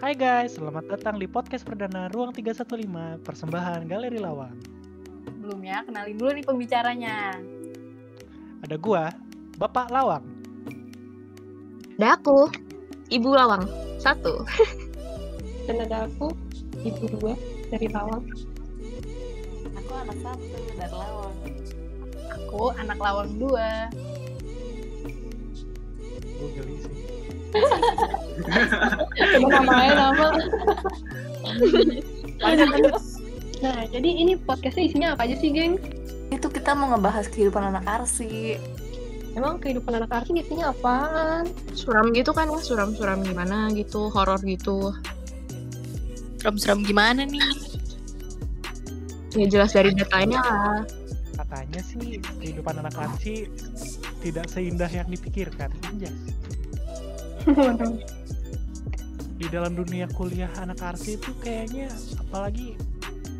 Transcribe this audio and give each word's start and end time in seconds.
Hai 0.00 0.16
guys, 0.16 0.56
selamat 0.56 0.96
datang 0.96 1.20
di 1.20 1.28
podcast 1.28 1.60
perdana 1.60 2.08
Ruang 2.08 2.32
315 2.32 3.20
Persembahan 3.20 3.84
Galeri 3.84 4.16
Lawang. 4.16 4.56
Sebelumnya 5.28 5.84
kenalin 5.84 6.16
dulu 6.16 6.30
nih 6.40 6.44
pembicaranya. 6.48 7.36
Ada 8.64 8.80
gua, 8.80 9.12
Bapak 9.60 9.92
Lawang. 9.92 10.24
Ada 12.00 12.16
aku, 12.16 12.48
Ibu 13.12 13.28
Lawang. 13.28 13.68
Satu. 14.00 14.40
dan 15.68 15.84
ada 15.84 16.08
aku 16.08 16.32
ibu 16.80 17.04
dua 17.20 17.36
dari 17.68 17.86
Lawang 17.92 18.24
Aku 19.84 19.92
anak 20.00 20.16
satu 20.24 20.56
dari 20.80 20.96
Lawang. 20.96 21.36
Aku 22.40 22.62
anak 22.72 22.98
Lawang 22.98 23.30
dua. 23.36 23.92
Coba 29.40 29.48
namanya 29.60 29.94
nama 29.94 30.26
nah 33.60 33.80
jadi 33.92 34.08
ini 34.08 34.32
podcastnya 34.40 34.84
isinya 34.88 35.08
apa 35.12 35.28
aja 35.28 35.36
sih 35.36 35.52
geng 35.52 35.76
itu 36.30 36.46
kita 36.48 36.72
mau 36.72 36.94
ngebahas 36.94 37.26
kehidupan 37.28 37.74
anak 37.74 37.84
arsi 37.84 38.56
emang 39.34 39.60
kehidupan 39.60 40.00
anak 40.00 40.10
arsi 40.22 40.40
isinya 40.40 40.72
apaan 40.72 41.50
Suram 41.74 42.14
gitu 42.14 42.30
kan 42.34 42.50
ya, 42.50 42.60
suram-suram 42.60 43.22
gimana 43.22 43.70
gitu, 43.72 44.10
horor 44.10 44.38
gitu. 44.42 44.92
Serem-serem 46.40 46.84
gimana 46.84 47.24
nih? 47.24 47.40
Ya 49.38 49.46
jelas 49.46 49.70
dari 49.72 49.94
datanya 49.94 50.40
lah. 50.42 50.82
Katanya 51.38 51.80
sih 51.84 52.18
kehidupan 52.40 52.82
anak 52.82 52.96
arsi 52.96 53.46
tidak 54.20 54.48
seindah 54.50 54.90
yang 54.90 55.08
dipikirkan. 55.08 55.70
Anjas. 55.88 56.29
Di 59.40 59.48
dalam 59.48 59.72
dunia 59.72 60.04
kuliah 60.12 60.52
anak 60.60 60.84
arsi 60.84 61.16
itu 61.16 61.32
kayaknya 61.40 61.88
apalagi 62.20 62.76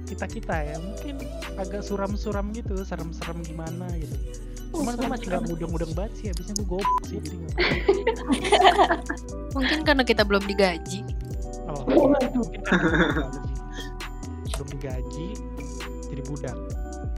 kita-kita 0.09 0.57
ya 0.59 0.77
mungkin 0.83 1.23
agak 1.55 1.87
suram-suram 1.87 2.51
gitu, 2.51 2.83
serem-serem 2.83 3.47
gimana 3.47 3.87
gitu. 3.95 4.17
Cuman 4.71 4.95
gue 4.99 5.07
masih 5.07 5.27
gak 5.31 5.43
mudeng-mudeng 5.51 5.93
banget 5.99 6.13
sih, 6.19 6.27
habisnya 6.31 6.55
gue 6.59 6.67
goblok 6.67 7.03
sih 7.07 7.19
jadi 7.19 7.37
Mungkin 9.55 9.79
karena 9.83 10.03
kita 10.07 10.23
belum 10.23 10.47
digaji. 10.47 11.03
Oh, 11.71 11.87
mungkin 12.39 12.61
karena 12.67 13.31
kita 14.47 14.57
belum 14.57 14.69
digaji 14.79 15.29
jadi 16.11 16.23
budak. 16.27 16.57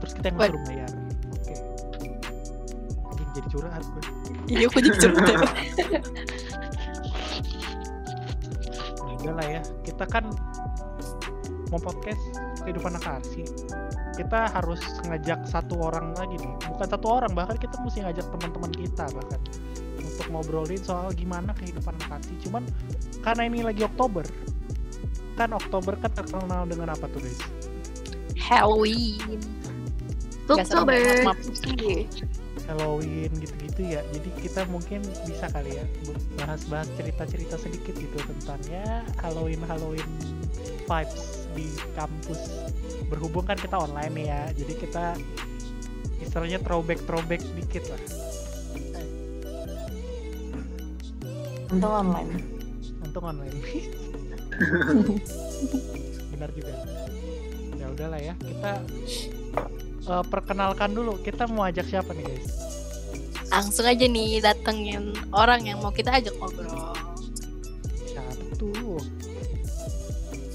Terus 0.01 0.13
kita 0.13 0.25
yang 0.29 0.37
disuruh 0.37 0.61
bayar. 0.69 0.89
Oke. 1.33 1.55
Anjing, 3.09 3.29
jadi 3.33 3.47
curhat 3.49 3.81
gue 3.81 4.03
Iya, 4.53 4.65
aku 4.69 4.77
jadi 4.83 4.97
curhat. 5.01 5.33
nah, 9.23 9.31
udah 9.31 9.33
lah 9.39 9.47
ya 9.47 9.61
kita 9.87 10.03
kan 10.11 10.27
mau 11.71 11.79
podcast 11.79 12.21
kehidupan 12.61 12.93
anak 12.93 13.23
arsi. 13.23 13.41
Kita 14.13 14.53
harus 14.53 14.77
ngajak 15.09 15.49
satu 15.49 15.89
orang 15.89 16.13
lagi 16.13 16.37
nih. 16.37 16.53
Bukan 16.69 16.85
satu 16.85 17.07
orang 17.09 17.33
bahkan 17.33 17.57
kita 17.57 17.81
mesti 17.81 18.05
ngajak 18.05 18.29
teman-teman 18.29 18.71
kita 18.77 19.09
bahkan 19.09 19.41
untuk 19.97 20.27
ngobrolin 20.29 20.77
soal 20.77 21.09
gimana 21.17 21.49
kehidupan 21.57 21.97
anak 21.97 22.21
arsi. 22.21 22.33
Cuman 22.45 22.67
karena 23.25 23.49
ini 23.49 23.65
lagi 23.65 23.81
Oktober 23.81 24.27
kan 25.33 25.49
Oktober 25.49 25.97
kan 25.97 26.13
terkenal 26.13 26.69
dengan 26.69 26.93
apa 26.93 27.09
tuh 27.09 27.21
guys? 27.25 27.41
Halloween. 28.37 29.41
Oktober. 30.45 30.93
Halloween 32.67 33.31
gitu-gitu 33.39 33.81
ya. 33.97 34.01
Jadi 34.15 34.29
kita 34.39 34.65
mungkin 34.71 35.03
bisa 35.27 35.51
kali 35.51 35.77
ya 35.77 35.85
bahas-bahas 36.39 36.87
cerita-cerita 36.95 37.55
sedikit 37.59 37.95
gitu 37.95 38.17
tentang 38.23 38.61
ya 38.71 39.03
Halloween 39.19 39.61
Halloween 39.67 40.09
vibes 40.87 41.47
di 41.53 41.67
kampus. 41.95 42.41
Berhubung 43.11 43.45
kan 43.45 43.59
kita 43.59 43.75
online 43.75 44.13
nih 44.15 44.25
ya. 44.31 44.41
Jadi 44.55 44.73
kita 44.79 45.05
istilahnya 46.23 46.59
throwback 46.63 46.99
throwback 47.03 47.41
sedikit 47.43 47.83
lah. 47.91 48.03
untung 51.73 51.89
online 51.89 52.29
Untung 53.01 53.25
online. 53.25 53.57
Benar 56.31 56.49
juga. 56.53 56.73
Ya 57.81 57.85
udahlah 57.89 58.21
ya. 58.21 58.33
Kita 58.37 58.71
eh, 60.07 60.25
perkenalkan 60.27 60.91
dulu. 60.91 61.19
Kita 61.21 61.47
mau 61.47 61.67
ajak 61.67 61.87
siapa 61.87 62.11
nih 62.15 62.25
guys? 62.25 62.47
Langsung 63.53 63.85
aja 63.85 64.05
nih 64.09 64.41
datengin 64.41 65.13
orang 65.29 65.69
yang 65.69 65.77
mau 65.77 65.93
kita 65.93 66.09
ajak 66.17 66.33
ngobrol. 66.41 66.97
Siapa 68.07 68.43
tuh? 68.57 68.97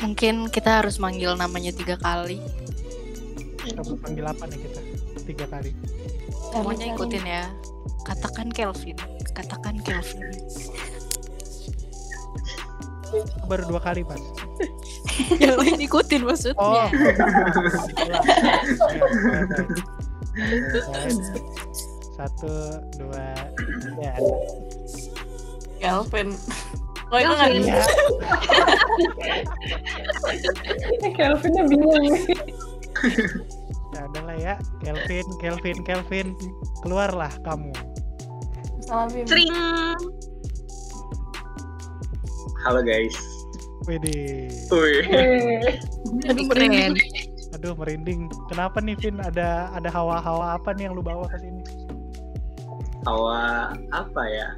Mungkin 0.02 0.50
kita 0.50 0.82
harus 0.82 0.98
manggil 0.98 1.34
namanya 1.38 1.70
tiga 1.70 1.94
kali. 1.98 2.42
Kita 3.62 3.84
mau 3.86 3.98
panggil 4.02 4.24
apa 4.26 4.44
nih 4.50 4.58
kita? 4.66 4.80
Tiga 5.28 5.46
kali. 5.46 5.70
Semuanya 6.50 6.86
ikutin 6.96 7.24
ya. 7.26 7.44
Katakan 8.08 8.48
Kelvin. 8.50 8.96
Katakan 9.36 9.76
Kelvin. 9.84 10.26
Baru 13.46 13.62
dua 13.68 13.80
kali 13.80 14.02
pas. 14.04 14.20
yang 15.42 15.56
lain 15.58 15.78
ikutin 15.82 16.22
maksudnya. 16.24 16.60
Oh. 16.60 16.88
Satu, 22.18 22.54
dua, 22.98 23.26
tiga. 23.82 24.12
Kelvin 25.78 26.34
Oh 27.08 27.16
itu 27.16 27.32
nggak. 27.32 27.50
Ya, 27.64 27.80
Kelvinnya 31.16 31.64
bingung 31.64 32.04
ya 32.04 32.18
lah 34.28 34.36
ya. 34.36 34.54
Kelvin, 34.84 35.26
Kelvin, 35.40 35.78
Kelvin, 35.84 36.28
keluarlah 36.84 37.32
kamu. 37.40 37.72
salah 38.84 39.08
Bim 39.08 39.24
Sering. 39.24 39.52
Halo 42.64 42.80
guys. 42.84 43.37
Wih. 43.88 44.52
Aduh, 46.28 46.44
Keren. 46.52 46.92
merinding. 46.92 46.92
Aduh 47.56 47.72
merinding. 47.72 48.28
Kenapa 48.52 48.84
nih 48.84 48.92
Vin? 49.00 49.16
Ada 49.16 49.72
ada 49.72 49.88
hawa-hawa 49.88 50.60
apa 50.60 50.76
nih 50.76 50.92
yang 50.92 50.94
lu 51.00 51.00
bawa 51.00 51.24
ke 51.32 51.40
sini? 51.40 51.64
Hawa 53.08 53.72
apa 53.96 54.22
ya? 54.28 54.48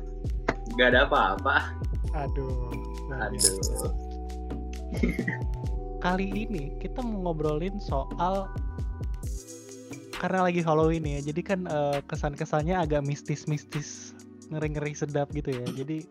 Gak 0.74 0.98
ada 0.98 1.06
apa-apa. 1.06 1.70
Aduh. 2.18 2.74
Aduh. 3.14 3.94
Kali 6.02 6.26
ini 6.34 6.74
kita 6.82 6.98
mau 6.98 7.30
ngobrolin 7.30 7.78
soal 7.78 8.50
karena 10.18 10.50
lagi 10.50 10.58
Halloween 10.58 11.06
ya. 11.06 11.22
Jadi 11.22 11.40
kan 11.46 11.70
eh, 11.70 12.02
kesan-kesannya 12.10 12.74
agak 12.74 13.06
mistis-mistis, 13.06 14.10
ngeri-ngeri 14.50 14.98
sedap 14.98 15.30
gitu 15.30 15.54
ya. 15.54 15.66
Jadi 15.70 16.02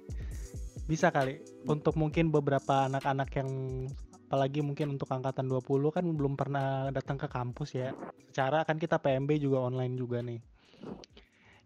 bisa 0.90 1.14
kali 1.14 1.38
untuk 1.70 1.94
mungkin 2.02 2.34
beberapa 2.34 2.90
anak-anak 2.90 3.30
yang 3.38 3.50
apalagi 4.26 4.66
mungkin 4.66 4.98
untuk 4.98 5.06
angkatan 5.14 5.46
20 5.46 5.94
kan 5.94 6.02
belum 6.02 6.34
pernah 6.34 6.90
datang 6.90 7.22
ke 7.22 7.30
kampus 7.30 7.78
ya. 7.78 7.94
Secara 8.34 8.66
kan 8.66 8.82
kita 8.82 8.98
PMB 8.98 9.38
juga 9.38 9.70
online 9.70 9.94
juga 9.94 10.26
nih. 10.26 10.42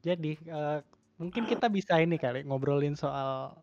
Jadi 0.03 0.35
eh, 0.35 0.79
mungkin 1.15 1.47
kita 1.47 1.71
bisa 1.71 2.03
ini 2.03 2.19
kali 2.19 2.43
ngobrolin 2.43 2.99
soal 2.99 3.55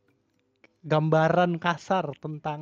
gambaran 0.81 1.61
kasar 1.61 2.09
tentang 2.17 2.61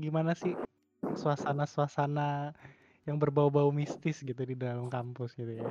gimana 0.00 0.32
sih 0.32 0.56
suasana-suasana 1.04 2.56
yang 3.04 3.20
berbau-bau 3.20 3.68
mistis 3.68 4.24
gitu 4.24 4.40
di 4.40 4.56
dalam 4.56 4.88
kampus 4.88 5.36
gitu 5.36 5.52
ya. 5.52 5.68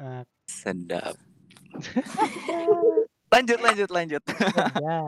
Nah, 0.00 0.24
Sedap. 0.48 1.16
lanjut, 3.32 3.58
lanjut, 3.60 3.90
lanjut. 3.90 4.22
ya. 4.84 5.00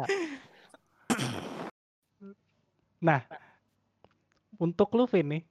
Nah, 2.99 3.23
untuk 4.59 4.91
lu 4.99 5.07
Vin 5.07 5.39
nih, 5.39 5.43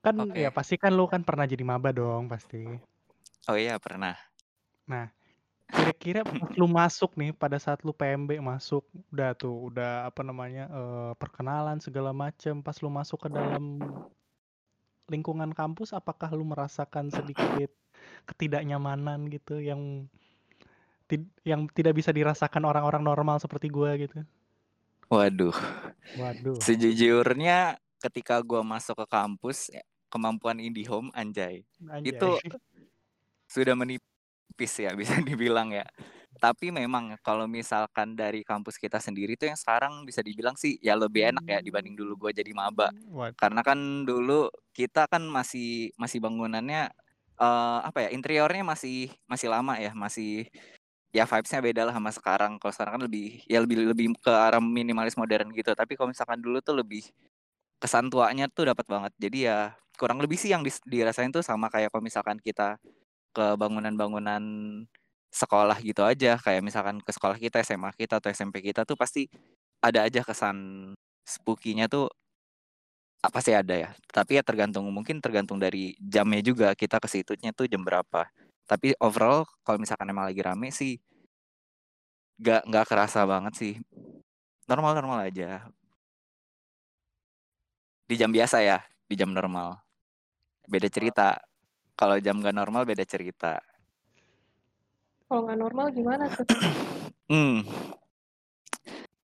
kan 0.00 0.16
Oke. 0.16 0.40
ya 0.40 0.48
pasti 0.48 0.80
kan 0.80 0.96
lu 0.96 1.04
kan 1.04 1.20
pernah 1.20 1.44
jadi 1.44 1.60
maba 1.60 1.92
dong 1.92 2.26
pasti. 2.32 2.64
Oh 3.48 3.56
iya, 3.56 3.76
pernah. 3.76 4.16
Nah, 4.88 5.12
kira-kira 5.68 6.24
lu 6.56 6.64
masuk 6.64 7.12
nih 7.20 7.36
pada 7.36 7.60
saat 7.60 7.84
lu 7.84 7.92
PMB 7.92 8.40
masuk, 8.40 8.84
udah 9.12 9.36
tuh, 9.36 9.68
udah 9.68 10.08
apa 10.08 10.24
namanya 10.24 10.64
eh, 10.72 11.12
perkenalan 11.20 11.80
segala 11.84 12.16
macem. 12.16 12.64
Pas 12.64 12.80
lu 12.80 12.88
masuk 12.88 13.28
ke 13.28 13.28
dalam 13.28 13.80
lingkungan 15.08 15.52
kampus, 15.52 15.92
apakah 15.92 16.32
lu 16.32 16.44
merasakan 16.44 17.12
sedikit 17.12 17.72
ketidaknyamanan 18.28 19.28
gitu 19.28 19.60
yang 19.60 20.08
tid- 21.08 21.32
yang 21.42 21.66
tidak 21.72 21.96
bisa 21.98 22.12
dirasakan 22.12 22.62
orang-orang 22.68 23.02
normal 23.02 23.40
seperti 23.40 23.72
gua 23.72 23.96
gitu? 23.96 24.22
Waduh, 25.08 25.56
Waduh. 26.20 26.60
sejujurnya 26.60 27.80
ketika 27.98 28.44
gua 28.44 28.60
masuk 28.60 29.02
ke 29.02 29.06
kampus, 29.08 29.72
ya, 29.72 29.80
kemampuan 30.12 30.60
IndiHome 30.60 31.08
anjay, 31.16 31.64
Anjay. 31.88 32.04
itu 32.04 32.28
sudah 33.48 33.72
menipis 33.72 34.72
ya 34.76 34.92
bisa 34.92 35.16
dibilang 35.28 35.72
ya. 35.72 35.88
Tapi 36.38 36.70
memang 36.70 37.18
kalau 37.26 37.50
misalkan 37.50 38.14
dari 38.14 38.46
kampus 38.46 38.78
kita 38.78 39.02
sendiri 39.02 39.34
tuh 39.34 39.50
yang 39.50 39.58
sekarang 39.58 40.06
bisa 40.06 40.22
dibilang 40.22 40.54
sih 40.54 40.78
ya 40.78 40.94
lebih 40.94 41.34
enak 41.34 41.44
ya 41.48 41.58
dibanding 41.58 41.98
dulu 41.98 42.28
gue 42.28 42.30
jadi 42.44 42.52
maba. 42.54 42.94
Karena 43.34 43.64
kan 43.66 44.06
dulu 44.06 44.46
kita 44.70 45.10
kan 45.10 45.24
masih 45.26 45.90
masih 45.98 46.22
bangunannya 46.22 46.92
eh 47.38 47.78
apa 47.86 48.06
ya 48.06 48.08
interiornya 48.14 48.62
masih 48.66 49.10
masih 49.30 49.48
lama 49.50 49.78
ya 49.78 49.94
masih 49.94 50.46
ya 51.12 51.24
vibesnya 51.24 51.60
beda 51.64 51.82
lah 51.88 51.94
sama 51.96 52.10
sekarang. 52.12 52.60
Kalau 52.60 52.72
sekarang 52.74 52.92
kan 53.00 53.02
lebih 53.08 53.42
ya 53.48 53.58
lebih 53.62 53.76
lebih 53.92 54.06
ke 54.20 54.32
arah 54.32 54.60
minimalis 54.60 55.16
modern 55.16 55.52
gitu. 55.56 55.72
Tapi 55.72 55.96
kalau 55.96 56.12
misalkan 56.12 56.38
dulu 56.40 56.60
tuh 56.60 56.76
lebih 56.76 57.04
kesan 57.80 58.10
tuanya 58.12 58.46
tuh 58.50 58.70
dapat 58.70 58.86
banget. 58.88 59.12
Jadi 59.16 59.38
ya 59.48 59.72
kurang 59.98 60.22
lebih 60.22 60.38
sih 60.38 60.52
yang 60.54 60.62
dirasain 60.86 61.30
tuh 61.34 61.42
sama 61.42 61.66
kayak 61.72 61.90
kalau 61.90 62.04
misalkan 62.04 62.38
kita 62.38 62.78
ke 63.34 63.46
bangunan-bangunan 63.58 64.42
sekolah 65.28 65.76
gitu 65.84 66.02
aja 66.06 66.40
kayak 66.40 66.64
misalkan 66.64 66.96
ke 67.04 67.12
sekolah 67.12 67.36
kita 67.36 67.60
SMA 67.60 67.92
kita 67.92 68.16
atau 68.22 68.32
SMP 68.32 68.64
kita 68.64 68.88
tuh 68.88 68.96
pasti 68.96 69.28
ada 69.84 70.08
aja 70.08 70.24
kesan 70.24 70.90
spooky-nya 71.28 71.86
tuh 71.86 72.08
apa 73.20 73.38
sih 73.44 73.52
ada 73.52 73.74
ya 73.74 73.90
tapi 74.08 74.40
ya 74.40 74.42
tergantung 74.46 74.88
mungkin 74.88 75.20
tergantung 75.20 75.60
dari 75.60 75.98
jamnya 76.00 76.40
juga 76.40 76.72
kita 76.72 76.96
ke 77.02 77.08
situnya 77.10 77.52
tuh 77.52 77.68
jam 77.68 77.82
berapa 77.84 78.30
tapi 78.68 78.92
overall 79.00 79.48
kalau 79.64 79.80
misalkan 79.80 80.12
emang 80.12 80.28
lagi 80.28 80.44
rame 80.44 80.68
sih 80.68 81.00
nggak 82.38 82.68
nggak 82.68 82.86
kerasa 82.86 83.24
banget 83.24 83.54
sih 83.56 83.74
normal 84.68 84.92
normal 84.94 85.24
aja 85.24 85.64
di 88.04 88.14
jam 88.14 88.30
biasa 88.30 88.60
ya 88.60 88.78
di 89.08 89.16
jam 89.16 89.32
normal 89.32 89.80
beda 90.68 90.92
cerita 90.92 91.40
kalau 91.96 92.20
jam 92.20 92.38
nggak 92.38 92.54
normal 92.54 92.84
beda 92.84 93.02
cerita 93.08 93.58
Kalau 95.28 95.44
nggak 95.44 95.60
normal 95.60 95.86
gimana 95.92 96.24
tuh? 96.32 96.46
Hmm. 97.28 97.60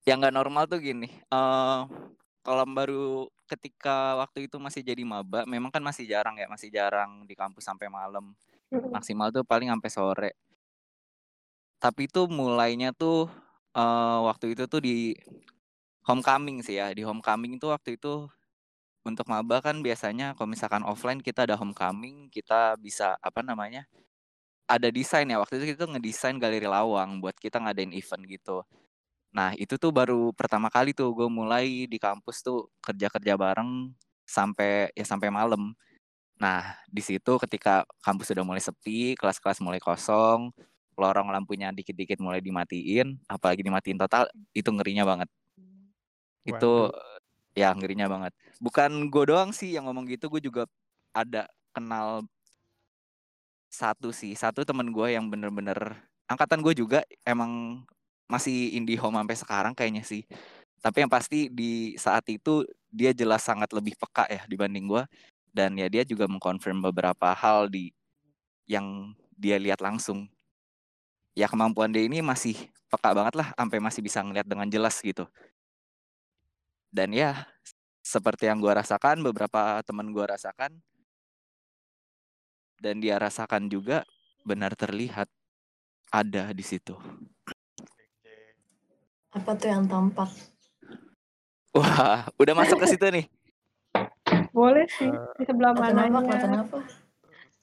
Yang 0.05 0.17
nggak 0.21 0.37
normal 0.37 0.69
tuh 0.69 0.77
gini. 0.77 1.09
eh 1.09 1.81
kalau 2.45 2.65
baru 2.69 3.25
ketika 3.49 4.21
waktu 4.21 4.45
itu 4.45 4.61
masih 4.61 4.85
jadi 4.85 5.01
maba, 5.09 5.49
memang 5.49 5.73
kan 5.73 5.81
masih 5.81 6.05
jarang 6.05 6.37
ya, 6.37 6.45
masih 6.45 6.69
jarang 6.69 7.25
di 7.25 7.33
kampus 7.33 7.65
sampai 7.65 7.89
malam. 7.89 8.37
Maksimal 8.73 9.29
tuh 9.35 9.45
paling 9.45 9.69
sampai 9.73 9.91
sore. 9.93 10.31
Tapi 11.83 12.09
itu 12.09 12.25
mulainya 12.31 12.91
tuh 12.97 13.29
eh 13.77 14.19
waktu 14.29 14.55
itu 14.57 14.65
tuh 14.73 14.81
di 14.81 15.13
homecoming 16.09 16.59
sih 16.67 16.77
ya. 16.81 16.93
Di 16.97 17.03
homecoming 17.09 17.59
itu 17.59 17.67
waktu 17.75 17.97
itu 17.99 18.29
untuk 19.09 19.27
maba 19.33 19.61
kan 19.65 19.81
biasanya 19.87 20.35
kalau 20.37 20.51
misalkan 20.55 20.85
offline 20.87 21.21
kita 21.23 21.45
ada 21.49 21.57
homecoming, 21.61 22.29
kita 22.33 22.77
bisa 22.81 23.17
apa 23.23 23.41
namanya? 23.45 23.87
ada 24.69 24.89
desain 24.89 25.29
ya 25.29 25.37
waktu 25.43 25.61
itu 25.61 25.77
kita 25.77 25.85
ngedesain 25.91 26.41
galeri 26.41 26.65
lawang 26.65 27.21
buat 27.21 27.37
kita 27.37 27.61
ngadain 27.61 27.93
event 27.93 28.25
gitu. 28.25 28.65
Nah 29.35 29.53
itu 29.59 29.77
tuh 29.81 29.91
baru 29.93 30.33
pertama 30.37 30.69
kali 30.73 30.97
tuh 30.97 31.11
gue 31.13 31.29
mulai 31.29 31.87
di 31.91 31.99
kampus 32.01 32.41
tuh 32.47 32.71
kerja-kerja 32.85 33.35
bareng 33.37 33.93
sampai 34.25 34.91
ya 34.97 35.05
sampai 35.07 35.29
malam. 35.33 35.75
Nah 36.41 36.79
di 36.91 37.03
situ 37.03 37.39
ketika 37.43 37.87
kampus 38.03 38.35
sudah 38.35 38.45
mulai 38.47 38.63
sepi, 38.63 39.15
kelas-kelas 39.19 39.63
mulai 39.63 39.79
kosong, 39.79 40.51
lorong 40.95 41.31
lampunya 41.31 41.71
dikit-dikit 41.75 42.19
mulai 42.23 42.39
dimatiin, 42.43 43.19
apalagi 43.27 43.63
dimatiin 43.67 43.99
total, 43.99 44.31
itu 44.55 44.71
ngerinya 44.71 45.05
banget. 45.07 45.29
Itu 46.47 46.91
ya 47.55 47.71
ngerinya 47.75 48.07
banget. 48.11 48.33
Bukan 48.59 49.11
gue 49.11 49.25
doang 49.31 49.51
sih 49.55 49.75
yang 49.75 49.87
ngomong 49.91 50.07
gitu, 50.11 50.27
gue 50.31 50.43
juga 50.43 50.63
ada 51.15 51.47
kenal 51.75 52.27
satu 53.75 54.15
sih 54.15 54.39
satu 54.39 54.63
temen 54.63 54.95
gue 54.95 55.19
yang 55.19 55.27
bener-bener 55.27 55.99
angkatan 56.31 56.63
gue 56.63 56.79
juga 56.79 57.03
emang 57.27 57.83
masih 58.31 58.71
indie 58.79 58.95
home 58.95 59.19
sampai 59.19 59.37
sekarang 59.37 59.73
kayaknya 59.75 60.07
sih 60.07 60.23
tapi 60.79 61.03
yang 61.03 61.11
pasti 61.11 61.51
di 61.51 61.99
saat 61.99 62.23
itu 62.31 62.63
dia 62.87 63.11
jelas 63.11 63.43
sangat 63.43 63.75
lebih 63.75 63.99
peka 63.99 64.31
ya 64.31 64.47
dibanding 64.47 64.87
gue 64.87 65.03
dan 65.55 65.79
ya 65.79 65.87
dia 65.87 66.03
juga 66.03 66.27
mengkonfirm 66.27 66.83
beberapa 66.91 67.31
hal 67.31 67.71
di 67.71 67.95
yang 68.67 69.15
dia 69.39 69.55
lihat 69.57 69.79
langsung 69.79 70.27
ya 71.39 71.47
kemampuan 71.47 71.95
dia 71.95 72.03
ini 72.03 72.19
masih 72.19 72.59
peka 72.91 73.15
banget 73.15 73.39
lah 73.39 73.55
sampai 73.55 73.79
masih 73.79 74.03
bisa 74.03 74.19
ngeliat 74.21 74.47
dengan 74.47 74.67
jelas 74.67 74.99
gitu 74.99 75.31
dan 76.91 77.15
ya 77.15 77.47
seperti 78.03 78.51
yang 78.51 78.59
gue 78.59 78.71
rasakan 78.75 79.23
beberapa 79.23 79.79
teman 79.87 80.11
gue 80.11 80.25
rasakan 80.27 80.75
dan 82.83 83.01
dia 83.01 83.17
rasakan 83.17 83.71
juga 83.71 84.05
benar 84.45 84.77
terlihat 84.77 85.31
ada 86.13 86.53
di 86.55 86.61
situ. 86.61 86.95
Apa 89.35 89.57
tuh 89.59 89.67
yang 89.67 89.89
tampak? 89.91 90.31
Wah, 91.75 92.29
udah 92.39 92.55
masuk 92.55 92.79
ke 92.79 92.87
situ 92.95 93.03
nih. 93.11 93.27
Boleh 94.55 94.87
sih. 94.87 95.11
Eh, 95.11 95.35
Di 95.43 95.45
sebelah 95.51 95.75
apa? 95.75 96.79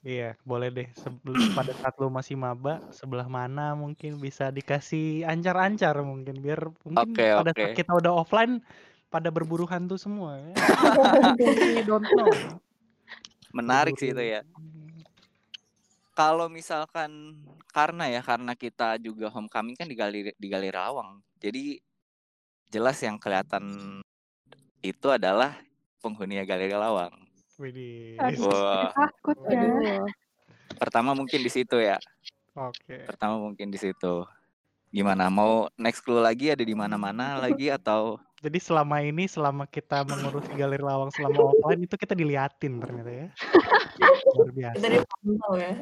Iya, 0.02 0.36
boleh 0.44 0.68
deh. 0.74 0.88
Sebelum 0.98 1.56
pada 1.56 1.72
saat 1.78 1.96
lu 2.02 2.12
masih 2.12 2.36
maba, 2.36 2.84
sebelah 2.92 3.32
mana 3.32 3.78
mungkin 3.78 4.20
bisa 4.20 4.52
dikasih 4.52 5.24
ancar-ancar 5.24 5.96
mungkin 6.04 6.42
biar 6.44 6.68
mungkin 6.84 7.16
Oke, 7.16 7.32
pada 7.32 7.56
oke. 7.56 7.62
saat 7.62 7.74
kita 7.78 7.92
udah 7.96 8.12
offline 8.12 8.60
pada 9.08 9.32
berburu 9.32 9.64
hantu 9.70 9.96
semua 9.96 10.42
ya. 10.42 10.52
We 11.80 11.86
don't 11.88 12.04
know. 12.18 12.34
Menarik 13.54 13.96
sih 13.96 14.12
itu 14.12 14.24
ya. 14.26 14.42
Kalau 16.18 16.52
misalkan 16.52 17.40
karena 17.72 18.12
ya 18.12 18.20
karena 18.26 18.52
kita 18.58 19.00
juga 19.00 19.32
homecoming 19.32 19.78
kan 19.80 19.88
di 19.88 19.96
galeri 19.96 20.32
di 20.34 20.48
galeri 20.50 20.76
Lawang. 20.76 21.24
Jadi 21.40 21.78
jelas 22.74 22.98
yang 23.06 23.22
kelihatan 23.22 23.64
itu 24.82 25.08
adalah 25.14 25.62
penghuni 26.02 26.42
galeri 26.42 26.74
Lawang. 26.74 27.14
Widih. 27.62 28.18
Wah, 28.42 28.90
takut 28.90 29.38
ya. 29.46 30.02
Pertama 30.82 31.14
mungkin 31.14 31.46
di 31.46 31.52
situ 31.54 31.78
ya. 31.78 32.02
Oke. 32.58 33.06
Pertama 33.06 33.38
mungkin 33.38 33.70
di 33.70 33.78
situ. 33.78 34.26
Gimana? 34.92 35.30
Mau 35.30 35.70
next 35.78 36.02
clue 36.02 36.20
lagi 36.20 36.52
ada 36.52 36.66
di 36.66 36.74
mana-mana 36.76 37.40
lagi 37.40 37.72
atau 37.72 38.20
Jadi 38.42 38.58
selama 38.58 39.06
ini 39.06 39.30
selama 39.30 39.70
kita 39.70 40.02
mengurusi 40.02 40.50
galeri 40.58 40.82
lawang 40.82 41.14
selama 41.14 41.54
offline 41.54 41.86
itu 41.86 41.94
kita 41.94 42.18
diliatin 42.18 42.82
ternyata 42.82 43.12
ya. 43.14 43.28
Luar 44.34 44.50
biasa. 44.50 44.76
Kita 44.82 44.90
dipantau 44.90 45.54
ya. 45.62 45.74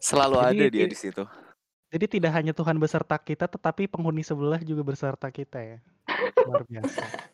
selalu 0.00 0.36
Jadi 0.40 0.48
ada 0.48 0.66
dia 0.72 0.86
di 0.88 0.96
situ? 0.96 1.22
Jadi 1.92 2.06
tidak 2.08 2.32
hanya 2.34 2.56
Tuhan 2.56 2.80
beserta 2.80 3.20
kita 3.20 3.44
tetapi 3.46 3.84
penghuni 3.86 4.24
sebelah 4.24 4.64
juga 4.64 4.80
beserta 4.80 5.28
kita 5.28 5.60
ya. 5.60 5.78
Luar 6.48 6.64
biasa. 6.64 7.04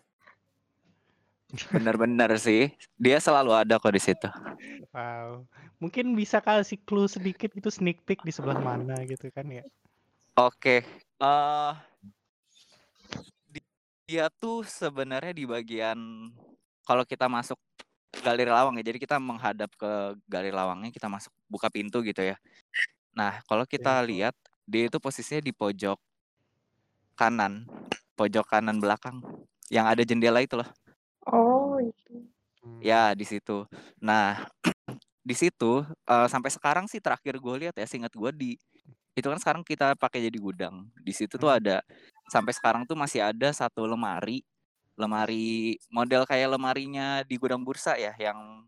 Benar-benar 1.74 2.30
sih. 2.38 2.70
Dia 2.94 3.18
selalu 3.18 3.54
ada 3.54 3.80
kok 3.80 3.90
di 3.90 4.02
situ. 4.02 4.28
Wow. 4.94 5.46
Mungkin 5.82 6.14
bisa 6.14 6.38
kasih 6.38 6.78
clue 6.82 7.10
sedikit 7.10 7.50
itu 7.54 7.68
sneak 7.72 8.02
peek 8.06 8.22
di 8.22 8.32
sebelah 8.34 8.58
mana 8.58 8.98
gitu 9.06 9.30
kan 9.32 9.46
ya. 9.48 9.64
Oke. 10.38 10.86
eh 11.20 11.74
di- 13.50 13.66
dia 14.08 14.32
tuh 14.32 14.64
sebenarnya 14.64 15.36
di 15.36 15.44
bagian 15.44 15.98
kalau 16.88 17.04
kita 17.04 17.28
masuk 17.28 17.60
galeri 18.24 18.50
lawang 18.50 18.78
ya. 18.80 18.84
Jadi 18.90 18.98
kita 18.98 19.16
menghadap 19.20 19.70
ke 19.76 20.16
galeri 20.26 20.50
lawangnya, 20.54 20.90
kita 20.90 21.06
masuk 21.06 21.32
buka 21.46 21.68
pintu 21.70 22.02
gitu 22.02 22.24
ya. 22.24 22.36
Nah, 23.14 23.42
kalau 23.46 23.66
kita 23.66 24.00
Oke. 24.00 24.06
lihat 24.10 24.34
dia 24.66 24.86
itu 24.86 24.98
posisinya 25.02 25.42
di 25.42 25.52
pojok 25.54 25.98
kanan, 27.18 27.68
pojok 28.16 28.46
kanan 28.48 28.80
belakang 28.80 29.20
yang 29.70 29.86
ada 29.86 30.02
jendela 30.02 30.42
itu 30.42 30.58
loh. 30.58 30.66
Oh, 31.30 31.78
itu. 31.78 32.14
Hmm. 32.60 32.80
Ya, 32.82 33.14
di 33.16 33.24
situ. 33.24 33.64
Nah, 34.02 34.46
di 35.28 35.34
situ 35.36 35.84
eh, 35.86 36.28
sampai 36.28 36.50
sekarang 36.52 36.86
sih 36.90 37.00
terakhir 37.02 37.38
gue 37.38 37.54
lihat 37.66 37.74
ya, 37.78 37.86
seingat 37.86 38.12
gue 38.14 38.30
di 38.34 38.50
itu 39.18 39.26
kan 39.26 39.38
sekarang 39.42 39.62
kita 39.66 39.94
pakai 39.98 40.26
jadi 40.30 40.38
gudang. 40.40 40.86
Di 41.02 41.12
situ 41.14 41.36
tuh 41.36 41.50
Hmm. 41.50 41.60
ada 41.62 41.76
sampai 42.30 42.52
sekarang 42.54 42.82
tuh 42.88 42.96
masih 42.98 43.20
ada 43.24 43.50
satu 43.54 43.84
lemari, 43.86 44.42
lemari 44.98 45.76
model 45.92 46.24
kayak 46.28 46.56
lemarinya 46.56 47.22
di 47.26 47.36
gudang 47.40 47.62
bursa 47.66 47.96
ya, 47.98 48.14
yang 48.18 48.64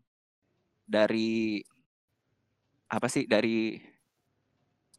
dari 0.87 1.63
apa 2.91 3.07
sih 3.09 3.25
dari 3.25 3.79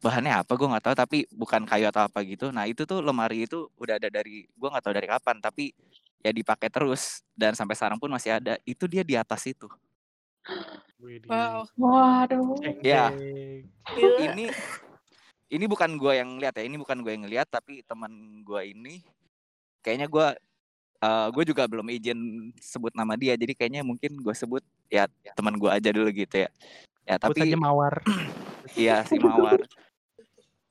bahannya 0.04 0.44
apa 0.44 0.52
gue 0.58 0.68
nggak 0.68 0.84
tahu 0.84 0.96
tapi 0.96 1.18
bukan 1.32 1.64
kayu 1.64 1.88
atau 1.88 2.04
apa 2.08 2.20
gitu. 2.28 2.52
Nah 2.52 2.68
itu 2.68 2.84
tuh 2.84 3.00
lemari 3.00 3.48
itu 3.48 3.68
udah 3.80 3.96
ada 3.96 4.08
dari 4.12 4.44
gue 4.44 4.68
nggak 4.68 4.84
tahu 4.84 4.94
dari 4.96 5.08
kapan 5.08 5.36
tapi 5.40 5.72
ya 6.24 6.32
dipakai 6.32 6.72
terus 6.72 7.20
dan 7.36 7.52
sampai 7.52 7.76
sekarang 7.76 8.00
pun 8.00 8.08
masih 8.08 8.40
ada. 8.40 8.56
Itu 8.64 8.88
dia 8.88 9.04
di 9.04 9.12
atas 9.14 9.44
itu. 9.44 9.68
Wow. 11.28 11.68
Waduh. 11.76 12.56
Ya. 12.80 13.12
ini 14.24 14.48
ini 15.52 15.64
bukan 15.68 16.00
gua 16.00 16.16
yang 16.16 16.40
lihat 16.40 16.56
ya 16.56 16.64
ini 16.64 16.80
bukan 16.80 17.04
gue 17.04 17.12
yang 17.12 17.28
lihat 17.28 17.48
tapi 17.52 17.84
teman 17.84 18.40
gua 18.40 18.64
ini 18.64 19.04
kayaknya 19.84 20.08
gua 20.08 20.32
eh 21.04 21.28
gue 21.28 21.44
juga 21.44 21.68
belum 21.68 21.84
izin 21.92 22.18
sebut 22.56 22.96
nama 22.96 23.12
dia 23.14 23.36
jadi 23.36 23.52
kayaknya 23.52 23.84
mungkin 23.84 24.16
gue 24.24 24.32
sebut 24.32 24.64
ya 24.88 25.04
teman 25.36 25.60
gua 25.60 25.76
aja 25.76 25.92
dulu 25.92 26.08
gitu 26.08 26.48
ya 26.48 26.50
ya 27.04 27.20
Sebut 27.20 27.36
saja 27.36 27.52
tapi 27.52 27.60
mawar. 27.60 27.94
iya 28.80 29.04
si 29.04 29.20
mawar 29.20 29.60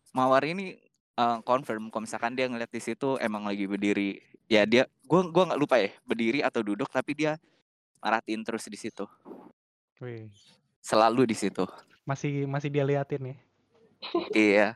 mawar 0.09 0.41
ini 0.41 0.81
eh, 1.17 1.39
confirm 1.45 1.93
kalau 1.93 2.09
misalkan 2.09 2.33
dia 2.33 2.49
ngeliat 2.49 2.71
di 2.73 2.81
situ 2.81 3.21
emang 3.21 3.45
lagi 3.45 3.69
berdiri 3.69 4.17
ya 4.53 4.63
dia 4.63 4.83
gua 5.03 5.25
gua 5.25 5.43
nggak 5.49 5.57
lupa 5.59 5.75
ya 5.77 5.89
berdiri 6.03 6.39
atau 6.39 6.61
duduk 6.61 6.85
tapi 6.87 7.15
dia 7.15 7.41
maratin 7.97 8.37
terus 8.39 8.63
di 8.63 8.77
situ 8.77 9.09
Wih, 9.97 10.29
selalu 10.77 11.25
di 11.25 11.33
situ 11.33 11.65
masih 12.03 12.45
masih 12.45 12.67
dia 12.67 12.83
liatin 12.83 13.23
ya. 13.25 13.35
iya 14.31 14.67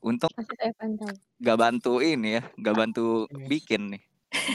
untung 0.00 0.28
Masih 0.34 0.52
saya 0.52 0.72
pantau. 0.74 1.14
gak 1.38 1.56
bantu 1.56 1.92
ini 1.98 2.36
ya 2.36 2.42
gak 2.58 2.76
bantu 2.76 3.06
Iya. 3.28 3.46
bikin 3.48 3.82
nih 3.88 4.02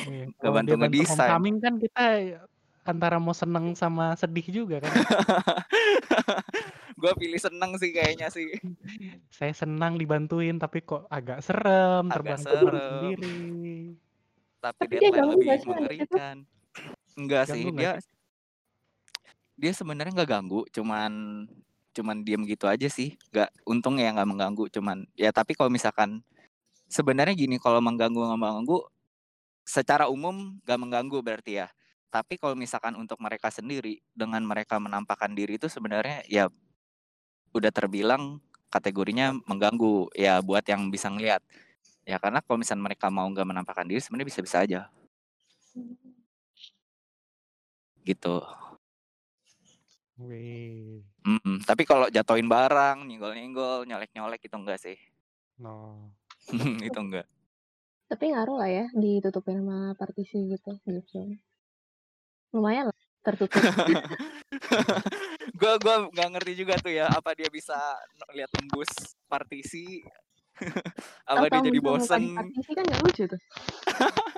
Iya, 0.06 0.26
Nggak 0.38 0.54
bantu 0.54 0.74
ngedesain. 0.78 1.18
homecoming 1.18 1.58
kan 1.58 1.74
kita 1.80 2.06
antara 2.84 3.18
mau 3.18 3.34
seneng 3.34 3.74
sama 3.74 4.14
sedih 4.14 4.46
juga 4.46 4.78
kan. 4.78 4.92
gue 6.94 7.12
pilih 7.18 7.36
seneng 7.38 7.74
sih 7.76 7.90
kayaknya 7.90 8.30
sih 8.30 8.54
Saya 9.30 9.52
senang 9.52 9.98
dibantuin 9.98 10.56
tapi 10.56 10.80
kok 10.80 11.10
agak 11.10 11.42
serem, 11.42 12.06
Agak 12.06 12.14
terbang 12.14 12.40
terbang 12.40 12.60
serem. 12.62 12.84
sendiri. 12.84 13.38
Tapi, 14.64 14.80
Tapi 14.88 14.94
dia 14.96 15.12
deadline 15.12 15.20
ganggu 15.20 15.34
lebih 15.36 15.50
itu? 15.60 15.68
mengerikan. 15.68 16.36
Enggak 17.20 17.44
sih 17.52 17.62
Ganggu 17.68 17.78
dia 17.78 17.92
dia 19.54 19.72
sebenarnya 19.76 20.12
nggak 20.16 20.32
ganggu 20.32 20.62
cuman 20.72 21.12
cuman 21.94 22.16
diem 22.24 22.42
gitu 22.48 22.66
aja 22.72 22.88
sih. 22.88 23.20
Nggak 23.36 23.50
untung 23.68 24.00
ya 24.00 24.16
nggak 24.16 24.30
mengganggu 24.30 24.64
cuman 24.72 25.04
ya 25.20 25.36
tapi 25.36 25.54
kalau 25.54 25.68
misalkan 25.68 26.24
sebenarnya 26.88 27.36
gini 27.36 27.60
kalau 27.60 27.84
mengganggu 27.84 28.18
nggak 28.18 28.40
mengganggu 28.40 28.80
secara 29.68 30.08
umum 30.08 30.58
nggak 30.64 30.80
mengganggu 30.80 31.18
berarti 31.20 31.60
ya. 31.60 31.68
Tapi 32.14 32.38
kalau 32.38 32.54
misalkan 32.54 32.94
untuk 32.96 33.18
mereka 33.20 33.50
sendiri 33.50 34.00
dengan 34.14 34.46
mereka 34.46 34.78
menampakkan 34.78 35.34
diri 35.34 35.58
itu 35.58 35.66
sebenarnya 35.66 36.22
ya 36.30 36.46
udah 37.54 37.72
terbilang 37.74 38.42
kategorinya 38.74 39.38
mengganggu 39.46 40.10
ya 40.18 40.42
buat 40.42 40.66
yang 40.66 40.90
bisa 40.90 41.10
ngelihat 41.14 41.46
ya 42.04 42.20
karena 42.20 42.44
kalau 42.44 42.60
misalnya 42.60 42.92
mereka 42.92 43.08
mau 43.08 43.28
nggak 43.32 43.48
menampakkan 43.48 43.88
diri 43.88 44.04
sebenarnya 44.04 44.30
bisa-bisa 44.30 44.58
aja 44.64 44.82
gitu 48.04 48.44
Wih, 50.14 51.02
Mm, 51.24 51.64
tapi 51.64 51.88
kalau 51.88 52.12
jatuhin 52.12 52.52
barang, 52.52 53.08
nyenggol-nyenggol, 53.08 53.88
nyolek-nyolek 53.88 54.44
itu 54.44 54.56
enggak 54.60 54.80
sih. 54.80 54.98
no. 55.58 56.12
itu 56.84 57.00
enggak. 57.00 57.24
Tapi 58.12 58.36
ngaruh 58.36 58.60
lah 58.60 58.70
ya 58.70 58.86
ditutupin 58.92 59.64
sama 59.64 59.96
partisi 59.96 60.52
gitu. 60.52 60.76
gitu. 60.84 61.40
Lumayan 62.52 62.92
lah 62.92 63.00
tertutup. 63.24 63.58
gua 65.60 65.74
gua 65.80 65.96
nggak 66.12 66.30
ngerti 66.36 66.52
juga 66.60 66.76
tuh 66.78 66.92
ya 66.92 67.08
apa 67.08 67.32
dia 67.34 67.48
bisa 67.48 67.76
lihat 68.36 68.52
tembus 68.52 69.16
partisi 69.32 70.04
apa 71.32 71.46
dia 71.50 71.62
jadi 71.66 71.80
bosen 71.82 72.24
kan 72.38 72.86
gak 72.86 73.02
lucu 73.02 73.24
tuh. 73.26 73.42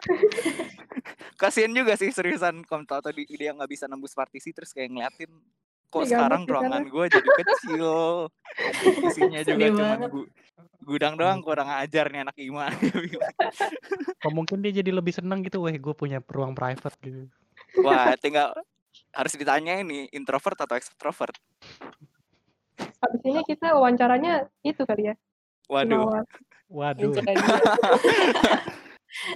kasian 1.41 1.75
juga 1.75 1.99
sih 1.99 2.09
seriusan 2.09 2.63
kalau 2.63 2.87
tahu 2.87 3.11
tadi 3.11 3.27
dia 3.27 3.51
nggak 3.51 3.67
bisa 3.67 3.85
nembus 3.85 4.15
partisi 4.15 4.55
terus 4.55 4.71
kayak 4.71 4.91
ngeliatin 4.95 5.31
kok 5.91 6.03
Dia 6.07 6.15
sekarang 6.15 6.41
ruangan 6.47 6.83
gue 6.87 7.05
jadi 7.11 7.29
kecil 7.43 7.87
isinya 9.03 9.41
juga 9.47 9.65
banget. 9.75 10.09
gu- 10.11 10.31
gudang 10.85 11.13
doang 11.19 11.39
kurang 11.43 11.67
ajar 11.67 12.07
nih 12.11 12.23
anak 12.23 12.35
Ima. 12.39 12.71
Kok 14.21 14.31
mungkin 14.33 14.63
dia 14.63 14.71
jadi 14.81 14.89
lebih 14.95 15.13
seneng 15.13 15.43
gitu, 15.45 15.61
weh 15.61 15.75
gue 15.75 15.93
punya 15.93 16.23
ruang 16.31 16.55
private 16.55 16.95
gitu. 17.03 17.27
wah 17.83 18.15
tinggal 18.15 18.55
harus 19.11 19.35
ditanya 19.35 19.83
ini 19.83 20.07
introvert 20.15 20.55
atau 20.55 20.79
extrovert 20.79 21.35
Habis 23.03 23.21
ini 23.27 23.41
kita 23.45 23.75
wawancaranya 23.75 24.47
itu 24.65 24.81
kali 24.87 25.11
ya. 25.11 25.15
Waduh 25.69 26.05
Mawar. 26.05 26.25
Waduh, 26.65 27.13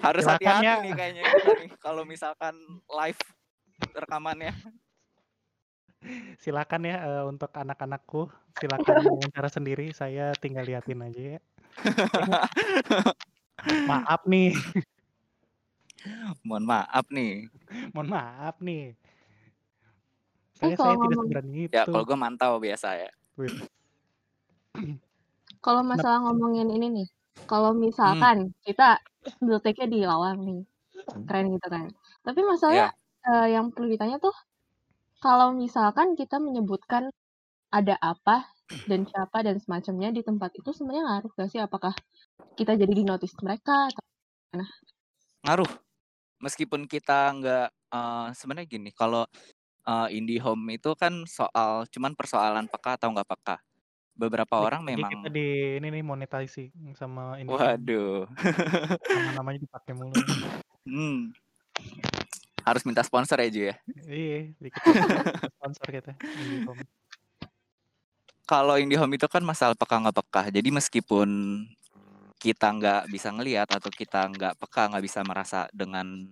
harus 0.06 0.24
Silakan 0.26 0.44
hati-hati 0.44 0.66
ya. 0.66 0.76
nih 0.84 0.94
kayaknya 0.98 1.24
kalau 1.80 2.04
misalkan 2.04 2.56
live 2.90 3.22
rekamannya 3.96 4.52
silakan 6.40 6.82
ya 6.84 6.96
eh, 7.04 7.24
untuk 7.28 7.52
anak-anakku, 7.52 8.32
silakan 8.56 8.96
wawancara 9.14 9.50
sendiri. 9.52 9.92
Saya 9.92 10.32
tinggal 10.36 10.64
liatin 10.64 11.04
aja 11.04 11.22
ya. 11.36 11.40
Maaf 13.84 14.24
nih, 14.24 14.56
mohon 16.48 16.64
maaf 16.64 17.06
nih 17.12 17.52
mohon 17.92 18.10
maaf 18.10 18.56
nih. 18.64 18.96
Eh, 18.96 20.56
Saya 20.56 20.76
kalau 20.76 20.92
saya 20.92 21.04
tidak 21.04 21.18
seberani 21.24 21.60
itu. 21.68 21.76
ya 21.76 21.84
kalau 21.84 22.04
gue 22.04 22.18
mantau 22.20 22.54
biasa 22.60 22.90
ya 23.00 23.12
Kalau 25.60 25.84
masalah 25.84 26.24
ngomongin 26.24 26.72
ini 26.72 26.88
nih, 27.04 27.08
kalau 27.44 27.76
misalkan 27.76 28.56
kita 28.64 29.00
biblioteknya 29.40 29.88
di 29.92 30.00
Lawang 30.08 30.40
nih, 30.44 30.62
keren 31.28 31.52
gitu 31.56 31.68
kan. 31.68 31.86
Tapi 32.24 32.40
masalahnya 32.48 32.96
eh, 33.28 33.48
yang 33.60 33.72
perlu 33.76 33.92
ditanya 33.92 34.18
tuh, 34.24 34.36
kalau 35.20 35.52
misalkan 35.52 36.16
kita 36.16 36.40
menyebutkan 36.40 37.12
ada 37.70 38.00
apa 38.00 38.48
dan 38.88 39.04
siapa 39.04 39.44
dan 39.44 39.60
semacamnya 39.60 40.10
di 40.16 40.22
tempat 40.24 40.56
itu 40.56 40.72
sebenarnya 40.72 41.04
ngaruh 41.06 41.32
gak 41.36 41.50
sih? 41.52 41.60
Apakah 41.60 41.94
kita 42.56 42.80
jadi 42.80 42.94
di 42.94 43.04
notice 43.04 43.36
mereka? 43.44 43.92
Atau... 43.92 44.04
ngaruh 45.46 45.72
meskipun 46.40 46.88
kita 46.88 47.36
nggak 47.36 47.68
eh, 47.70 48.28
sebenarnya 48.34 48.68
gini 48.68 48.90
kalau 48.96 49.28
eh, 49.88 50.08
indie 50.16 50.40
home 50.40 50.72
itu 50.72 50.96
kan 50.96 51.28
soal 51.28 51.84
cuman 51.92 52.16
persoalan 52.16 52.66
peka 52.72 52.96
atau 52.96 53.12
nggak 53.12 53.28
peka 53.28 53.56
beberapa 54.20 54.60
orang 54.60 54.84
Lagi 54.84 55.00
memang 55.00 55.12
kita 55.16 55.28
di 55.32 55.48
ini 55.80 55.88
nih 55.88 56.04
monetasi 56.04 56.76
sama 57.00 57.40
ini 57.40 57.48
waduh 57.48 58.28
nama-namanya 59.08 59.60
dipakai 59.64 59.94
mulu. 59.96 60.12
hmm. 60.92 61.32
harus 62.68 62.84
minta 62.84 63.00
sponsor 63.08 63.40
ya 63.40 63.48
Ju 63.48 63.62
ya 63.72 63.76
iya, 64.12 64.52
sponsor 65.58 65.88
kita. 65.88 66.12
Kalau 68.44 68.76
indie 68.82 68.98
home 69.00 69.16
itu 69.16 69.30
kan 69.32 69.42
masalah 69.46 69.80
peka 69.80 69.96
nggak 69.96 70.18
peka 70.20 70.42
jadi 70.52 70.70
meskipun 70.70 71.30
kita 72.40 72.68
nggak 72.76 73.02
bisa 73.08 73.32
ngelihat 73.32 73.68
atau 73.72 73.88
kita 73.88 74.28
nggak 74.28 74.54
peka 74.60 74.92
nggak 74.92 75.04
bisa 75.04 75.20
merasa 75.24 75.72
dengan 75.72 76.28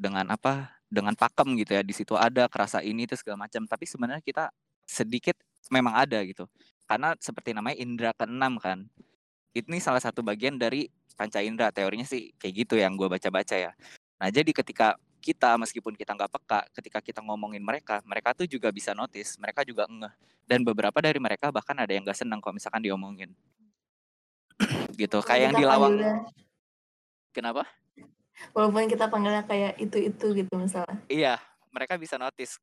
dengan 0.00 0.24
apa 0.32 0.80
dengan 0.88 1.12
pakem 1.12 1.56
gitu 1.60 1.76
ya 1.76 1.82
di 1.84 1.92
situ 1.92 2.16
ada 2.16 2.48
kerasa 2.48 2.80
ini 2.80 3.04
itu 3.04 3.14
segala 3.14 3.44
macam 3.44 3.68
tapi 3.68 3.84
sebenarnya 3.84 4.24
kita 4.24 4.48
sedikit 4.88 5.36
memang 5.70 5.94
ada 5.94 6.18
gitu 6.26 6.50
karena 6.90 7.14
seperti 7.22 7.54
namanya 7.54 7.78
indera 7.78 8.10
keenam 8.10 8.58
kan. 8.58 8.82
Ini 9.54 9.78
salah 9.78 10.02
satu 10.02 10.26
bagian 10.26 10.58
dari 10.58 10.90
panca 11.14 11.38
indera 11.38 11.70
teorinya 11.70 12.02
sih 12.02 12.34
kayak 12.34 12.66
gitu 12.66 12.74
yang 12.82 12.98
gue 12.98 13.06
baca-baca 13.06 13.54
ya. 13.54 13.70
Nah 14.18 14.26
jadi 14.34 14.50
ketika 14.50 14.98
kita 15.22 15.54
meskipun 15.54 15.94
kita 15.94 16.18
nggak 16.18 16.32
peka 16.34 16.66
ketika 16.74 16.98
kita 16.98 17.20
ngomongin 17.22 17.62
mereka 17.62 18.02
mereka 18.02 18.34
tuh 18.34 18.50
juga 18.50 18.74
bisa 18.74 18.90
notice 18.90 19.38
mereka 19.38 19.62
juga 19.62 19.86
ngeh. 19.86 20.10
Dan 20.50 20.66
beberapa 20.66 20.98
dari 20.98 21.22
mereka 21.22 21.54
bahkan 21.54 21.78
ada 21.78 21.94
yang 21.94 22.02
gak 22.02 22.26
senang 22.26 22.42
kalau 22.42 22.58
misalkan 22.58 22.82
diomongin. 22.82 23.30
Gitu 24.98 25.22
kayak 25.22 25.54
yang 25.54 25.54
di 25.54 25.62
lawang 25.62 25.94
panggilnya- 25.94 26.26
kenapa? 27.30 27.62
Walaupun 28.50 28.90
kita 28.90 29.06
panggilnya 29.06 29.46
kayak 29.46 29.78
itu-itu 29.78 30.26
gitu 30.42 30.52
misalnya. 30.58 30.98
iya 31.06 31.38
mereka 31.70 31.94
bisa 31.94 32.18
notice 32.18 32.58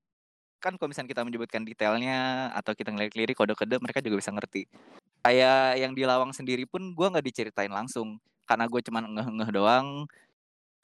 kan 0.57 0.73
kalau 0.75 0.89
misalnya 0.89 1.09
kita 1.13 1.21
menyebutkan 1.23 1.61
detailnya 1.63 2.49
atau 2.53 2.73
kita 2.73 2.89
ngelirik-lirik 2.89 3.37
kode-kode 3.37 3.77
mereka 3.77 4.01
juga 4.01 4.17
bisa 4.19 4.33
ngerti 4.33 4.65
kayak 5.21 5.77
yang 5.77 5.93
di 5.93 6.03
lawang 6.03 6.33
sendiri 6.33 6.65
pun 6.65 6.93
gua 6.97 7.13
nggak 7.13 7.25
diceritain 7.25 7.71
langsung 7.71 8.17
karena 8.47 8.65
gue 8.65 8.79
cuman 8.79 9.03
ngeh-ngeh 9.11 9.49
doang 9.51 10.07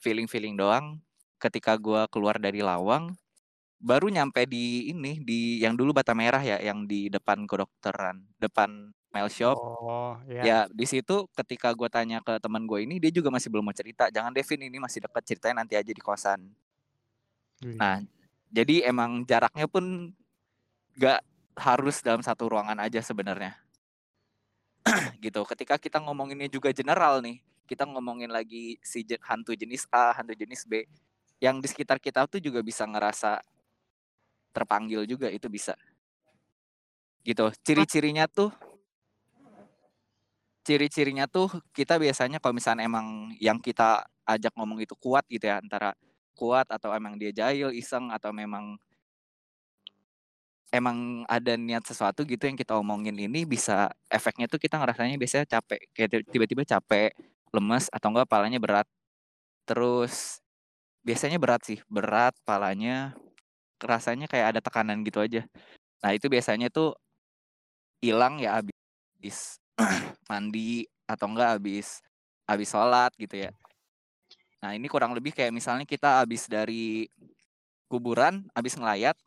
feeling-feeling 0.04 0.60
doang 0.60 1.00
ketika 1.40 1.80
gua 1.80 2.06
keluar 2.12 2.36
dari 2.38 2.60
lawang 2.60 3.16
baru 3.84 4.08
nyampe 4.08 4.48
di 4.48 4.92
ini 4.92 5.20
di 5.20 5.60
yang 5.60 5.76
dulu 5.76 5.92
bata 5.92 6.16
merah 6.16 6.40
ya 6.40 6.60
yang 6.60 6.88
di 6.88 7.12
depan 7.12 7.44
kedokteran 7.44 8.24
depan 8.40 8.92
mail 9.12 9.28
shop 9.28 9.60
Oh, 9.84 10.16
ya. 10.32 10.42
Ya 10.42 10.60
di 10.72 10.88
situ 10.88 11.28
ketika 11.36 11.76
gue 11.76 11.92
tanya 11.92 12.24
ke 12.24 12.40
teman 12.40 12.64
gue 12.64 12.88
ini 12.88 13.04
dia 13.04 13.12
juga 13.12 13.28
masih 13.28 13.52
belum 13.52 13.68
mau 13.68 13.76
cerita. 13.76 14.08
Jangan 14.08 14.32
Devin 14.32 14.64
ini 14.64 14.80
masih 14.80 15.04
dekat 15.04 15.24
ceritanya 15.28 15.64
nanti 15.64 15.76
aja 15.76 15.92
di 15.92 16.00
kosan. 16.00 16.40
Nah 17.76 18.00
jadi 18.54 18.86
emang 18.86 19.26
jaraknya 19.26 19.66
pun 19.66 20.14
gak 20.94 21.26
harus 21.58 22.06
dalam 22.06 22.22
satu 22.22 22.54
ruangan 22.54 22.78
aja 22.78 23.02
sebenarnya. 23.02 23.58
gitu. 25.26 25.42
Ketika 25.50 25.82
kita 25.82 25.98
ngomonginnya 25.98 26.46
juga 26.54 26.70
general 26.70 27.18
nih, 27.26 27.42
kita 27.66 27.90
ngomongin 27.90 28.30
lagi 28.30 28.78
si 28.86 29.02
hantu 29.26 29.58
jenis 29.58 29.90
A, 29.90 30.14
hantu 30.14 30.38
jenis 30.38 30.70
B, 30.70 30.86
yang 31.42 31.58
di 31.58 31.66
sekitar 31.66 31.98
kita 31.98 32.30
tuh 32.30 32.38
juga 32.38 32.62
bisa 32.62 32.86
ngerasa 32.86 33.42
terpanggil 34.54 35.10
juga 35.10 35.34
itu 35.34 35.50
bisa. 35.50 35.74
Gitu. 37.26 37.50
Ciri-cirinya 37.66 38.30
tuh 38.30 38.54
ciri-cirinya 40.64 41.28
tuh 41.28 41.52
kita 41.76 42.00
biasanya 42.00 42.40
kalau 42.40 42.56
misalnya 42.56 42.88
emang 42.88 43.36
yang 43.36 43.60
kita 43.60 44.08
ajak 44.24 44.56
ngomong 44.56 44.80
itu 44.80 44.96
kuat 44.96 45.28
gitu 45.28 45.44
ya 45.44 45.60
antara 45.60 45.92
kuat 46.34 46.68
atau 46.70 46.92
emang 46.94 47.16
dia 47.22 47.32
jahil 47.34 47.72
iseng 47.74 48.10
atau 48.10 48.34
memang 48.34 48.78
emang 50.74 51.22
ada 51.30 51.54
niat 51.54 51.86
sesuatu 51.86 52.26
gitu 52.26 52.50
yang 52.50 52.58
kita 52.58 52.74
omongin 52.74 53.14
ini 53.14 53.46
bisa 53.46 53.94
efeknya 54.10 54.50
tuh 54.50 54.58
kita 54.58 54.82
ngerasanya 54.82 55.22
biasanya 55.22 55.46
capek 55.46 55.80
kayak 55.94 56.10
ti- 56.10 56.28
tiba-tiba 56.34 56.66
capek 56.66 57.14
lemes 57.54 57.86
atau 57.94 58.10
enggak 58.10 58.26
palanya 58.26 58.58
berat. 58.58 58.90
Terus 59.70 60.42
biasanya 61.06 61.38
berat 61.38 61.62
sih 61.68 61.80
berat 61.92 62.34
palanya 62.48 63.14
rasanya 63.84 64.26
kayak 64.32 64.58
ada 64.58 64.62
tekanan 64.66 65.06
gitu 65.06 65.22
aja. 65.22 65.46
Nah 66.02 66.12
itu 66.18 66.28
biasanya 66.32 66.74
tuh 66.74 66.98
hilang 68.04 68.42
ya 68.42 68.60
habis 68.60 69.62
mandi 70.30 70.84
atau 71.08 71.26
enggak 71.32 71.60
habis 71.60 72.02
habis 72.50 72.70
sholat 72.74 73.12
gitu 73.16 73.48
ya 73.48 73.52
nah 74.64 74.72
ini 74.72 74.88
kurang 74.88 75.12
lebih 75.12 75.36
kayak 75.36 75.52
misalnya 75.52 75.84
kita 75.84 76.24
habis 76.24 76.48
dari 76.48 77.12
kuburan 77.92 78.48
habis 78.56 78.80
ngelayat 78.80 79.20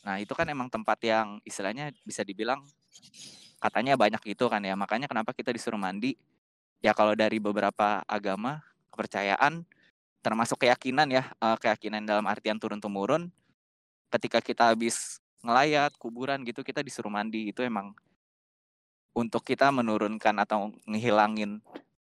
Nah, 0.00 0.16
itu 0.16 0.32
kan 0.32 0.48
emang 0.48 0.72
tempat 0.72 0.96
yang 1.04 1.40
istilahnya 1.44 1.92
bisa 2.08 2.24
dibilang 2.24 2.64
katanya 3.60 3.96
banyak 4.00 4.22
itu 4.32 4.44
kan 4.48 4.60
ya. 4.64 4.72
Makanya 4.76 5.06
kenapa 5.10 5.36
kita 5.36 5.52
disuruh 5.52 5.76
mandi? 5.76 6.16
Ya 6.80 6.96
kalau 6.96 7.12
dari 7.12 7.36
beberapa 7.36 8.00
agama, 8.08 8.64
kepercayaan 8.88 9.68
termasuk 10.24 10.64
keyakinan 10.64 11.08
ya, 11.12 11.28
eh, 11.28 11.56
keyakinan 11.60 12.04
dalam 12.08 12.24
artian 12.24 12.56
turun 12.56 12.80
temurun 12.80 13.28
ketika 14.12 14.40
kita 14.40 14.72
habis 14.72 15.20
ngelayat 15.40 15.96
kuburan 15.96 16.44
gitu 16.44 16.60
kita 16.60 16.84
disuruh 16.84 17.08
mandi 17.08 17.48
itu 17.48 17.64
emang 17.64 17.96
untuk 19.16 19.40
kita 19.40 19.72
menurunkan 19.72 20.36
atau 20.44 20.74
ngehilangin 20.84 21.62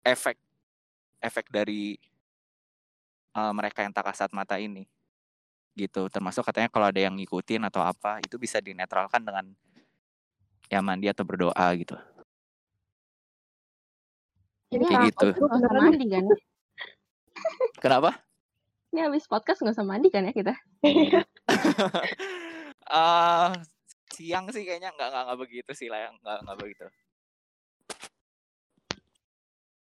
efek 0.05 0.37
efek 1.25 1.49
dari 1.49 1.97
eh, 3.35 3.53
mereka 3.53 3.83
yang 3.83 3.93
tak 3.93 4.15
kasat 4.15 4.31
mata 4.31 4.57
ini 4.57 4.87
gitu 5.75 6.07
termasuk 6.07 6.47
katanya 6.47 6.71
kalau 6.71 6.87
ada 6.87 7.03
yang 7.03 7.19
ngikutin 7.19 7.67
atau 7.67 7.83
apa 7.83 8.23
itu 8.23 8.39
bisa 8.39 8.63
dinetralkan 8.63 9.27
dengan 9.27 9.51
ya 10.71 10.79
mandi 10.79 11.11
atau 11.11 11.27
berdoa 11.27 11.67
gitu 11.75 11.99
Ini 14.75 14.91
Kayak 14.91 15.15
gitu. 15.15 15.27
usah 15.39 15.71
mandi 15.71 16.07
kan? 16.11 16.27
kenapa 17.83 18.11
Ini 18.91 19.11
habis 19.11 19.27
podcast 19.27 19.63
nggak 19.63 19.75
usah 19.75 19.87
mandi 19.87 20.09
kan 20.11 20.27
ya 20.27 20.35
kita? 20.35 20.55
eh 22.95 23.51
siang 24.15 24.47
sih 24.55 24.63
kayaknya 24.63 24.95
nggak 24.95 25.11
nggak 25.11 25.39
begitu 25.43 25.71
sih 25.75 25.91
lah 25.91 26.11
yang 26.11 26.15
nggak 26.23 26.39
nggak 26.47 26.59
begitu 26.63 26.87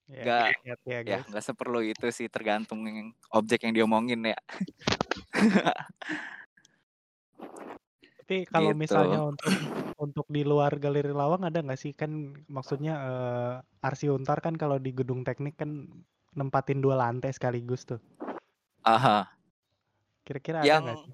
Nggak, 0.10 0.48
lihat 0.66 0.82
ya 0.90 1.00
ya 1.06 1.22
guys. 1.22 1.26
nggak 1.30 1.46
seperlu 1.46 1.80
itu 1.86 2.08
sih 2.10 2.26
tergantung 2.28 2.82
yang 2.90 3.14
objek 3.30 3.62
yang 3.62 3.78
diomongin 3.78 4.26
ya 4.26 4.38
Tapi 8.20 8.46
kalau 8.46 8.78
Gitu. 8.78 8.82
misalnya 8.86 9.26
untuk 9.26 9.50
untuk 9.98 10.26
di 10.30 10.46
luar 10.46 10.78
galeri 10.78 11.10
lawang 11.10 11.42
ada 11.50 11.66
nggak 11.66 11.82
sih 11.82 11.98
kan 11.98 12.38
maksudnya 12.46 12.94
eh, 13.02 13.54
Arsi 13.82 14.06
Untar 14.06 14.38
kan 14.38 14.54
kalau 14.54 14.78
di 14.78 14.94
gedung 14.94 15.26
teknik 15.26 15.58
kan 15.58 15.90
nempatin 16.38 16.78
dua 16.78 16.94
lantai 16.94 17.34
sekaligus 17.34 17.90
tuh. 17.90 17.98
aha 18.86 19.26
Kira-kira 20.22 20.62
ada 20.62 20.94
sih? 20.94 21.10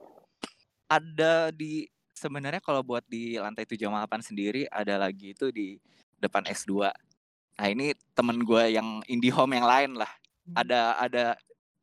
ada 0.91 1.33
di 1.55 1.87
sebenarnya 2.11 2.59
kalau 2.59 2.83
buat 2.83 3.03
di 3.07 3.39
lantai 3.39 3.63
7 3.63 3.87
sama 3.87 4.03
8 4.03 4.19
sendiri 4.19 4.67
ada 4.67 4.99
lagi 4.99 5.31
itu 5.31 5.55
di 5.55 5.79
depan 6.19 6.43
S2 6.43 6.91
nah 7.55 7.67
ini 7.71 7.95
temen 8.11 8.43
gue 8.43 8.63
yang 8.75 8.99
indie 9.07 9.31
home 9.31 9.55
yang 9.55 9.67
lain 9.67 9.95
lah. 9.95 10.11
Ada 10.53 10.99
ada 10.99 11.23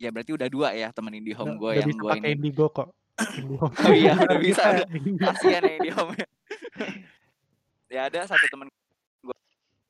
ya 0.03 0.11
berarti 0.11 0.35
udah 0.35 0.49
dua 0.51 0.69
ya 0.75 0.91
temen 0.91 1.15
indie 1.15 1.35
home 1.37 1.55
gue 1.57 1.79
yang 1.79 1.91
gue 1.91 2.11
ini. 2.19 2.29
Indigo 2.35 2.67
kok. 2.71 2.91
Indihome. 3.39 3.75
Oh 3.87 3.93
iya, 3.93 4.13
udah 4.17 4.39
Kita 4.41 4.43
bisa. 4.43 4.65
Indigo. 4.89 5.25
kasihan 5.29 5.63
ya 5.63 5.75
indie 5.79 5.95
home 5.95 6.13
ya 7.95 8.09
ada 8.09 8.25
satu 8.25 8.49
temen 8.49 8.67
gue 8.73 9.37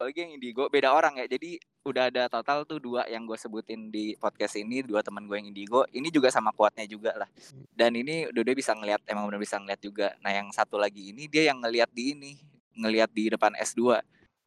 lagi 0.02 0.18
yang 0.18 0.34
indigo 0.34 0.66
beda 0.66 0.90
orang 0.90 1.22
ya. 1.22 1.26
Jadi 1.30 1.56
udah 1.86 2.10
ada 2.10 2.26
total 2.26 2.66
tuh 2.66 2.82
dua 2.82 3.06
yang 3.06 3.22
gue 3.26 3.38
sebutin 3.38 3.90
di 3.90 4.18
podcast 4.18 4.58
ini 4.58 4.82
dua 4.82 5.00
teman 5.00 5.24
gue 5.30 5.36
yang 5.38 5.48
indigo. 5.48 5.86
Ini 5.90 6.10
juga 6.10 6.28
sama 6.28 6.50
kuatnya 6.50 6.84
juga 6.90 7.14
lah. 7.14 7.28
Dan 7.70 7.94
ini 7.94 8.26
udah 8.30 8.42
dia 8.42 8.56
bisa 8.58 8.74
ngelihat 8.74 9.02
emang 9.06 9.30
udah 9.30 9.38
bisa 9.38 9.56
ngeliat 9.62 9.80
juga. 9.80 10.14
Nah 10.20 10.34
yang 10.34 10.50
satu 10.50 10.76
lagi 10.76 11.14
ini 11.14 11.30
dia 11.30 11.50
yang 11.54 11.62
ngelihat 11.62 11.90
di 11.94 12.18
ini 12.18 12.32
ngelihat 12.74 13.10
di 13.14 13.30
depan 13.30 13.54
S2 13.54 14.02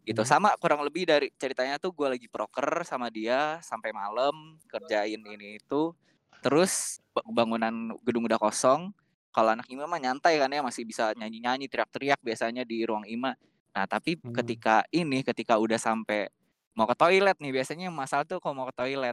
gitu. 0.05 0.21
Hmm. 0.21 0.29
sama 0.29 0.49
kurang 0.55 0.81
lebih 0.81 1.03
dari 1.03 1.27
ceritanya 1.33 1.75
tuh 1.75 1.89
gue 1.89 2.07
lagi 2.07 2.27
proker 2.27 2.81
sama 2.81 3.09
dia 3.09 3.57
sampai 3.59 3.89
malam 3.89 4.55
kerjain 4.65 5.19
ini 5.19 5.57
itu. 5.57 5.91
Terus 6.39 7.01
ba- 7.09 7.25
bangunan 7.25 7.73
gedung 7.99 8.23
udah 8.23 8.37
kosong. 8.37 8.93
Kalau 9.29 9.51
anak 9.51 9.65
IMA 9.65 9.83
mah 9.83 9.99
nyantai 9.99 10.37
kan 10.37 10.47
ya 10.47 10.61
masih 10.61 10.85
bisa 10.85 11.11
nyanyi-nyanyi 11.11 11.65
teriak-teriak 11.65 12.21
biasanya 12.21 12.63
di 12.63 12.85
ruang 12.85 13.03
IMA 13.03 13.35
nah 13.75 13.83
tapi 13.83 14.15
Hmm. 14.15 14.31
ketika 14.31 14.87
ini 14.89 15.19
ketika 15.19 15.59
udah 15.59 15.75
sampai 15.75 16.31
mau 16.71 16.85
ke 16.85 16.95
toilet 16.95 17.35
nih 17.35 17.51
biasanya 17.51 17.91
masalah 17.91 18.23
tuh 18.23 18.39
kalau 18.39 18.55
mau 18.55 18.67
ke 18.67 18.75
toilet. 18.77 19.11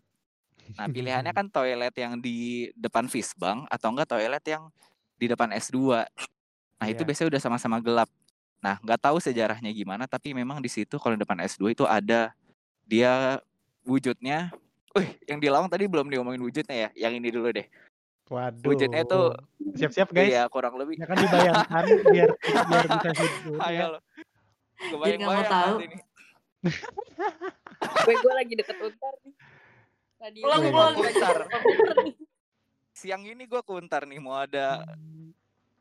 Nah 0.78 0.86
pilihannya 0.86 1.34
kan 1.34 1.50
toilet 1.50 1.90
yang 1.96 2.22
di 2.22 2.70
depan 2.72 3.10
Fisbang 3.10 3.66
atau 3.66 3.90
enggak 3.90 4.06
toilet 4.08 4.44
yang 4.46 4.70
di 5.16 5.26
depan 5.26 5.50
S2 5.50 6.06
nah 6.76 6.86
itu 6.86 7.02
Iya. 7.02 7.06
biasanya 7.06 7.28
udah 7.34 7.42
sama-sama 7.42 7.78
gelap 7.78 8.06
nah 8.62 8.78
nggak 8.78 9.00
tahu 9.02 9.18
sejarahnya 9.18 9.74
gimana 9.74 10.06
tapi 10.06 10.30
memang 10.30 10.62
di 10.62 10.70
situ 10.70 10.94
kalau 11.02 11.18
di 11.18 11.26
depan 11.26 11.42
S2 11.42 11.74
itu 11.74 11.84
ada 11.84 12.30
dia 12.86 13.42
wujudnya 13.82 14.54
Wih, 14.92 15.08
yang 15.24 15.40
di 15.40 15.48
lawang 15.48 15.72
tadi 15.72 15.88
belum 15.88 16.12
diomongin 16.12 16.44
wujudnya 16.44 16.76
ya. 16.76 17.08
Yang 17.08 17.12
ini 17.24 17.28
dulu 17.32 17.48
deh. 17.48 17.64
Waduh. 18.28 18.68
Wujudnya 18.68 19.02
tuh 19.08 19.32
siap-siap 19.76 20.12
guys. 20.12 20.28
Iya, 20.28 20.44
kurang 20.52 20.76
lebih. 20.76 21.00
Ya 21.00 21.06
kan 21.08 21.16
dibayangkan 21.16 21.84
biar 22.12 22.30
biar 22.68 22.84
bisa 22.88 23.08
hidup 23.16 23.42
ya. 23.56 23.58
Ayo 23.72 23.84
lo. 23.96 24.00
Jadi 24.82 25.16
nggak 25.16 25.32
mau 25.32 25.44
tahu. 25.48 25.74
Gue 28.04 28.14
gue 28.20 28.34
lagi 28.36 28.52
deket 28.52 28.76
untar 28.84 29.14
nih. 29.24 29.34
Tadi 30.20 30.38
kuntar. 30.44 31.36
Komputer 31.48 31.96
nih. 32.04 32.14
Siang 32.92 33.22
ini 33.24 33.44
gue 33.48 33.62
kuntar 33.64 34.04
nih 34.04 34.20
mau 34.20 34.36
ada 34.36 34.84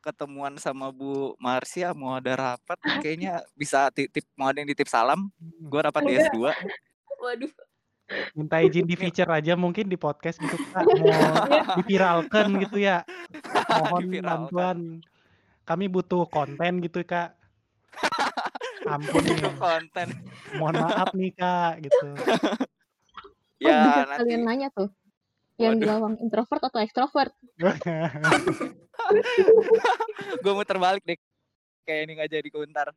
ketemuan 0.01 0.57
sama 0.57 0.89
Bu 0.89 1.37
Marsia, 1.37 1.93
mau 1.93 2.17
ada 2.17 2.33
rapat, 2.33 2.77
kayaknya 3.05 3.45
bisa 3.53 3.93
titip 3.93 4.25
mau 4.33 4.49
ada 4.49 4.59
yang 4.59 4.69
titip 4.73 4.89
salam. 4.89 5.29
Gue 5.61 5.81
rapat 5.81 6.01
di 6.09 6.13
S2. 6.17 6.51
Waduh. 7.21 7.53
minta 8.35 8.59
izin 8.59 8.83
di 8.83 8.99
feature 8.99 9.31
aja 9.31 9.55
mungkin 9.55 9.87
di 9.87 9.95
podcast 9.95 10.35
gitu 10.35 10.59
kak 10.75 10.83
mau 10.83 11.47
diviralkan 11.79 12.59
gitu 12.59 12.83
ya 12.83 13.07
mohon 13.71 14.03
bantuan 14.19 14.77
kami 15.63 15.87
butuh 15.87 16.27
konten 16.27 16.83
gitu 16.83 17.07
kak 17.07 17.31
ampun 18.83 19.23
Untuk 19.23 19.55
konten. 19.55 20.07
mohon 20.59 20.75
maaf 20.83 21.15
nih 21.15 21.31
kak 21.31 21.87
gitu 21.87 22.07
oh, 22.11 22.67
Ya 23.61 23.77
bisa 23.85 24.03
nanti 24.09 24.21
kalian 24.25 24.41
nanya 24.41 24.67
tuh. 24.73 24.89
Yang 25.61 25.75
di 25.77 25.85
Waduh. 25.85 25.93
lawang 25.93 26.15
introvert 26.17 26.63
atau 26.65 26.79
ekstrovert? 26.81 27.33
gue 30.43 30.53
muter 30.53 30.77
balik 30.81 31.03
deh. 31.05 31.17
Kayak 31.85 32.01
ini 32.05 32.11
nggak 32.17 32.31
jadi 32.33 32.49
kuntar. 32.49 32.87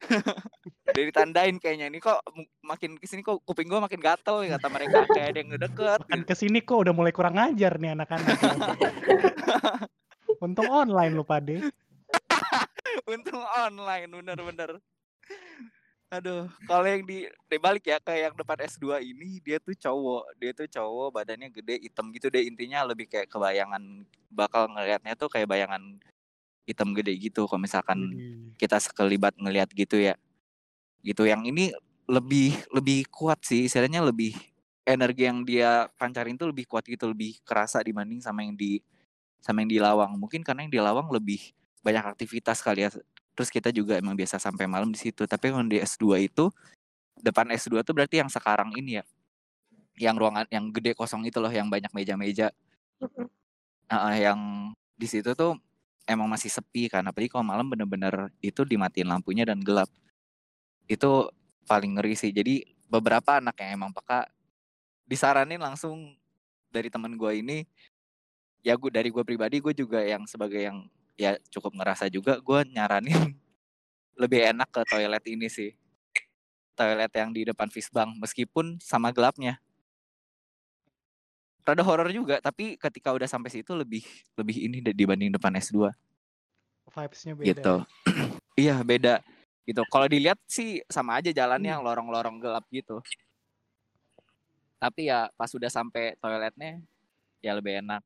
Udah 0.90 1.04
ditandain 1.06 1.56
kayaknya 1.56 1.86
ini 1.88 2.00
kok 2.00 2.20
makin 2.64 2.98
ke 3.00 3.06
sini 3.08 3.24
kok 3.24 3.40
kuping 3.44 3.68
gue 3.68 3.78
makin 3.78 4.00
gatel 4.00 4.42
ya 4.42 4.58
kata 4.58 4.68
mereka 4.72 5.06
kayak 5.14 5.28
ada 5.32 5.38
yang 5.38 5.48
ngedeket 5.54 6.00
kan 6.02 6.20
ke 6.24 6.34
sini 6.34 6.58
kok 6.64 6.82
udah 6.82 6.94
mulai 6.96 7.12
kurang 7.14 7.38
ajar 7.38 7.78
nih 7.78 7.94
anak-anak 7.94 8.36
untung 10.42 10.66
online 10.66 11.14
lu 11.14 11.22
pade 11.22 11.70
Untung 13.06 13.42
online 13.42 14.10
bener-bener. 14.10 14.82
Aduh, 16.10 16.50
kalau 16.66 16.90
yang 16.90 17.06
di 17.06 17.30
deh 17.46 17.60
balik 17.62 17.86
ya 17.86 18.02
ke 18.02 18.10
yang 18.10 18.34
depan 18.34 18.58
S2 18.66 18.98
ini 18.98 19.38
dia 19.46 19.62
tuh 19.62 19.78
cowok, 19.78 20.34
dia 20.42 20.50
tuh 20.50 20.66
cowok 20.66 21.14
badannya 21.14 21.54
gede 21.54 21.86
hitam 21.86 22.10
gitu 22.10 22.26
deh 22.26 22.42
intinya 22.42 22.82
lebih 22.82 23.06
kayak 23.06 23.30
kebayangan 23.30 24.02
bakal 24.26 24.66
ngelihatnya 24.74 25.14
tuh 25.14 25.30
kayak 25.30 25.46
bayangan 25.46 26.02
hitam 26.66 26.90
gede 26.98 27.14
gitu 27.14 27.46
kalau 27.46 27.62
misalkan 27.62 28.10
Widih. 28.10 28.58
kita 28.58 28.82
sekelibat 28.82 29.38
ngelihat 29.38 29.70
gitu 29.70 30.02
ya. 30.02 30.18
Gitu 31.06 31.30
yang 31.30 31.46
ini 31.46 31.70
lebih 32.10 32.58
lebih 32.74 33.06
kuat 33.06 33.46
sih, 33.46 33.70
istilahnya 33.70 34.02
lebih 34.02 34.34
energi 34.82 35.30
yang 35.30 35.46
dia 35.46 35.86
pancarin 35.94 36.34
tuh 36.34 36.50
lebih 36.50 36.66
kuat 36.66 36.90
gitu, 36.90 37.06
lebih 37.06 37.38
kerasa 37.46 37.78
dibanding 37.86 38.18
sama 38.18 38.42
yang 38.42 38.58
di 38.58 38.82
sama 39.38 39.62
yang 39.62 39.70
di 39.70 39.78
Lawang. 39.78 40.18
Mungkin 40.18 40.42
karena 40.42 40.66
yang 40.66 40.74
di 40.74 40.80
Lawang 40.82 41.06
lebih 41.14 41.54
banyak 41.86 42.02
aktivitas 42.02 42.66
kali 42.66 42.82
ya. 42.82 42.90
Terus 43.40 43.48
kita 43.48 43.72
juga 43.72 43.96
emang 43.96 44.12
biasa 44.12 44.36
sampai 44.36 44.68
malam 44.68 44.92
di 44.92 45.00
situ. 45.00 45.24
Tapi 45.24 45.48
kalau 45.48 45.64
di 45.64 45.80
S2 45.80 46.28
itu 46.28 46.52
depan 47.24 47.48
S2 47.48 47.80
tuh 47.80 47.96
berarti 47.96 48.20
yang 48.20 48.28
sekarang 48.28 48.68
ini 48.76 49.00
ya. 49.00 49.04
Yang 49.96 50.16
ruangan 50.20 50.44
yang 50.52 50.68
gede 50.68 50.92
kosong 50.92 51.24
itu 51.24 51.40
loh 51.40 51.48
yang 51.48 51.72
banyak 51.72 51.88
meja-meja. 51.96 52.52
Ah, 53.88 54.12
yang 54.12 54.36
di 54.92 55.08
situ 55.08 55.32
tuh 55.32 55.56
emang 56.04 56.28
masih 56.28 56.52
sepi 56.52 56.92
kan. 56.92 57.00
Apalagi 57.08 57.32
kalau 57.32 57.48
malam 57.48 57.64
bener-bener 57.64 58.28
itu 58.44 58.60
dimatiin 58.60 59.08
lampunya 59.08 59.48
dan 59.48 59.64
gelap. 59.64 59.88
Itu 60.84 61.32
paling 61.64 61.96
ngeri 61.96 62.20
sih. 62.20 62.36
Jadi 62.36 62.60
beberapa 62.92 63.40
anak 63.40 63.56
yang 63.64 63.80
emang 63.80 63.96
peka 63.96 64.28
disaranin 65.08 65.64
langsung 65.64 66.12
dari 66.68 66.92
temen 66.92 67.16
gue 67.16 67.32
ini 67.40 67.64
ya 68.60 68.76
gue 68.76 68.92
dari 68.92 69.08
gue 69.08 69.24
pribadi 69.24 69.64
gue 69.64 69.72
juga 69.72 70.04
yang 70.04 70.28
sebagai 70.28 70.60
yang 70.60 70.84
ya 71.20 71.36
cukup 71.52 71.76
ngerasa 71.76 72.08
juga 72.08 72.40
gue 72.40 72.64
nyaranin 72.72 73.12
lebih 74.22 74.40
enak 74.56 74.72
ke 74.72 74.80
toilet 74.88 75.24
ini 75.28 75.52
sih. 75.52 75.76
Toilet 76.72 77.12
yang 77.12 77.28
di 77.36 77.44
depan 77.44 77.68
Fisbang 77.68 78.16
meskipun 78.16 78.80
sama 78.80 79.12
gelapnya. 79.12 79.60
Rada 81.60 81.84
horor 81.84 82.08
juga 82.08 82.40
tapi 82.40 82.80
ketika 82.80 83.12
udah 83.12 83.28
sampai 83.28 83.52
situ 83.52 83.76
lebih 83.76 84.00
lebih 84.32 84.56
ini 84.64 84.80
dibanding 84.80 85.28
depan 85.28 85.52
S2 85.60 85.92
Vibes-nya 86.88 87.36
beda. 87.36 87.46
gitu. 87.52 87.74
iya 88.64 88.80
beda. 88.80 89.20
Gitu. 89.68 89.84
Kalau 89.92 90.08
dilihat 90.08 90.40
sih 90.48 90.80
sama 90.88 91.20
aja 91.20 91.28
jalannya 91.30 91.76
Hmm. 91.76 91.84
lorong-lorong 91.84 92.40
gelap 92.40 92.64
gitu. 92.72 93.04
Tapi 94.80 95.12
ya 95.12 95.28
pas 95.36 95.52
udah 95.52 95.68
sampai 95.68 96.16
toiletnya 96.16 96.80
ya 97.44 97.52
lebih 97.52 97.84
enak. 97.84 98.00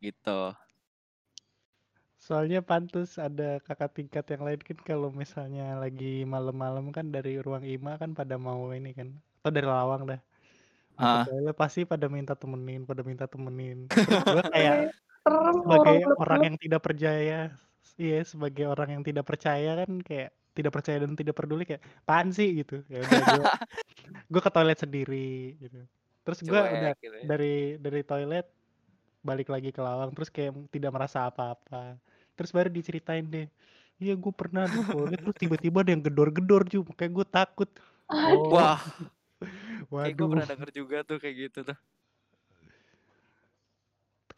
Gitu 0.00 0.40
Soalnya 2.28 2.60
pantus 2.60 3.16
ada 3.16 3.56
kakak 3.64 3.96
tingkat 3.96 4.28
yang 4.28 4.44
lain 4.44 4.60
kan 4.60 4.76
kalau 4.84 5.08
misalnya 5.08 5.80
lagi 5.80 6.28
malam-malam 6.28 6.92
kan 6.92 7.08
dari 7.08 7.40
ruang 7.40 7.64
IMA 7.64 7.96
kan 7.96 8.12
pada 8.12 8.36
mau 8.36 8.68
ini 8.68 8.92
kan. 8.92 9.16
Atau 9.40 9.48
dari 9.56 9.64
lawang 9.64 10.04
dah. 10.04 10.20
Ah. 11.00 11.24
toilet 11.24 11.56
pasti 11.56 11.88
pada 11.88 12.04
minta 12.12 12.36
temenin, 12.36 12.84
pada 12.84 13.00
minta 13.00 13.24
temenin. 13.24 13.88
Terus 13.96 14.24
gue 14.28 14.44
kayak 14.44 14.92
sebagai 15.24 15.96
orang 16.04 16.20
orang 16.20 16.40
yang 16.52 16.56
tidak 16.60 16.80
percaya, 16.84 17.38
iya 17.96 18.18
sebagai 18.28 18.64
orang 18.68 18.88
yang 19.00 19.02
tidak 19.08 19.24
percaya 19.24 19.70
kan 19.80 19.90
kayak 20.04 20.28
tidak 20.52 20.72
percaya 20.74 20.98
dan 21.00 21.14
tidak 21.16 21.32
peduli 21.32 21.64
kayak 21.64 21.80
apaan 22.04 22.28
sih 22.28 22.60
gitu. 22.60 22.84
Ya 22.92 23.08
udah 23.08 23.20
gue 23.24 23.44
gue 24.36 24.40
ke 24.44 24.50
toilet 24.52 24.78
sendiri 24.84 25.56
gitu. 25.64 25.80
Terus 26.28 26.38
gue 26.44 26.60
udah 26.60 26.92
gitu 26.92 27.14
ya. 27.14 27.24
dari 27.24 27.80
dari 27.80 28.02
toilet 28.04 28.44
balik 29.24 29.48
lagi 29.48 29.72
ke 29.72 29.80
lawang 29.80 30.12
terus 30.12 30.28
kayak 30.28 30.52
tidak 30.68 30.92
merasa 30.92 31.24
apa-apa. 31.24 31.96
Terus 32.38 32.50
baru 32.54 32.70
diceritain 32.70 33.26
deh. 33.26 33.50
Iya 33.98 34.14
gue 34.14 34.30
pernah 34.30 34.70
di 34.70 34.78
toilet 34.78 35.18
terus 35.18 35.38
tiba-tiba 35.42 35.82
ada 35.82 35.90
yang 35.90 36.02
gedor-gedor 36.06 36.62
juga 36.70 36.94
makanya 36.94 37.12
gue 37.18 37.26
takut. 37.26 37.70
Oh, 38.06 38.54
wah. 38.54 38.78
Kayak 40.06 40.14
gue 40.14 40.26
waduh. 40.26 40.30
pernah 40.30 40.46
denger 40.46 40.70
juga 40.70 40.96
tuh 41.02 41.18
kayak 41.18 41.36
gitu 41.50 41.58
tuh. 41.66 41.78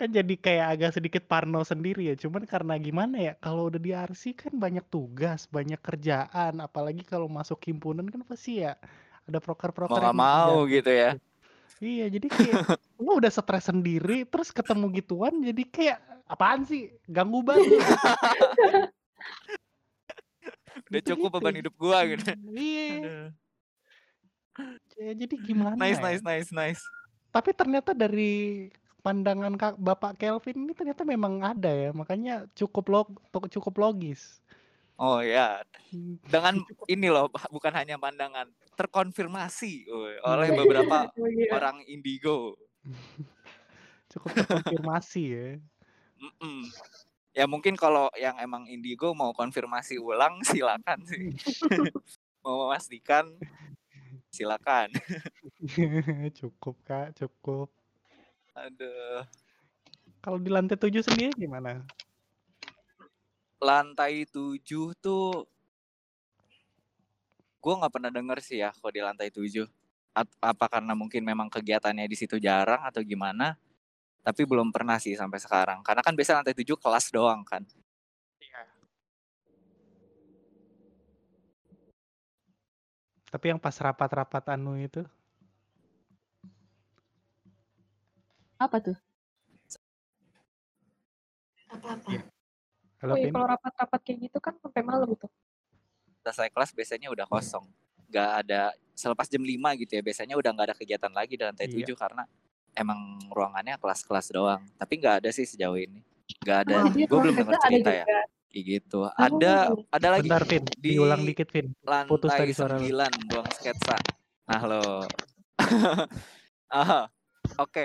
Kan 0.01 0.09
jadi 0.17 0.35
kayak 0.41 0.67
agak 0.81 0.91
sedikit 0.97 1.29
parno 1.29 1.61
sendiri 1.61 2.09
ya. 2.09 2.17
Cuman 2.17 2.49
karena 2.49 2.81
gimana 2.81 3.21
ya 3.21 3.33
kalau 3.37 3.69
udah 3.69 3.77
di 3.77 3.93
RC 3.93 4.33
kan 4.33 4.57
banyak 4.57 4.89
tugas 4.89 5.45
banyak 5.53 5.77
kerjaan. 5.85 6.65
Apalagi 6.65 7.05
kalau 7.05 7.29
masuk 7.29 7.61
himpunan 7.69 8.09
kan 8.09 8.25
pasti 8.25 8.65
ya 8.65 8.81
ada 9.29 9.39
mau 9.89 9.97
proker-proker 10.01 10.01
nggak 10.01 10.17
yang 10.17 10.17
mau 10.17 10.65
gitu 10.67 10.89
ya 10.91 11.21
iya 11.81 12.07
jadi 12.13 12.27
kayak 12.37 12.79
lu 13.01 13.19
udah 13.19 13.33
stres 13.33 13.67
sendiri 13.67 14.29
terus 14.29 14.53
ketemu 14.53 14.87
gituan 15.01 15.35
jadi 15.41 15.63
kayak 15.67 15.99
apaan 16.31 16.63
sih? 16.63 16.95
Ganggu 17.11 17.43
banget. 17.43 17.67
Udah 20.91 21.03
Gitu-gitu. 21.03 21.19
cukup 21.19 21.31
beban 21.39 21.55
hidup 21.59 21.75
gua 21.75 22.07
gitu. 22.07 22.31
Iya. 22.55 23.35
Ya, 25.01 25.13
jadi 25.17 25.35
gimana 25.41 25.75
nice 25.75 25.99
ya? 25.99 26.05
nice 26.15 26.23
nice 26.23 26.51
nice. 26.55 26.83
Tapi 27.31 27.51
ternyata 27.55 27.95
dari 27.95 28.69
pandangan 29.01 29.55
kak 29.57 29.75
bapak 29.81 30.21
Kelvin 30.21 30.69
ini 30.69 30.73
ternyata 30.77 31.03
memang 31.09 31.41
ada 31.41 31.73
ya 31.73 31.91
makanya 31.97 32.45
cukup 32.53 32.85
log 32.93 33.09
cukup 33.49 33.81
logis 33.81 34.45
oh 35.01 35.25
ya 35.25 35.65
dengan 36.29 36.61
ini 36.93 37.09
loh 37.09 37.33
bukan 37.49 37.73
hanya 37.73 37.97
pandangan 37.97 38.47
terkonfirmasi. 38.77 39.89
Oleh 40.25 40.49
beberapa 40.53 41.09
Iya. 41.37 41.57
orang 41.57 41.85
indigo. 41.89 42.57
Cukup 44.13 44.29
terkonfirmasi 44.37 45.23
ya. 45.25 45.49
Mm-mm. 46.21 46.69
ya 47.33 47.49
mungkin 47.49 47.79
kalau 47.79 48.13
yang 48.19 48.37
emang 48.43 48.69
indigo 48.69 49.17
mau 49.17 49.33
konfirmasi 49.33 49.97
ulang 49.97 50.45
silakan 50.45 51.01
sih. 51.09 51.33
Mau 52.45 52.69
memastikan 52.69 53.25
silakan. 54.29 54.93
Cukup 56.37 56.77
kak 56.85 57.17
cukup. 57.17 57.73
Aduh. 58.53 59.25
Kalau 60.21 60.37
di 60.37 60.53
lantai 60.53 60.77
tujuh 60.77 61.01
sendiri 61.01 61.33
gimana 61.33 61.81
lantai 63.61 64.25
tujuh 64.25 64.97
tuh 64.99 65.45
gue 67.61 67.75
nggak 67.77 67.93
pernah 67.93 68.09
denger 68.09 68.39
sih 68.41 68.59
ya 68.65 68.73
kalau 68.73 68.89
di 68.89 69.05
lantai 69.05 69.29
tujuh 69.29 69.69
At- 70.17 70.39
apa 70.43 70.67
karena 70.67 70.97
mungkin 70.97 71.23
memang 71.23 71.47
kegiatannya 71.53 72.09
di 72.09 72.17
situ 72.19 72.41
jarang 72.41 72.83
atau 72.83 73.05
gimana 73.05 73.55
tapi 74.25 74.43
belum 74.49 74.73
pernah 74.73 74.97
sih 74.97 75.13
sampai 75.15 75.39
sekarang 75.39 75.85
karena 75.85 76.01
kan 76.01 76.17
biasa 76.17 76.41
lantai 76.41 76.57
tujuh 76.57 76.81
kelas 76.81 77.13
doang 77.13 77.45
kan 77.45 77.63
tapi 83.31 83.47
yang 83.53 83.61
pas 83.63 83.77
rapat-rapat 83.79 84.43
anu 84.57 84.75
itu 84.81 85.05
Apa 88.61 88.77
tuh? 88.77 88.97
Apa-apa. 91.73 92.13
Iya. 92.13 92.21
halo 92.21 92.30
Oh 93.03 93.17
iya, 93.17 93.29
Pin 93.29 93.33
kalau 93.33 93.49
rapat-rapat 93.49 94.01
kayak 94.05 94.19
gitu 94.29 94.39
kan 94.39 94.55
sampai 94.61 94.83
malam 94.85 95.09
tuh. 95.17 95.31
selesai 96.21 96.53
kelas 96.53 96.71
biasanya 96.77 97.09
udah 97.09 97.25
kosong. 97.25 97.65
Nggak 98.13 98.31
ada 98.45 98.63
selepas 98.93 99.25
jam 99.25 99.41
5 99.41 99.57
gitu 99.81 99.93
ya 99.97 100.03
biasanya 100.05 100.37
udah 100.37 100.51
nggak 100.53 100.67
ada 100.69 100.77
kegiatan 100.77 101.09
lagi 101.09 101.33
di 101.41 101.45
lantai 101.49 101.65
Iya. 101.65 101.75
tujuh 101.81 101.97
karena 101.97 102.29
emang 102.77 103.01
ruangannya 103.33 103.81
kelas-kelas 103.81 104.29
doang. 104.29 104.61
Tapi 104.77 104.93
nggak 105.01 105.25
ada 105.25 105.31
sih 105.33 105.49
sejauh 105.49 105.81
ini. 105.81 106.05
Nggak 106.45 106.59
ada. 106.69 106.75
Oh, 106.79 106.93
gue 106.93 107.19
belum 107.25 107.35
dengar 107.35 107.57
cerita 107.65 107.91
ya. 107.91 108.05
kayak 108.51 108.65
gitu. 108.69 109.09
Ada 109.09 109.55
ada 109.89 110.09
lagi 110.11 110.29
bentar 110.29 110.45
Vin. 110.45 110.65
di 110.77 110.93
diulang 110.93 111.23
dikit 111.25 111.49
Vin. 111.49 111.73
putus 112.05 112.29
lantai 112.29 112.45
tadi 112.45 112.53
suara 112.53 112.77
lu. 112.77 112.85
9 112.85 113.33
ruang 113.33 113.49
sketsa. 113.49 113.97
Nah 114.45 114.61
lo 114.67 114.83
ah 116.71 117.07
oke. 117.57 117.85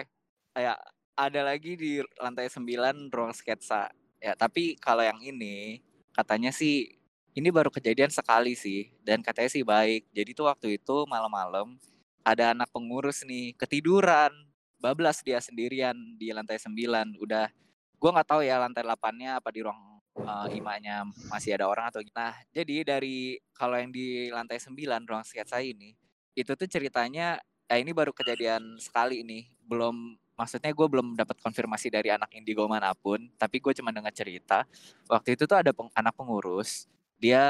Ya 0.54 0.75
ada 1.15 1.41
lagi 1.41 1.75
di 1.75 1.91
lantai 2.17 2.51
9 2.51 2.67
ruang 3.08 3.32
sketsa 3.32 3.88
ya 4.26 4.34
tapi 4.34 4.74
kalau 4.82 5.06
yang 5.06 5.22
ini 5.22 5.86
katanya 6.10 6.50
sih 6.50 6.98
ini 7.36 7.52
baru 7.52 7.68
kejadian 7.68 8.10
sekali 8.10 8.56
sih 8.56 8.90
dan 9.04 9.20
katanya 9.20 9.52
sih 9.52 9.62
baik. 9.62 10.08
Jadi 10.16 10.32
tuh 10.32 10.48
waktu 10.48 10.80
itu 10.80 11.04
malam-malam 11.06 11.76
ada 12.24 12.56
anak 12.56 12.72
pengurus 12.72 13.28
nih 13.28 13.54
ketiduran. 13.60 14.32
Bablas 14.80 15.20
dia 15.22 15.38
sendirian 15.44 15.94
di 16.16 16.32
lantai 16.32 16.58
9 16.58 17.20
udah 17.20 17.52
gua 18.00 18.10
nggak 18.16 18.28
tahu 18.28 18.42
ya 18.46 18.60
lantai 18.62 18.84
8-nya 18.86 19.40
apa 19.40 19.50
di 19.52 19.60
ruang 19.66 19.82
eh, 20.20 20.48
imanya 20.56 21.08
masih 21.32 21.58
ada 21.58 21.66
orang 21.66 21.90
atau 21.90 22.06
nah 22.14 22.36
jadi 22.54 22.86
dari 22.86 23.40
kalau 23.56 23.80
yang 23.80 23.90
di 23.90 24.30
lantai 24.30 24.62
9 24.62 24.78
ruang 25.10 25.26
sketsa 25.26 25.64
ini 25.64 25.96
itu 26.38 26.54
tuh 26.54 26.70
ceritanya 26.70 27.40
eh, 27.66 27.82
ini 27.82 27.96
baru 27.96 28.14
kejadian 28.14 28.78
sekali 28.78 29.26
nih 29.26 29.50
belum 29.66 30.20
maksudnya 30.36 30.71
gue 30.76 30.88
belum 30.88 31.15
dapat 31.15 31.39
konfirmasi 31.39 31.88
dari 31.89 32.12
anak 32.12 32.32
indigo 32.36 32.67
mana 32.67 32.91
pun 32.91 33.32
tapi 33.39 33.63
gue 33.63 33.71
cuma 33.76 33.91
dengar 33.95 34.12
cerita 34.12 34.67
waktu 35.08 35.39
itu 35.39 35.48
tuh 35.48 35.58
ada 35.60 35.71
peng- 35.71 35.91
anak 35.95 36.13
pengurus 36.15 36.91
dia 37.15 37.43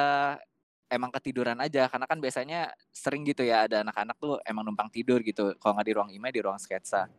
emang 0.89 1.09
ketiduran 1.09 1.57
aja 1.57 1.89
karena 1.89 2.05
kan 2.05 2.17
biasanya 2.21 2.69
sering 2.93 3.25
gitu 3.25 3.41
ya 3.41 3.65
ada 3.65 3.81
anak-anak 3.81 4.15
tuh 4.21 4.37
emang 4.45 4.63
numpang 4.63 4.89
tidur 4.93 5.19
gitu 5.25 5.57
kalau 5.57 5.77
nggak 5.77 5.87
di 5.89 5.93
ruang 5.97 6.09
IMA 6.13 6.29
di 6.29 6.41
ruang 6.45 6.61
sketsa. 6.61 7.09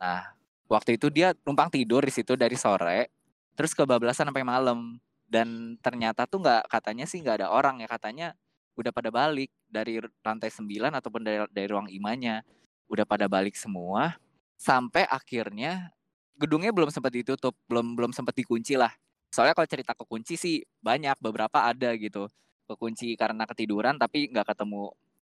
Nah 0.00 0.32
waktu 0.66 0.96
itu 0.96 1.12
dia 1.12 1.36
numpang 1.44 1.68
tidur 1.68 2.00
di 2.00 2.12
situ 2.12 2.34
dari 2.34 2.56
sore 2.56 3.12
terus 3.54 3.76
kebablasan 3.76 4.32
sampai 4.32 4.42
malam 4.42 4.98
dan 5.28 5.78
ternyata 5.78 6.24
tuh 6.24 6.42
nggak 6.42 6.66
katanya 6.66 7.04
sih 7.04 7.20
nggak 7.20 7.44
ada 7.44 7.48
orang 7.52 7.80
ya 7.84 7.88
katanya 7.88 8.28
udah 8.74 8.90
pada 8.90 9.12
balik 9.14 9.54
dari 9.70 10.02
lantai 10.24 10.50
9 10.50 10.90
ataupun 10.98 11.22
dari 11.22 11.38
dari 11.54 11.68
ruang 11.70 11.86
imanya 11.92 12.42
udah 12.90 13.06
pada 13.06 13.30
balik 13.30 13.54
semua 13.54 14.18
sampai 14.58 15.04
akhirnya 15.06 15.90
gedungnya 16.38 16.74
belum 16.74 16.90
sempat 16.90 17.14
ditutup 17.14 17.54
belum 17.70 17.94
belum 17.94 18.10
sempat 18.10 18.34
dikunci 18.34 18.74
lah. 18.74 18.90
Soalnya 19.30 19.54
kalau 19.58 19.68
cerita 19.70 19.92
kekunci 19.94 20.34
sih 20.38 20.62
banyak 20.82 21.18
beberapa 21.18 21.66
ada 21.66 21.94
gitu. 21.98 22.30
Kekunci 22.70 23.14
karena 23.18 23.44
ketiduran 23.46 23.98
tapi 23.98 24.30
nggak 24.30 24.54
ketemu 24.54 24.94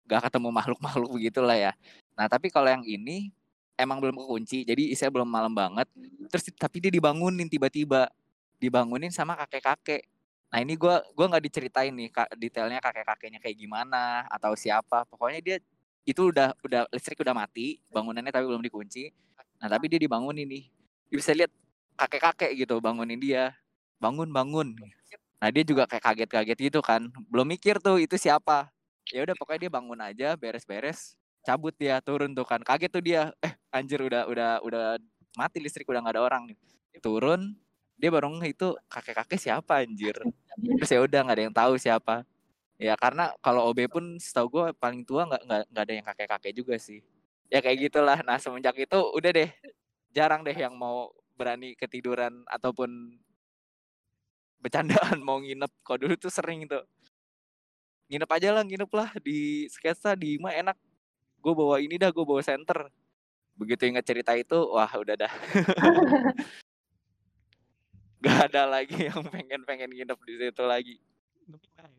nggak 0.09 0.21
ketemu 0.31 0.49
makhluk-makhluk 0.49 1.09
begitulah 1.19 1.55
ya. 1.55 1.71
Nah 2.17 2.25
tapi 2.31 2.49
kalau 2.51 2.67
yang 2.71 2.83
ini 2.83 3.31
emang 3.79 4.03
belum 4.03 4.19
kekunci 4.19 4.67
jadi 4.67 4.91
isinya 4.91 5.11
belum 5.21 5.29
malam 5.29 5.53
banget. 5.55 5.87
Terus 6.31 6.51
tapi 6.57 6.83
dia 6.83 6.91
dibangunin 6.91 7.47
tiba-tiba. 7.47 8.11
Dibangunin 8.59 9.11
sama 9.11 9.39
kakek-kakek. 9.39 10.03
Nah 10.51 10.59
ini 10.59 10.75
gua 10.75 10.99
gua 11.15 11.31
nggak 11.31 11.43
diceritain 11.47 11.95
nih 11.95 12.11
detailnya 12.35 12.83
kakek-kakeknya 12.83 13.39
kayak 13.39 13.55
gimana 13.55 14.27
atau 14.27 14.51
siapa. 14.57 15.07
Pokoknya 15.07 15.39
dia 15.39 15.57
itu 16.09 16.33
udah 16.33 16.57
udah 16.65 16.89
listrik 16.89 17.21
udah 17.21 17.37
mati 17.37 17.77
bangunannya 17.93 18.33
tapi 18.33 18.49
belum 18.49 18.65
dikunci. 18.65 19.13
Nah 19.61 19.69
tapi 19.69 19.85
dia 19.85 20.01
dibangunin 20.01 20.49
nih. 20.49 20.65
Bisa 21.13 21.37
lihat 21.37 21.53
kakek-kakek 21.93 22.57
gitu 22.57 22.81
bangunin 22.81 23.21
dia. 23.21 23.53
Bangun 24.01 24.33
bangun. 24.33 24.73
Nah 25.37 25.47
dia 25.53 25.61
juga 25.61 25.85
kayak 25.85 26.01
kaget-kaget 26.01 26.57
gitu 26.57 26.79
kan. 26.81 27.13
Belum 27.29 27.45
mikir 27.45 27.77
tuh 27.77 28.01
itu 28.01 28.17
siapa. 28.17 28.73
Ya 29.13 29.21
udah 29.21 29.37
pokoknya 29.37 29.69
dia 29.69 29.71
bangun 29.71 29.99
aja 30.01 30.27
beres-beres 30.33 31.13
cabut 31.45 31.73
dia 31.77 32.01
turun 32.01 32.33
tuh 32.33 32.45
kan. 32.45 32.59
Kaget 32.65 32.89
tuh 32.89 33.03
dia. 33.05 33.21
Eh 33.45 33.53
anjir 33.69 34.01
udah 34.01 34.25
udah 34.25 34.51
udah 34.65 34.83
mati 35.37 35.61
listrik 35.61 35.85
udah 35.85 36.01
nggak 36.01 36.17
ada 36.17 36.23
orang 36.25 36.43
turun 36.99 37.53
dia 37.99 38.09
baru 38.09 38.31
itu 38.47 38.79
kakek-kakek 38.87 39.37
siapa 39.37 39.83
anjir? 39.83 40.15
Terus 40.57 40.89
ya 40.89 40.99
udah 41.03 41.19
nggak 41.27 41.35
ada 41.35 41.43
yang 41.45 41.55
tahu 41.55 41.73
siapa 41.75 42.23
ya 42.79 42.95
karena 42.95 43.35
kalau 43.43 43.67
OB 43.69 43.91
pun 43.91 44.15
setahu 44.15 44.47
gue 44.47 44.65
paling 44.79 45.03
tua 45.03 45.27
nggak 45.27 45.43
nggak 45.43 45.61
nggak 45.67 45.83
ada 45.83 45.93
yang 45.93 46.05
kakek-kakek 46.07 46.53
juga 46.55 46.75
sih. 46.79 47.03
Ya 47.51 47.59
kayak 47.59 47.91
gitulah. 47.91 48.23
Nah 48.23 48.39
semenjak 48.39 48.79
itu 48.79 48.95
udah 48.95 49.31
deh 49.35 49.51
jarang 50.15 50.41
deh 50.47 50.55
yang 50.55 50.73
mau 50.79 51.11
berani 51.35 51.75
ketiduran 51.75 52.47
ataupun 52.47 53.19
bercandaan 54.63 55.19
mau 55.27 55.43
nginep. 55.43 55.71
Kalau 55.83 55.99
dulu 55.99 56.15
tuh 56.15 56.31
sering 56.31 56.63
tuh. 56.71 56.87
Nginep 58.09 58.31
aja 58.31 58.49
lah 58.55 58.63
nginep 58.65 58.91
lah 58.95 59.09
di 59.19 59.67
sketsa 59.67 60.15
di 60.15 60.39
mah 60.39 60.55
enak. 60.55 60.77
Gue 61.43 61.53
bawa 61.53 61.83
ini 61.83 61.99
dah 61.99 62.09
gue 62.15 62.23
bawa 62.23 62.41
center 62.41 62.87
begitu 63.59 63.91
ingat 63.91 64.07
cerita 64.07 64.31
itu 64.39 64.55
wah 64.55 64.87
udah 64.87 65.15
dah. 65.19 65.33
Gak 68.23 68.51
ada 68.51 68.67
lagi 68.67 68.95
yang 69.11 69.19
pengen 69.27 69.67
pengen 69.67 69.91
nginep 69.91 70.19
di 70.23 70.33
situ 70.39 70.63
lagi 70.63 70.95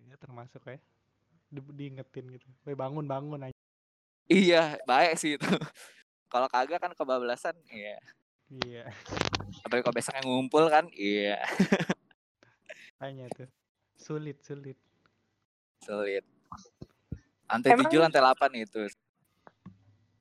ya 0.08 0.16
termasuk 0.20 0.62
ya. 0.66 0.78
Di, 1.50 1.60
diingetin 1.74 2.30
gitu. 2.30 2.46
Bangun 2.74 3.06
bangun 3.10 3.50
aja 3.50 3.60
iya 4.30 4.78
baik 4.86 5.18
sih 5.18 5.34
itu. 5.34 5.44
Kalau 6.32 6.46
kagak 6.46 6.78
kan 6.78 6.94
kebablasan 6.94 7.58
iya. 7.74 7.98
Iya. 8.50 8.86
Apalagi 9.66 9.82
kalau 9.82 9.94
besoknya 9.94 10.22
ngumpul 10.26 10.66
kan 10.70 10.86
iya. 10.94 11.42
Tanya 13.02 13.26
tuh. 13.34 13.50
Sulit 13.98 14.38
sulit. 14.42 14.78
Sulit. 15.82 16.22
Lantai 17.50 17.74
tujuh 17.82 17.98
lantai 17.98 18.22
delapan 18.22 18.50
itu. 18.62 18.90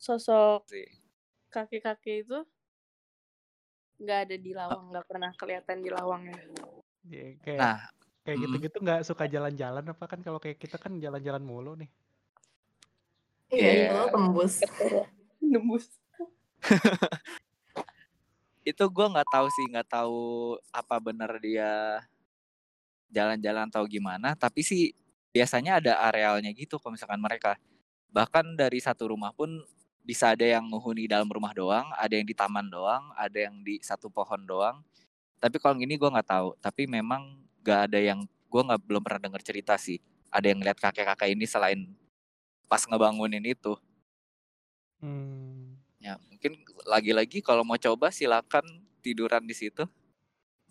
Sosok 0.02 0.66
kakek-kakek 1.50 2.26
itu 2.26 2.40
nggak 4.00 4.20
ada 4.30 4.36
di 4.38 4.52
lawang, 4.54 4.94
nggak 4.94 5.06
pernah 5.10 5.32
kelihatan 5.36 5.78
di 5.84 5.90
lawang 5.92 6.24
ya. 6.30 6.40
ya, 7.10 7.26
kayak 7.44 7.60
nah 7.60 7.78
kayak 8.28 8.38
mm. 8.38 8.44
gitu-gitu 8.48 8.78
nggak 8.84 9.02
suka 9.08 9.26
jalan-jalan 9.26 9.86
apa 9.86 10.06
kan 10.06 10.20
kalau 10.20 10.40
kayak 10.40 10.60
kita 10.60 10.76
kan 10.76 10.96
jalan-jalan 11.00 11.44
mulu 11.44 11.74
nih 11.80 11.90
Iya, 13.50 13.70
Iya. 13.74 13.86
itu 13.90 14.06
tembus. 14.14 14.54
Nembus. 15.50 15.86
itu 18.70 18.84
gue 18.86 19.06
nggak 19.10 19.30
tahu 19.34 19.48
sih 19.50 19.66
nggak 19.72 19.90
tahu 19.90 20.54
apa 20.70 20.96
bener 21.02 21.32
dia 21.42 22.04
jalan-jalan 23.10 23.66
atau 23.66 23.82
gimana 23.90 24.38
tapi 24.38 24.62
sih 24.62 24.94
biasanya 25.34 25.82
ada 25.82 25.98
arealnya 26.06 26.54
gitu 26.54 26.78
kalau 26.78 26.94
misalkan 26.94 27.18
mereka 27.18 27.58
bahkan 28.14 28.46
dari 28.54 28.78
satu 28.78 29.10
rumah 29.10 29.34
pun 29.34 29.50
bisa 30.06 30.38
ada 30.38 30.46
yang 30.46 30.70
menghuni 30.70 31.10
dalam 31.10 31.26
rumah 31.26 31.50
doang 31.56 31.90
ada 31.98 32.14
yang 32.14 32.28
di 32.28 32.36
taman 32.38 32.70
doang 32.70 33.10
ada 33.18 33.50
yang 33.50 33.58
di 33.66 33.82
satu 33.82 34.12
pohon 34.14 34.46
doang 34.46 34.86
tapi 35.42 35.58
kalau 35.58 35.74
gini 35.80 35.98
gue 35.98 36.10
nggak 36.12 36.30
tahu 36.30 36.54
tapi 36.62 36.86
memang 36.86 37.42
nggak 37.70 37.82
ada 37.94 38.00
yang 38.02 38.26
gue 38.26 38.62
nggak 38.66 38.82
belum 38.82 39.02
pernah 39.06 39.30
dengar 39.30 39.46
cerita 39.46 39.78
sih 39.78 40.02
ada 40.34 40.50
yang 40.50 40.58
lihat 40.66 40.82
kakek-kakek 40.82 41.38
ini 41.38 41.46
selain 41.46 41.86
pas 42.66 42.82
ngebangunin 42.82 43.46
itu 43.46 43.78
hmm. 45.06 45.78
Ya, 46.00 46.16
mungkin 46.32 46.64
lagi-lagi 46.88 47.44
kalau 47.44 47.68
mau 47.68 47.76
coba 47.76 48.08
silakan 48.08 48.64
tiduran 49.04 49.44
di 49.44 49.52
situ 49.52 49.84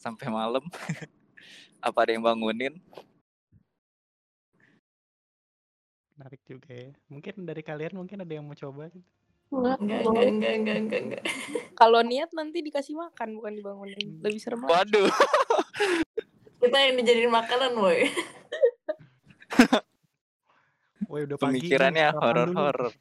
sampai 0.01 0.33
malam. 0.33 0.65
Apa 1.85 2.09
ada 2.09 2.17
yang 2.17 2.25
bangunin? 2.25 2.81
menarik 6.19 6.43
juga 6.51 6.75
ya 6.75 6.91
mungkin 7.07 7.47
dari 7.47 7.63
kalian 7.63 7.95
mungkin 7.95 8.27
ada 8.27 8.33
yang 8.35 8.43
mau 8.43 8.59
coba 8.59 8.91
gitu 8.91 9.07
Enggak, 9.49 9.81
Enggak, 9.81 10.01
enggak, 10.05 10.55
enggak, 10.61 10.77
enggak, 10.77 11.01
enggak. 11.09 11.23
Kalau 11.73 12.05
niat 12.05 12.29
nanti 12.37 12.61
dikasih 12.61 12.93
makan 13.01 13.41
bukan 13.41 13.57
dibangunin. 13.57 14.21
Lebih 14.21 14.45
serem. 14.45 14.61
Waduh, 14.61 15.09
Kita 16.59 16.77
yang 16.83 16.95
dijadiin 16.99 17.31
makanan, 17.31 17.73
woi. 17.79 18.11
Woi 21.09 21.25
udah 21.25 21.41
pagi 21.41 21.65
pemikirannya 21.65 22.13
horor-horor. 22.13 22.93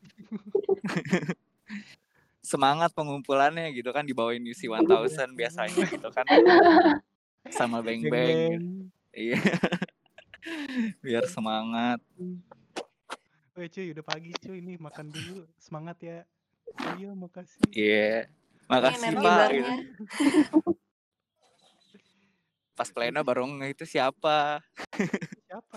Semangat 2.55 2.95
pengumpulannya 2.95 3.67
gitu 3.75 3.91
kan 3.91 4.07
dibawain 4.07 4.39
UC 4.47 4.71
1000 4.71 5.35
biasanya 5.35 5.83
gitu 5.91 6.07
kan. 6.15 6.23
Sama 7.51 7.83
beng-beng. 7.83 8.87
Iya. 9.11 9.41
Biar 11.03 11.27
semangat. 11.27 11.99
Woi 13.57 13.67
cuy 13.67 13.91
udah 13.91 14.05
pagi 14.05 14.31
cuy 14.39 14.63
nih 14.63 14.79
makan 14.79 15.11
dulu 15.11 15.43
semangat 15.59 15.97
ya 15.99 16.17
iya 16.95 17.11
makasih 17.11 17.59
Iya. 17.75 18.31
Makasih 18.71 19.03
energi 19.03 19.25
Pak. 19.25 19.47
gitu. 19.51 19.73
Pas 22.77 22.93
pleno 22.93 23.17
baru 23.27 23.49
itu 23.65 23.89
siapa? 23.89 24.61
siapa? 25.49 25.75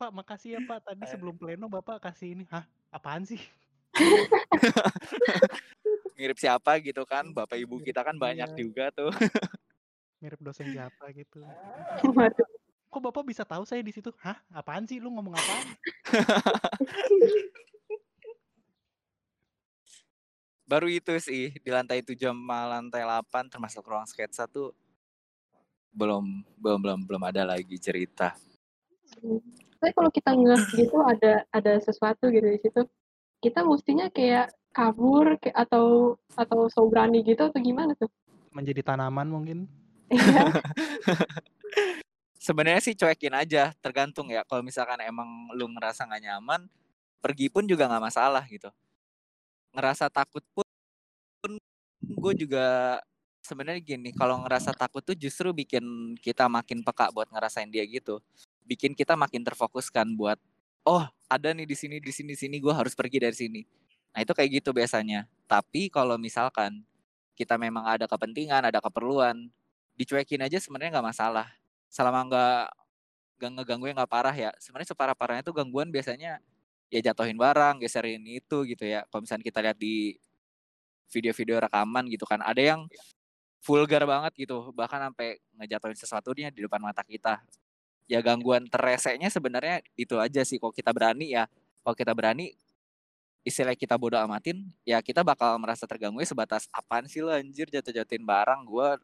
Pak 0.00 0.10
makasih 0.16 0.56
ya 0.56 0.60
Pak. 0.64 0.88
Tadi 0.88 1.04
sebelum 1.04 1.36
pleno 1.36 1.68
Bapak 1.68 2.00
kasih 2.00 2.32
ini. 2.32 2.48
Hah? 2.48 2.64
Apaan 2.88 3.28
sih? 3.28 3.38
Mirip 6.16 6.40
siapa 6.40 6.80
gitu 6.80 7.04
kan? 7.04 7.28
Bapak 7.36 7.60
ibu 7.60 7.76
kita 7.84 8.00
kan 8.00 8.16
banyak 8.16 8.48
Iya. 8.48 8.56
juga 8.56 8.88
tuh. 8.88 9.12
mirip 10.16 10.40
dosen 10.40 10.72
siapa 10.72 11.12
gitu. 11.12 11.44
Waduh. 12.16 12.48
kok 12.88 13.02
Bapak 13.04 13.28
bisa 13.28 13.44
tahu 13.44 13.68
saya 13.68 13.84
di 13.84 13.92
situ? 13.92 14.08
Hah? 14.24 14.40
Apaan 14.48 14.88
sih? 14.88 14.96
Lu 14.96 15.12
ngomong 15.12 15.36
apaan? 15.36 15.66
Baru 20.64 20.88
itu 20.88 21.12
sih 21.20 21.52
di 21.60 21.68
lantai 21.68 22.00
7 22.00 22.32
sama 22.32 22.64
lantai 22.64 23.04
8 23.04 23.52
termasuk 23.52 23.84
ruang 23.84 24.08
sketsa 24.08 24.48
tuh 24.48 24.72
belum 25.96 26.44
belum 26.60 26.78
belum 26.84 27.00
belum 27.08 27.22
ada 27.24 27.42
lagi 27.48 27.80
cerita. 27.80 28.36
Tapi 29.80 29.92
kalau 29.96 30.10
kita 30.12 30.36
ngeh 30.36 30.62
gitu 30.76 31.00
ada 31.00 31.48
ada 31.48 31.72
sesuatu 31.80 32.28
gitu 32.28 32.44
di 32.44 32.60
situ, 32.60 32.84
kita 33.40 33.64
mestinya 33.64 34.12
kayak 34.12 34.52
kabur 34.76 35.40
kayak 35.40 35.56
atau 35.56 36.16
atau 36.36 36.68
so 36.68 36.84
berani 36.84 37.24
gitu 37.24 37.48
atau 37.48 37.56
gimana 37.56 37.96
tuh? 37.96 38.12
menjadi 38.56 38.80
tanaman 38.80 39.28
mungkin 39.28 39.68
Iya. 40.06 40.48
Sebenarnya 42.46 42.78
sih 42.78 42.94
cuekin 42.94 43.34
aja, 43.34 43.74
tergantung 43.82 44.30
ya. 44.30 44.46
Kalau 44.46 44.62
misalkan 44.62 45.02
emang 45.02 45.50
lu 45.50 45.66
ngerasa 45.66 46.06
nggak 46.06 46.22
nyaman, 46.30 46.70
pergi 47.18 47.50
pun 47.50 47.66
juga 47.66 47.90
nggak 47.90 48.04
masalah 48.06 48.46
gitu. 48.46 48.70
Ngerasa 49.74 50.06
takut 50.06 50.46
pun, 50.54 50.62
pun 51.42 51.58
gue 52.06 52.32
juga 52.46 53.02
sebenarnya 53.46 53.78
gini, 53.78 54.10
kalau 54.10 54.42
ngerasa 54.42 54.74
takut 54.74 55.00
tuh 55.06 55.14
justru 55.14 55.54
bikin 55.54 56.18
kita 56.18 56.50
makin 56.50 56.82
peka 56.82 57.14
buat 57.14 57.30
ngerasain 57.30 57.70
dia 57.70 57.86
gitu. 57.86 58.18
Bikin 58.66 58.98
kita 58.98 59.14
makin 59.14 59.46
terfokuskan 59.46 60.18
buat 60.18 60.42
oh, 60.86 61.06
ada 61.30 61.48
nih 61.54 61.66
di 61.66 61.76
sini 61.78 61.96
di 62.02 62.10
sini 62.14 62.34
di 62.34 62.38
sini 62.38 62.56
gue 62.58 62.74
harus 62.74 62.94
pergi 62.98 63.18
dari 63.22 63.36
sini. 63.38 63.62
Nah, 64.14 64.22
itu 64.22 64.32
kayak 64.34 64.62
gitu 64.62 64.70
biasanya. 64.74 65.30
Tapi 65.46 65.90
kalau 65.90 66.18
misalkan 66.18 66.82
kita 67.38 67.54
memang 67.60 67.84
ada 67.84 68.10
kepentingan, 68.10 68.64
ada 68.66 68.80
keperluan, 68.82 69.50
dicuekin 69.98 70.42
aja 70.42 70.58
sebenarnya 70.58 70.98
nggak 70.98 71.08
masalah. 71.12 71.46
Selama 71.90 72.26
nggak 72.26 72.64
nggak 73.36 73.50
ngeganggu 73.60 73.86
yang 73.92 73.96
nggak 74.00 74.12
parah 74.12 74.34
ya. 74.34 74.50
Sebenarnya 74.58 74.88
separah 74.94 75.14
parahnya 75.14 75.44
tuh 75.44 75.54
gangguan 75.54 75.92
biasanya 75.92 76.40
ya 76.88 77.00
jatuhin 77.12 77.36
barang, 77.36 77.82
geserin 77.82 78.22
itu 78.24 78.64
gitu 78.64 78.84
ya. 78.86 79.04
Kalau 79.10 79.26
misalnya 79.26 79.44
kita 79.44 79.58
lihat 79.62 79.78
di 79.78 80.16
video-video 81.12 81.62
rekaman 81.62 82.10
gitu 82.10 82.24
kan, 82.26 82.42
ada 82.42 82.58
yang 82.58 82.90
vulgar 83.66 84.06
banget 84.06 84.46
gitu, 84.46 84.70
bahkan 84.70 85.02
sampai 85.10 85.42
ngejatuhin 85.58 85.98
sesuatu 85.98 86.30
dia 86.30 86.54
di 86.54 86.62
depan 86.62 86.78
mata 86.78 87.02
kita. 87.02 87.42
Ya 88.06 88.22
gangguan 88.22 88.70
tereseknya 88.70 89.26
sebenarnya 89.26 89.82
itu 89.98 90.14
aja 90.22 90.46
sih. 90.46 90.62
Kalau 90.62 90.70
kita 90.70 90.94
berani 90.94 91.34
ya, 91.34 91.50
kalau 91.82 91.98
kita 91.98 92.14
berani 92.14 92.54
istilah 93.42 93.74
kita 93.74 93.98
bodoh 93.98 94.22
amatin, 94.22 94.70
ya 94.86 95.02
kita 95.02 95.26
bakal 95.26 95.58
merasa 95.58 95.86
terganggu 95.86 96.22
sebatas 96.22 96.70
apaan 96.70 97.10
sih 97.10 97.22
lo 97.22 97.34
anjir 97.34 97.66
jatuh-jatuhin 97.66 98.22
barang, 98.22 98.62
gua 98.66 98.98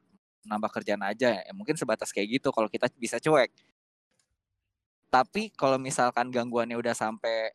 nambah 0.46 0.70
kerjaan 0.70 1.03
aja. 1.03 1.42
Ya, 1.42 1.53
mungkin 1.55 1.75
sebatas 1.75 2.14
kayak 2.14 2.38
gitu 2.42 2.55
kalau 2.55 2.70
kita 2.70 2.87
bisa 2.98 3.18
cuek. 3.18 3.51
Tapi 5.11 5.53
kalau 5.55 5.77
misalkan 5.77 6.31
gangguannya 6.31 6.79
udah 6.79 6.94
sampai 6.96 7.53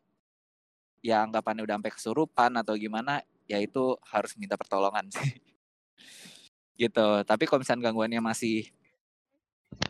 ya 1.02 1.24
anggapannya 1.24 1.64
udah 1.64 1.76
sampai 1.80 1.94
kesurupan 1.96 2.52
atau 2.60 2.76
gimana, 2.76 3.24
ya 3.48 3.58
itu 3.64 3.96
harus 4.12 4.36
minta 4.36 4.60
pertolongan 4.60 5.08
sih. 5.12 5.32
gitu. 6.78 7.08
Tapi 7.26 7.44
kalau 7.50 7.60
misalkan 7.66 7.84
gangguannya 7.84 8.22
masih 8.22 8.70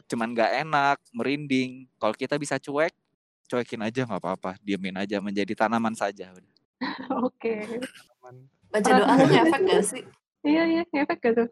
cuman 0.08 0.34
nggak 0.34 0.52
enak, 0.65 0.97
merinding, 1.12 1.86
kalau 2.00 2.15
kita 2.15 2.39
bisa 2.39 2.58
cuek, 2.58 2.95
cuekin 3.47 3.84
aja 3.84 4.08
nggak 4.08 4.21
apa-apa, 4.23 4.56
diemin 4.63 4.95
aja 4.97 5.19
menjadi 5.19 5.54
tanaman 5.54 5.93
saja. 5.93 6.32
udah. 6.32 6.54
Oke. 7.28 7.63
Tanaman. 7.63 8.36
Baca 8.67 8.91
doa 8.91 9.13
tuh 9.15 9.30
ngefek 9.32 9.62
gak 9.63 9.84
sih? 9.84 10.04
Iya 10.43 10.63
iya 10.67 10.84
ngefek 10.88 11.19
gitu. 11.23 11.45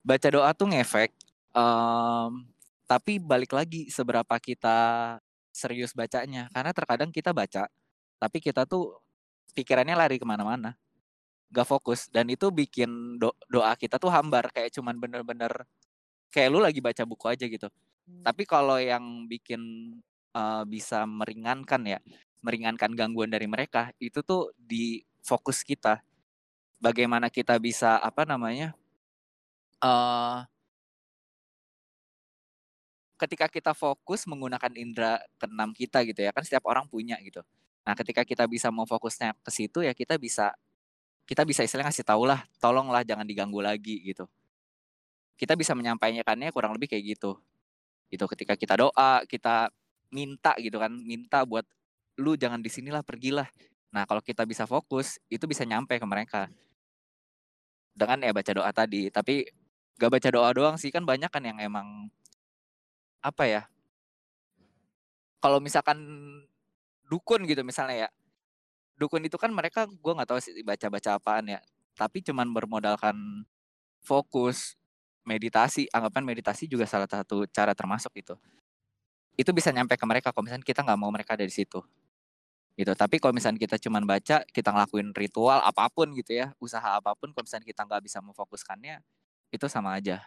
baca 0.00 0.28
doa 0.32 0.50
tuh 0.56 0.68
ngefek. 0.72 1.12
em, 1.50 2.32
tapi 2.86 3.18
balik 3.18 3.52
lagi 3.52 3.90
seberapa 3.90 4.34
kita 4.40 4.78
serius 5.52 5.92
bacanya. 5.92 6.48
Karena 6.54 6.72
terkadang 6.72 7.10
kita 7.12 7.34
baca, 7.34 7.68
tapi 8.16 8.38
kita 8.40 8.64
tuh 8.64 8.96
pikirannya 9.52 9.94
lari 9.98 10.16
ke 10.16 10.24
mana-mana. 10.24 10.78
Gak 11.50 11.66
fokus. 11.66 12.06
Dan 12.10 12.30
itu 12.30 12.48
bikin 12.54 13.18
do- 13.18 13.36
doa 13.50 13.74
kita 13.74 13.98
tuh 13.98 14.10
hambar. 14.10 14.50
Kayak 14.54 14.78
cuman 14.78 14.96
bener-bener 14.98 15.66
kayak 16.30 16.48
lu 16.48 16.62
lagi 16.62 16.78
baca 16.78 17.02
buku 17.02 17.26
aja 17.26 17.44
gitu 17.50 17.68
Hmm. 18.10 18.26
tapi 18.26 18.42
kalau 18.42 18.74
yang 18.82 19.30
bikin 19.30 19.94
uh, 20.34 20.66
bisa 20.66 21.06
meringankan 21.06 21.82
ya 21.86 21.98
meringankan 22.42 22.90
gangguan 22.98 23.30
dari 23.30 23.46
mereka 23.46 23.94
itu 24.02 24.18
tuh 24.26 24.50
di 24.58 25.06
fokus 25.22 25.62
kita 25.62 26.02
bagaimana 26.82 27.30
kita 27.30 27.54
bisa 27.62 28.02
apa 28.02 28.26
namanya 28.26 28.74
uh, 29.78 30.42
ketika 33.20 33.46
kita 33.46 33.76
fokus 33.76 34.26
menggunakan 34.26 34.72
indera 34.74 35.20
keenam 35.38 35.70
kita 35.70 36.02
gitu 36.08 36.24
ya 36.24 36.34
kan 36.34 36.42
setiap 36.42 36.66
orang 36.66 36.90
punya 36.90 37.14
gitu 37.22 37.44
nah 37.86 37.94
ketika 37.94 38.26
kita 38.26 38.48
bisa 38.50 38.74
mau 38.74 38.88
fokusnya 38.88 39.38
ke 39.38 39.50
situ 39.54 39.86
ya 39.86 39.94
kita 39.94 40.18
bisa 40.18 40.56
kita 41.30 41.46
bisa 41.46 41.62
istilahnya 41.62 41.94
ngasih 41.94 42.02
tau 42.02 42.26
lah 42.26 42.42
tolonglah 42.58 43.06
jangan 43.06 43.22
diganggu 43.22 43.62
lagi 43.62 44.02
gitu. 44.02 44.26
Kita 45.38 45.54
bisa 45.54 45.78
menyampaikannya 45.78 46.50
kurang 46.50 46.74
lebih 46.74 46.90
kayak 46.90 47.14
gitu. 47.14 47.38
Gitu 48.10 48.26
ketika 48.26 48.58
kita 48.58 48.74
doa 48.82 49.22
kita 49.30 49.70
minta 50.10 50.58
gitu 50.58 50.82
kan 50.82 50.90
minta 50.90 51.46
buat 51.46 51.62
lu 52.18 52.34
jangan 52.34 52.58
di 52.58 52.66
sinilah 52.66 53.06
pergilah. 53.06 53.46
Nah 53.94 54.10
kalau 54.10 54.18
kita 54.18 54.42
bisa 54.42 54.66
fokus 54.66 55.22
itu 55.30 55.46
bisa 55.46 55.62
nyampe 55.62 55.94
ke 56.02 56.06
mereka. 56.10 56.50
Dengan 57.94 58.26
ya 58.26 58.34
baca 58.34 58.50
doa 58.50 58.70
tadi 58.74 59.06
tapi 59.14 59.46
gak 60.02 60.10
baca 60.10 60.28
doa 60.34 60.50
doang 60.50 60.76
sih 60.82 60.90
kan 60.90 61.06
banyak 61.06 61.30
kan 61.30 61.46
yang 61.46 61.62
emang 61.62 62.10
apa 63.22 63.44
ya 63.46 63.62
kalau 65.38 65.62
misalkan 65.62 66.00
dukun 67.06 67.44
gitu 67.44 67.60
misalnya 67.62 68.08
ya 68.08 68.08
dukun 69.00 69.24
itu 69.24 69.40
kan 69.40 69.48
mereka 69.48 69.88
gue 69.88 70.12
nggak 70.12 70.28
tahu 70.28 70.38
sih 70.44 70.52
baca-baca 70.60 71.16
apaan 71.16 71.56
ya 71.56 71.60
tapi 71.96 72.20
cuman 72.20 72.52
bermodalkan 72.52 73.16
fokus 74.04 74.76
meditasi 75.24 75.88
anggapan 75.88 76.28
meditasi 76.28 76.68
juga 76.68 76.84
salah 76.84 77.08
satu 77.08 77.48
cara 77.48 77.72
termasuk 77.72 78.12
itu 78.20 78.36
itu 79.40 79.50
bisa 79.56 79.72
nyampe 79.72 79.96
ke 79.96 80.04
mereka 80.04 80.36
kalau 80.36 80.44
misalnya 80.44 80.68
kita 80.68 80.84
nggak 80.84 80.98
mau 81.00 81.08
mereka 81.08 81.32
ada 81.32 81.48
di 81.48 81.54
situ. 81.54 81.80
Gitu 82.76 82.92
tapi 82.92 83.16
kalau 83.16 83.32
misalnya 83.32 83.56
kita 83.56 83.80
cuman 83.80 84.04
baca 84.04 84.44
kita 84.52 84.68
ngelakuin 84.68 85.16
ritual 85.16 85.64
apa 85.64 85.88
pun 85.88 86.12
gitu 86.12 86.36
ya 86.36 86.52
usaha 86.60 87.00
apa 87.00 87.16
pun 87.16 87.32
kalau 87.32 87.44
misalnya 87.48 87.64
kita 87.64 87.88
nggak 87.88 88.04
bisa 88.04 88.20
memfokuskannya 88.20 89.00
itu 89.48 89.66
sama 89.72 89.96
aja. 89.96 90.20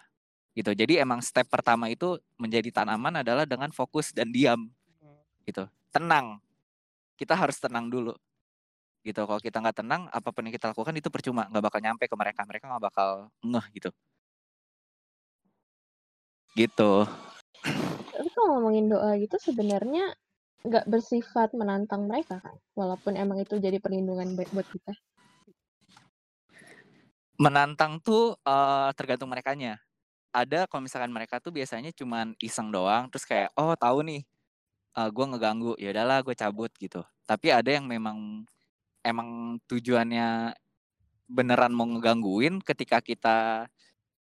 Gitu 0.58 0.74
jadi 0.74 1.06
emang 1.06 1.22
step 1.22 1.46
pertama 1.46 1.94
itu 1.94 2.18
menjadi 2.42 2.70
tanaman 2.74 3.22
adalah 3.22 3.46
dengan 3.46 3.70
fokus 3.70 4.10
dan 4.14 4.34
diam. 4.34 4.70
Gitu 5.46 5.70
tenang. 5.94 6.42
Kita 7.14 7.38
harus 7.38 7.62
tenang 7.62 7.94
dulu 7.94 8.18
gitu. 9.04 9.28
Kalau 9.28 9.39
kita 9.44 9.60
nggak 9.60 9.78
tenang 9.84 10.08
apa 10.10 10.32
pun 10.32 10.48
yang 10.48 10.56
kita 10.56 10.72
lakukan 10.72 10.96
itu 10.96 11.12
percuma. 11.12 11.46
Nggak 11.52 11.63
bakal 11.70 11.80
nyampe 11.84 12.04
ke 12.08 12.16
mereka. 12.16 12.42
Mereka 12.48 12.63
nggak 12.72 12.84
bakal 12.88 13.10
ngeh 13.44 13.66
gitu. 13.76 13.89
Gitu. 16.56 16.92
Tapi 18.13 18.30
kalau 18.34 18.60
ngomongin 18.60 18.88
doa 18.88 19.16
gitu 19.20 19.36
sebenarnya 19.42 20.16
nggak 20.63 20.88
bersifat 20.88 21.52
menantang 21.60 22.08
mereka 22.08 22.39
kan, 22.39 22.56
walaupun 22.72 23.20
emang 23.20 23.36
itu 23.44 23.60
jadi 23.60 23.84
perlindungan 23.84 24.32
buat 24.32 24.48
kita. 24.72 24.96
menantang 27.42 28.00
tuh 28.00 28.38
uh, 28.46 28.89
tergantung 28.96 29.28
merekanya. 29.28 29.82
Ada 30.32 30.66
kalau 30.66 30.86
misalkan 30.86 31.12
mereka 31.13 31.38
tuh 31.44 31.54
biasanya 31.54 31.94
cuman 31.94 32.34
iseng 32.42 32.74
doang 32.74 33.06
terus 33.12 33.28
kayak 33.28 33.54
oh 33.54 33.76
tahu 33.78 34.02
nih 34.06 34.22
uh, 34.98 35.10
gue 35.10 35.26
ngeganggu. 35.36 35.74
Ya 35.78 35.92
udahlah 35.94 36.24
gue 36.24 36.36
cabut 36.38 36.72
gitu. 36.80 37.04
Tapi 37.28 37.52
ada 37.54 37.70
yang 37.70 37.86
memang 37.86 38.48
emang 39.04 39.60
tujuannya 39.68 40.56
beneran 41.28 41.76
mau 41.76 41.86
ngegangguin 41.88 42.63
ketika 42.63 43.04
kita 43.04 43.68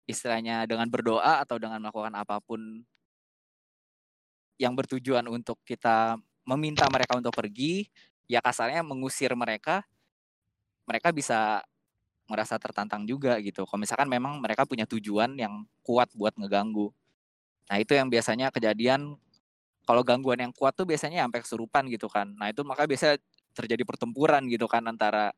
istilahnya 0.07 0.63
dengan 0.69 0.87
berdoa 0.87 1.43
atau 1.43 1.59
dengan 1.59 1.83
melakukan 1.83 2.15
apa 2.15 2.39
pun 2.39 2.85
yang 4.57 4.73
bertujuan 4.73 5.27
untuk 5.29 5.59
kita 5.67 6.17
meminta 6.47 6.87
mereka 6.89 7.19
untuk 7.19 7.35
pergi 7.35 7.85
ya 8.25 8.39
kasarnya 8.39 8.81
mengusir 8.81 9.33
mereka 9.35 9.83
mereka 10.87 11.11
bisa 11.11 11.61
merasa 12.27 12.59
tertantang 12.59 13.07
juga 13.07 13.39
gitu. 13.39 13.63
Kalau 13.63 13.79
misalkan 13.79 14.07
memang 14.11 14.39
mereka 14.43 14.67
punya 14.67 14.83
tujuan 14.83 15.35
yang 15.39 15.63
kuat 15.83 16.11
buat 16.15 16.35
ngeganggu. 16.35 16.91
Nah 17.71 17.77
itu 17.79 17.95
yang 17.95 18.11
biasanya 18.11 18.51
kejadian 18.51 19.15
kalau 19.87 20.03
gangguan 20.03 20.43
yang 20.43 20.51
kuat 20.51 20.75
tuh 20.75 20.83
biasanya 20.83 21.23
sampai 21.23 21.39
kesurupan 21.43 21.87
gitu 21.87 22.11
kan. 22.11 22.35
Nah 22.35 22.51
itu 22.51 22.63
maka 22.67 22.83
biasa 22.83 23.15
terjadi 23.57 23.81
pertempuran 23.81 24.45
gitu 24.45 24.69
kan 24.69 24.85
antara 24.85 25.33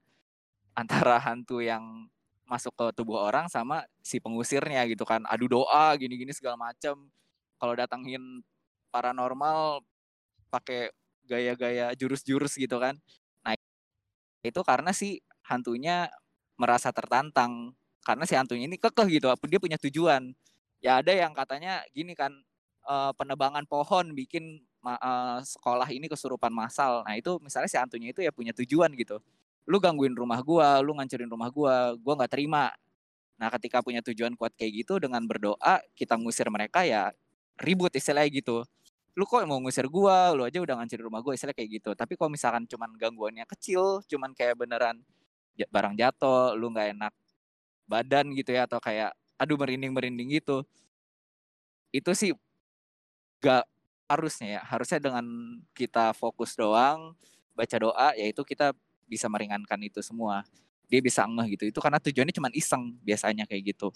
antara 0.75 1.15
hantu 1.23 1.63
yang 1.63 2.12
masuk 2.49 2.73
ke 2.75 2.86
tubuh 2.97 3.29
orang 3.29 3.47
sama 3.47 3.86
si 4.03 4.19
pengusirnya 4.19 4.84
gitu 4.91 5.08
kan. 5.08 5.23
Adu 5.29 5.47
doa 5.47 5.95
gini-gini 5.95 6.36
segala 6.36 6.60
macam. 6.60 7.08
Kalau 7.60 7.73
datangin 7.77 8.43
paranormal 8.91 9.86
pakai 10.51 10.91
gaya-gaya 11.29 11.93
jurus-jurus 11.95 12.58
gitu 12.58 12.82
kan. 12.82 12.97
Nah 13.45 13.53
itu 14.43 14.62
karena 14.65 14.91
si 14.91 15.21
hantunya 15.45 16.10
merasa 16.60 16.91
tertantang 16.91 17.73
karena 18.03 18.23
si 18.25 18.34
hantunya 18.36 18.65
ini 18.67 18.77
kekeh 18.82 19.08
gitu 19.08 19.27
dia 19.47 19.60
punya 19.62 19.77
tujuan 19.79 20.34
ya 20.84 20.99
ada 21.03 21.12
yang 21.12 21.32
katanya 21.36 21.84
gini 21.91 22.15
kan 22.15 22.32
uh, 22.88 23.12
penebangan 23.15 23.63
pohon 23.67 24.12
bikin 24.15 24.63
uh, 24.83 25.39
sekolah 25.43 25.87
ini 25.91 26.07
kesurupan 26.07 26.51
massal 26.51 27.03
nah 27.03 27.15
itu 27.15 27.37
misalnya 27.43 27.69
si 27.69 27.77
hantunya 27.79 28.11
itu 28.15 28.21
ya 28.23 28.31
punya 28.31 28.55
tujuan 28.55 28.91
gitu. 28.95 29.19
Lu 29.69 29.77
gangguin 29.77 30.15
rumah 30.15 30.39
gua 30.41 30.79
lu 30.81 30.95
ngancurin 30.97 31.29
rumah 31.29 31.49
gua 31.51 31.93
gua 31.99 32.13
nggak 32.19 32.31
terima. 32.33 32.71
Nah 33.39 33.47
ketika 33.53 33.83
punya 33.83 34.01
tujuan 34.03 34.35
kuat 34.35 34.55
kayak 34.55 34.85
gitu 34.85 34.99
dengan 34.99 35.23
berdoa 35.27 35.83
kita 35.95 36.15
ngusir 36.19 36.47
mereka 36.51 36.83
ya 36.87 37.11
ribut 37.59 37.91
istilahnya 37.95 38.31
gitu. 38.41 38.63
Lu 39.17 39.27
kok 39.27 39.43
mau 39.47 39.59
ngusir 39.59 39.85
gua? 39.91 40.31
Lu 40.35 40.47
aja 40.47 40.59
udah 40.63 40.79
ngancurin 40.79 41.05
rumah 41.05 41.21
gua 41.23 41.33
istilah 41.35 41.55
kayak 41.55 41.81
gitu. 41.83 41.91
Tapi 41.95 42.15
kalau 42.15 42.31
misalkan 42.31 42.63
cuman 42.69 42.91
gangguannya 42.95 43.45
kecil 43.47 44.01
cuman 44.07 44.31
kayak 44.37 44.55
beneran 44.59 45.03
barang 45.59 45.95
jatuh, 45.99 46.55
lu 46.55 46.71
nggak 46.71 46.95
enak 46.95 47.13
badan 47.89 48.31
gitu 48.37 48.53
ya 48.55 48.63
atau 48.69 48.79
kayak 48.79 49.11
aduh 49.39 49.57
merinding 49.59 49.91
merinding 49.95 50.29
gitu. 50.39 50.63
Itu 51.89 52.13
sih 52.13 52.31
gak 53.41 53.65
harusnya 54.10 54.60
ya, 54.60 54.62
harusnya 54.65 54.98
dengan 54.98 55.26
kita 55.78 56.17
fokus 56.17 56.58
doang, 56.58 57.13
baca 57.54 57.78
doa, 57.78 58.17
yaitu 58.17 58.41
kita 58.41 58.74
bisa 59.06 59.30
meringankan 59.30 59.78
itu 59.86 60.02
semua. 60.02 60.41
Dia 60.89 61.00
bisa 61.06 61.30
ngeh 61.30 61.54
gitu. 61.54 61.63
Itu 61.69 61.80
karena 61.80 62.02
tujuannya 62.02 62.34
cuma 62.34 62.50
iseng 62.52 62.98
biasanya 63.06 63.45
kayak 63.45 63.78
gitu. 63.78 63.93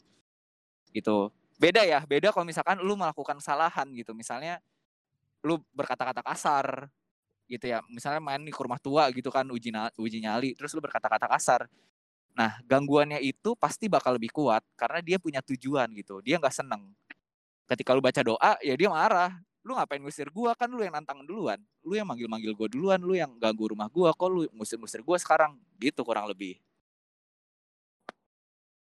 Gitu. 0.94 1.34
Beda 1.58 1.82
ya, 1.82 2.06
beda 2.06 2.30
kalau 2.30 2.46
misalkan 2.46 2.78
lu 2.86 2.94
melakukan 2.94 3.42
kesalahan 3.42 3.90
gitu. 3.98 4.14
Misalnya 4.14 4.62
lu 5.42 5.58
berkata-kata 5.74 6.22
kasar, 6.22 6.88
gitu 7.48 7.66
ya 7.70 7.84
misalnya 7.92 8.22
main 8.24 8.42
di 8.42 8.52
rumah 8.56 8.80
tua 8.80 9.12
gitu 9.12 9.28
kan 9.28 9.44
uji 9.46 9.70
uji 10.00 10.18
nyali 10.24 10.56
terus 10.56 10.72
lu 10.74 10.82
berkata-kata 10.82 11.28
kasar 11.28 11.68
nah 12.34 12.58
gangguannya 12.66 13.22
itu 13.22 13.54
pasti 13.54 13.86
bakal 13.86 14.18
lebih 14.18 14.34
kuat 14.34 14.66
karena 14.74 15.04
dia 15.06 15.18
punya 15.22 15.44
tujuan 15.46 15.92
gitu 15.94 16.18
dia 16.24 16.42
nggak 16.42 16.56
seneng 16.56 16.90
ketika 17.70 17.94
lu 17.94 18.02
baca 18.02 18.22
doa 18.26 18.58
ya 18.64 18.74
dia 18.74 18.90
marah 18.90 19.38
lu 19.64 19.72
ngapain 19.80 20.04
ngusir 20.04 20.28
gua? 20.30 20.52
Kan 20.60 20.72
lu 20.76 20.84
yang 20.84 20.94
nantang 20.96 21.24
duluan. 21.24 21.60
Lu 21.88 21.96
yang 21.96 22.08
manggil-manggil 22.08 22.52
gua 22.56 22.68
duluan 22.68 23.00
lu 23.00 23.16
yang 23.16 23.32
ganggu 23.40 23.72
rumah 23.72 23.88
gua. 23.88 24.12
Kok 24.12 24.30
lu 24.30 24.42
ngusir-ngusir 24.60 25.02
gua 25.04 25.16
sekarang? 25.16 25.56
Gitu 25.80 26.04
kurang 26.04 26.28
lebih. 26.28 26.60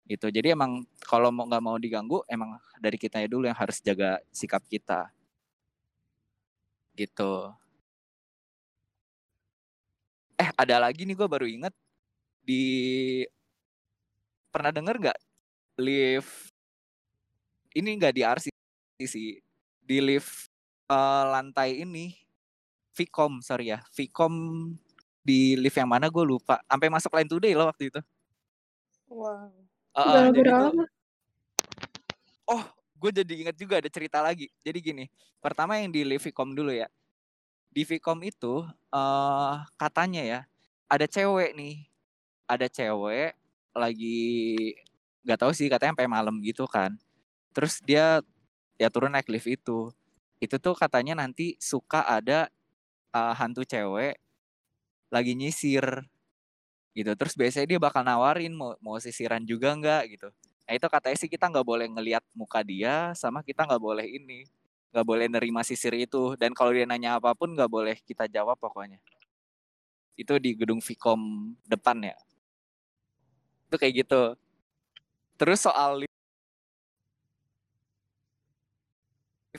Gitu. 0.09 0.27
Jadi 0.29 0.53
emang 0.53 0.85
kalau 1.05 1.31
mau 1.31 1.47
nggak 1.49 1.63
mau 1.65 1.77
diganggu 1.81 2.21
emang 2.29 2.59
dari 2.81 2.97
kita 3.01 3.23
dulu 3.29 3.47
yang 3.49 3.57
harus 3.57 3.79
jaga 3.85 4.19
sikap 4.35 4.65
kita. 4.67 5.09
Gitu. 6.97 7.33
Eh 10.37 10.51
ada 10.59 10.77
lagi 10.83 11.07
nih 11.07 11.17
gue 11.17 11.29
baru 11.29 11.47
inget. 11.49 11.75
Di 12.43 12.65
pernah 14.53 14.75
denger 14.75 14.97
nggak 15.01 15.19
lift? 15.81 16.53
Ini 17.73 17.89
nggak 17.97 18.13
di 18.13 18.23
RC 18.27 18.47
sih 19.09 19.41
di 19.83 19.99
lift 19.99 20.52
uh, 20.90 21.25
lantai 21.31 21.83
ini 21.85 22.16
Vicom 22.93 23.41
sorry 23.41 23.72
ya 23.72 23.80
Vicom 23.97 24.33
di 25.22 25.55
lift 25.55 25.78
yang 25.78 25.89
mana 25.89 26.11
gue 26.11 26.24
lupa. 26.26 26.59
Sampai 26.66 26.91
masuk 26.91 27.14
line 27.14 27.30
today 27.30 27.55
loh 27.55 27.70
waktu 27.70 27.89
itu. 27.89 28.01
Wow. 29.07 29.55
Uh, 29.93 30.01
uh, 30.01 30.24
jadi 30.33 30.51
tuh, 30.51 30.89
oh 32.49 32.62
gue 32.97 33.11
jadi 33.22 33.35
inget 33.47 33.57
juga 33.57 33.78
ada 33.78 33.89
cerita 33.89 34.18
lagi. 34.18 34.51
Jadi 34.66 34.78
gini 34.83 35.05
pertama 35.39 35.78
yang 35.78 35.95
di 35.95 36.03
lift 36.03 36.26
Vicom 36.26 36.53
dulu 36.53 36.74
ya. 36.74 36.91
Di 37.72 37.87
Vicom 37.89 38.20
itu 38.20 38.66
uh, 38.93 39.55
katanya 39.78 40.22
ya 40.22 40.41
ada 40.91 41.07
cewek 41.07 41.55
nih. 41.57 41.87
Ada 42.51 42.68
cewek 42.68 43.33
lagi 43.72 44.20
nggak 45.22 45.39
tahu 45.39 45.53
sih 45.55 45.70
katanya 45.70 45.97
sampai 45.97 46.11
malam 46.11 46.43
gitu 46.43 46.66
kan. 46.66 46.99
Terus 47.55 47.78
dia 47.80 48.20
ya 48.76 48.89
turun 48.91 49.14
naik 49.14 49.30
lift 49.30 49.47
itu 49.47 49.95
itu 50.43 50.59
tuh 50.59 50.74
katanya 50.74 51.22
nanti 51.22 51.55
suka 51.62 52.03
ada 52.03 52.51
uh, 53.14 53.34
hantu 53.38 53.62
cewek 53.62 54.18
lagi 55.14 55.38
nyisir 55.38 56.03
gitu 56.93 57.14
terus 57.14 57.38
biasanya 57.38 57.66
dia 57.76 57.80
bakal 57.80 58.03
nawarin 58.03 58.51
mau 58.53 58.74
mau 58.82 58.99
sisiran 58.99 59.47
juga 59.47 59.72
nggak 59.78 60.03
gitu 60.18 60.28
Nah 60.66 60.72
itu 60.78 60.86
katanya 60.86 61.16
sih 61.18 61.30
kita 61.30 61.51
nggak 61.51 61.66
boleh 61.66 61.86
ngelihat 61.90 62.24
muka 62.32 62.62
dia, 62.62 63.11
sama 63.18 63.43
kita 63.43 63.66
nggak 63.66 63.82
boleh 63.82 64.07
ini, 64.07 64.47
nggak 64.95 65.07
boleh 65.07 65.26
nerima 65.26 65.61
sisir 65.66 65.93
itu. 65.93 66.38
Dan 66.38 66.55
kalau 66.55 66.70
dia 66.70 66.86
nanya 66.86 67.18
apa 67.18 67.34
pun 67.34 67.51
nggak 67.53 67.70
boleh 67.70 67.97
kita 68.07 68.30
jawab 68.30 68.57
pokoknya. 68.57 68.97
Itu 70.14 70.38
di 70.38 70.55
gedung 70.55 70.78
Vkom 70.78 71.53
depan 71.66 71.99
ya. 72.01 72.16
Itu 73.68 73.76
kayak 73.80 74.07
gitu. 74.07 74.22
Terus 75.36 75.61
soal 75.66 76.07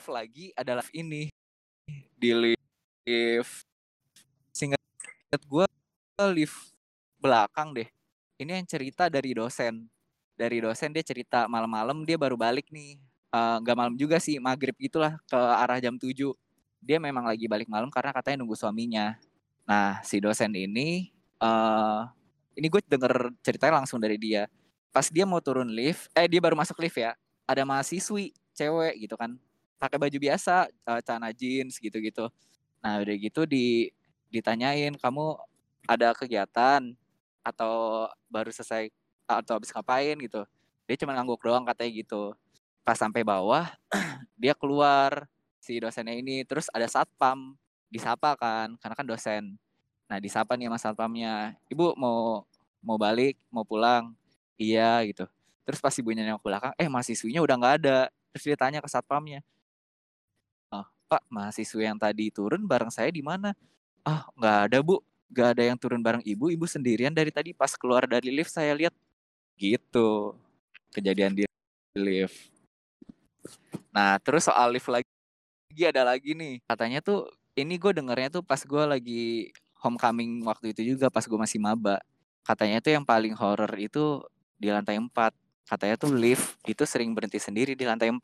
lift 0.04 0.12
lagi 0.12 0.46
adalah 0.52 0.84
ini. 0.92 1.32
Di 2.20 2.36
lift 2.36 3.64
singkat 4.52 5.40
gue 5.48 5.64
lift 6.28 6.76
belakang 7.16 7.72
deh. 7.72 7.88
Ini 8.36 8.60
yang 8.60 8.68
cerita 8.68 9.08
dari 9.08 9.32
dosen. 9.32 9.88
Dari 10.36 10.60
dosen 10.60 10.92
dia 10.92 11.00
cerita 11.00 11.48
malam-malam 11.48 12.04
dia 12.04 12.20
baru 12.20 12.36
balik 12.36 12.68
nih. 12.68 13.00
Nggak 13.32 13.72
uh, 13.72 13.80
malam 13.80 13.96
juga 13.96 14.20
sih 14.20 14.36
maghrib 14.36 14.76
gitulah 14.76 15.16
ke 15.24 15.40
arah 15.40 15.80
jam 15.80 15.96
7 15.96 16.12
dia 16.84 17.00
memang 17.00 17.24
lagi 17.24 17.48
balik 17.48 17.72
malam 17.72 17.88
karena 17.88 18.12
katanya 18.12 18.44
nunggu 18.44 18.60
suaminya. 18.60 19.16
Nah 19.64 20.04
si 20.04 20.20
dosen 20.20 20.52
ini 20.52 21.08
uh, 21.40 22.04
ini 22.60 22.68
gue 22.68 22.84
denger 22.84 23.32
ceritanya 23.40 23.80
langsung 23.80 23.96
dari 24.04 24.20
dia. 24.20 24.52
Pas 24.92 25.08
dia 25.08 25.24
mau 25.24 25.40
turun 25.40 25.72
lift 25.72 26.12
eh 26.12 26.28
dia 26.28 26.44
baru 26.44 26.60
masuk 26.60 26.76
lift 26.84 27.00
ya. 27.00 27.16
Ada 27.48 27.64
mahasiswi 27.64 28.36
cewek 28.52 29.00
gitu 29.00 29.16
kan 29.16 29.40
pakai 29.84 30.00
baju 30.00 30.16
biasa 30.16 30.72
uh, 30.88 31.00
celana 31.04 31.28
jeans 31.36 31.76
gitu-gitu. 31.76 32.32
Nah 32.80 33.04
udah 33.04 33.16
gitu 33.20 33.44
di 33.44 33.92
ditanyain 34.32 34.96
kamu 34.96 35.36
ada 35.84 36.16
kegiatan 36.16 36.96
atau 37.44 38.08
baru 38.32 38.48
selesai 38.48 38.88
atau 39.28 39.60
habis 39.60 39.68
ngapain? 39.68 40.16
Gitu. 40.16 40.40
Dia 40.88 40.96
cuma 41.04 41.12
ngangguk 41.12 41.44
doang 41.44 41.68
katanya 41.68 41.92
gitu. 42.00 42.32
Pas 42.80 42.96
sampai 42.96 43.20
bawah 43.20 43.68
dia 44.40 44.56
keluar 44.56 45.28
si 45.60 45.76
dosennya 45.76 46.16
ini. 46.16 46.48
Terus 46.48 46.72
ada 46.72 46.88
satpam 46.88 47.52
disapa 47.92 48.32
kan 48.40 48.80
karena 48.80 48.94
kan 48.96 49.06
dosen. 49.06 49.44
Nah 50.08 50.16
disapa 50.16 50.56
nih 50.56 50.72
sama 50.72 50.80
satpamnya 50.80 51.60
ibu 51.68 51.92
mau 52.00 52.48
mau 52.80 52.96
balik 52.96 53.36
mau 53.52 53.68
pulang? 53.68 54.16
Iya 54.56 55.04
gitu. 55.04 55.28
Terus 55.68 55.80
pas 55.80 55.92
ibunya 55.96 56.24
nengok 56.24 56.44
belakang 56.44 56.72
eh 56.80 56.88
mahasiswinya 56.88 57.44
udah 57.44 57.56
nggak 57.60 57.74
ada. 57.84 57.98
Terus 58.32 58.44
dia 58.48 58.56
tanya 58.56 58.80
ke 58.80 58.88
satpamnya 58.88 59.44
pak 61.08 61.22
mahasiswa 61.28 61.82
yang 61.82 61.98
tadi 62.00 62.32
turun 62.32 62.64
bareng 62.64 62.90
saya 62.90 63.10
di 63.12 63.20
mana 63.20 63.52
ah 64.04 64.28
nggak 64.36 64.58
ada 64.70 64.78
bu 64.84 65.00
gak 65.34 65.58
ada 65.58 65.62
yang 65.66 65.74
turun 65.74 65.98
bareng 65.98 66.22
ibu, 66.22 66.46
ibu 66.46 66.62
sendirian 66.62 67.10
dari 67.10 67.34
tadi 67.34 67.50
pas 67.50 67.74
keluar 67.74 68.06
dari 68.06 68.30
lift 68.30 68.54
saya 68.54 68.70
lihat 68.70 68.94
gitu 69.58 70.38
kejadian 70.94 71.34
di 71.34 71.42
lift. 71.98 72.54
Nah 73.90 74.14
terus 74.22 74.46
soal 74.46 74.70
lift 74.70 74.86
lagi, 74.86 75.06
lagi 75.70 75.82
ada 75.90 76.02
lagi 76.06 76.38
nih 76.38 76.62
katanya 76.70 77.02
tuh 77.02 77.26
ini 77.58 77.74
gue 77.82 77.90
dengernya 77.90 78.30
tuh 78.30 78.42
pas 78.46 78.62
gue 78.62 78.84
lagi 78.86 79.50
homecoming 79.82 80.46
waktu 80.46 80.70
itu 80.70 80.94
juga 80.94 81.10
pas 81.10 81.26
gue 81.26 81.38
masih 81.38 81.58
maba. 81.58 81.98
Katanya 82.46 82.78
tuh 82.78 82.92
yang 82.94 83.04
paling 83.04 83.34
horror 83.34 83.72
itu 83.76 84.22
di 84.56 84.68
lantai 84.70 84.96
4. 84.96 85.10
Katanya 85.64 85.96
tuh 85.96 86.12
lift 86.12 86.60
itu 86.68 86.84
sering 86.84 87.12
berhenti 87.12 87.40
sendiri 87.40 87.72
di 87.74 87.84
lantai 87.84 88.08
4. 88.08 88.20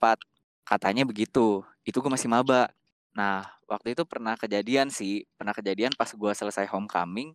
Katanya 0.64 1.04
begitu. 1.04 1.64
Itu 1.84 2.02
gue 2.04 2.10
masih 2.12 2.28
maba. 2.30 2.70
Nah, 3.16 3.48
waktu 3.66 3.94
itu 3.94 4.02
pernah 4.06 4.34
kejadian 4.38 4.88
sih, 4.90 5.26
pernah 5.34 5.54
kejadian 5.54 5.94
pas 5.94 6.10
gue 6.10 6.32
selesai 6.34 6.66
homecoming, 6.70 7.34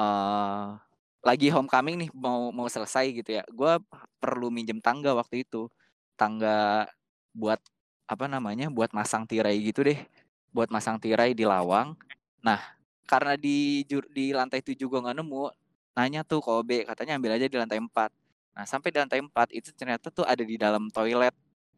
uh, 0.00 0.76
lagi 1.24 1.48
homecoming 1.48 1.96
nih 2.06 2.10
mau 2.12 2.52
mau 2.52 2.68
selesai 2.68 3.08
gitu 3.16 3.40
ya, 3.40 3.42
gue 3.48 3.72
perlu 4.20 4.52
minjem 4.52 4.80
tangga 4.84 5.16
waktu 5.16 5.44
itu, 5.48 5.68
tangga 6.20 6.88
buat 7.32 7.60
apa 8.04 8.28
namanya, 8.28 8.68
buat 8.68 8.92
masang 8.92 9.24
tirai 9.24 9.56
gitu 9.64 9.80
deh, 9.84 9.96
buat 10.52 10.68
masang 10.68 11.00
tirai 11.00 11.32
di 11.32 11.48
lawang. 11.48 11.96
Nah, 12.44 12.60
karena 13.08 13.36
di 13.40 13.84
di 14.12 14.32
lantai 14.36 14.60
tujuh 14.60 14.86
gue 14.88 15.00
nggak 15.00 15.16
nemu, 15.20 15.44
nanya 15.96 16.20
tuh 16.26 16.40
Kobe, 16.44 16.84
katanya 16.84 17.16
ambil 17.16 17.36
aja 17.38 17.46
di 17.48 17.56
lantai 17.56 17.80
4. 17.80 18.10
Nah, 18.54 18.64
sampai 18.68 18.88
di 18.92 18.98
lantai 19.00 19.20
4 19.22 19.48
itu 19.56 19.70
ternyata 19.74 20.10
tuh 20.12 20.26
ada 20.26 20.42
di 20.44 20.56
dalam 20.60 20.90
toilet 20.92 21.34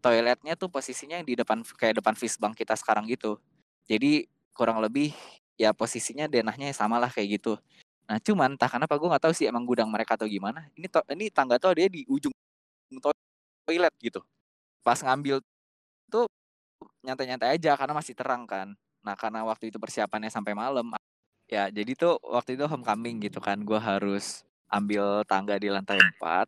toiletnya 0.06 0.54
tuh 0.54 0.70
posisinya 0.70 1.18
di 1.26 1.34
depan 1.34 1.66
kayak 1.66 1.98
depan 1.98 2.14
bank 2.14 2.54
kita 2.54 2.78
sekarang 2.78 3.10
gitu. 3.10 3.42
Jadi 3.90 4.30
kurang 4.54 4.78
lebih 4.78 5.10
ya 5.58 5.74
posisinya 5.74 6.30
denahnya 6.30 6.70
sama 6.70 7.02
lah 7.02 7.10
kayak 7.10 7.42
gitu. 7.42 7.58
Nah 8.06 8.22
cuman 8.22 8.54
entah 8.54 8.70
kenapa 8.70 8.94
gue 8.94 9.08
nggak 9.10 9.24
tahu 9.26 9.34
sih 9.34 9.50
emang 9.50 9.66
gudang 9.66 9.90
mereka 9.90 10.14
atau 10.14 10.30
gimana. 10.30 10.70
Ini 10.78 10.86
to 10.86 11.02
ini 11.10 11.26
tangga 11.26 11.58
tuh 11.58 11.74
dia 11.74 11.90
di 11.90 12.06
ujung 12.06 12.30
toilet 13.66 13.94
gitu. 13.98 14.22
Pas 14.86 15.02
ngambil 15.02 15.42
tuh 16.06 16.30
nyantai-nyantai 17.02 17.58
aja 17.58 17.74
karena 17.74 17.94
masih 17.98 18.14
terang 18.14 18.46
kan. 18.46 18.78
Nah 19.02 19.18
karena 19.18 19.42
waktu 19.42 19.74
itu 19.74 19.82
persiapannya 19.82 20.30
sampai 20.30 20.54
malam. 20.54 20.94
Ya 21.50 21.66
jadi 21.66 21.98
tuh 21.98 22.22
waktu 22.22 22.54
itu 22.54 22.62
homecoming 22.70 23.26
gitu 23.26 23.42
kan. 23.42 23.58
Gue 23.66 23.82
harus 23.82 24.46
ambil 24.70 25.26
tangga 25.26 25.58
di 25.58 25.66
lantai 25.66 25.98
4. 25.98 26.46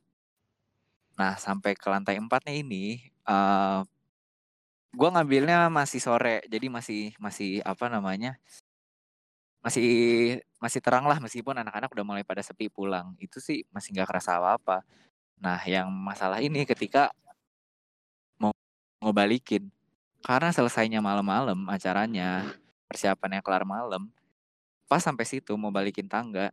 Nah 1.18 1.34
sampai 1.34 1.74
ke 1.74 1.90
lantai 1.90 2.22
4-nya 2.22 2.54
ini 2.54 3.10
uh, 3.28 3.84
gue 4.96 5.08
ngambilnya 5.12 5.68
masih 5.68 6.00
sore 6.00 6.42
jadi 6.48 6.66
masih 6.72 7.12
masih 7.20 7.60
apa 7.62 7.86
namanya 7.92 8.40
masih 9.60 9.88
masih 10.62 10.80
terang 10.80 11.04
lah 11.04 11.18
meskipun 11.20 11.54
anak-anak 11.60 11.90
udah 11.92 12.06
mulai 12.06 12.24
pada 12.24 12.40
sepi 12.42 12.70
pulang. 12.70 13.14
Itu 13.20 13.38
sih 13.42 13.66
masih 13.74 13.94
nggak 13.94 14.08
kerasa 14.10 14.38
apa-apa. 14.38 14.86
Nah 15.42 15.60
yang 15.66 15.90
masalah 15.90 16.38
ini 16.42 16.64
ketika 16.66 17.12
mau 18.98 19.12
balikin 19.14 19.70
karena 20.26 20.50
selesainya 20.50 20.98
malam-malam 20.98 21.70
acaranya 21.70 22.42
persiapannya 22.90 23.38
kelar 23.46 23.62
malam 23.62 24.10
pas 24.90 24.98
sampai 24.98 25.22
situ 25.22 25.54
mau 25.54 25.70
balikin 25.70 26.10
tangga 26.10 26.50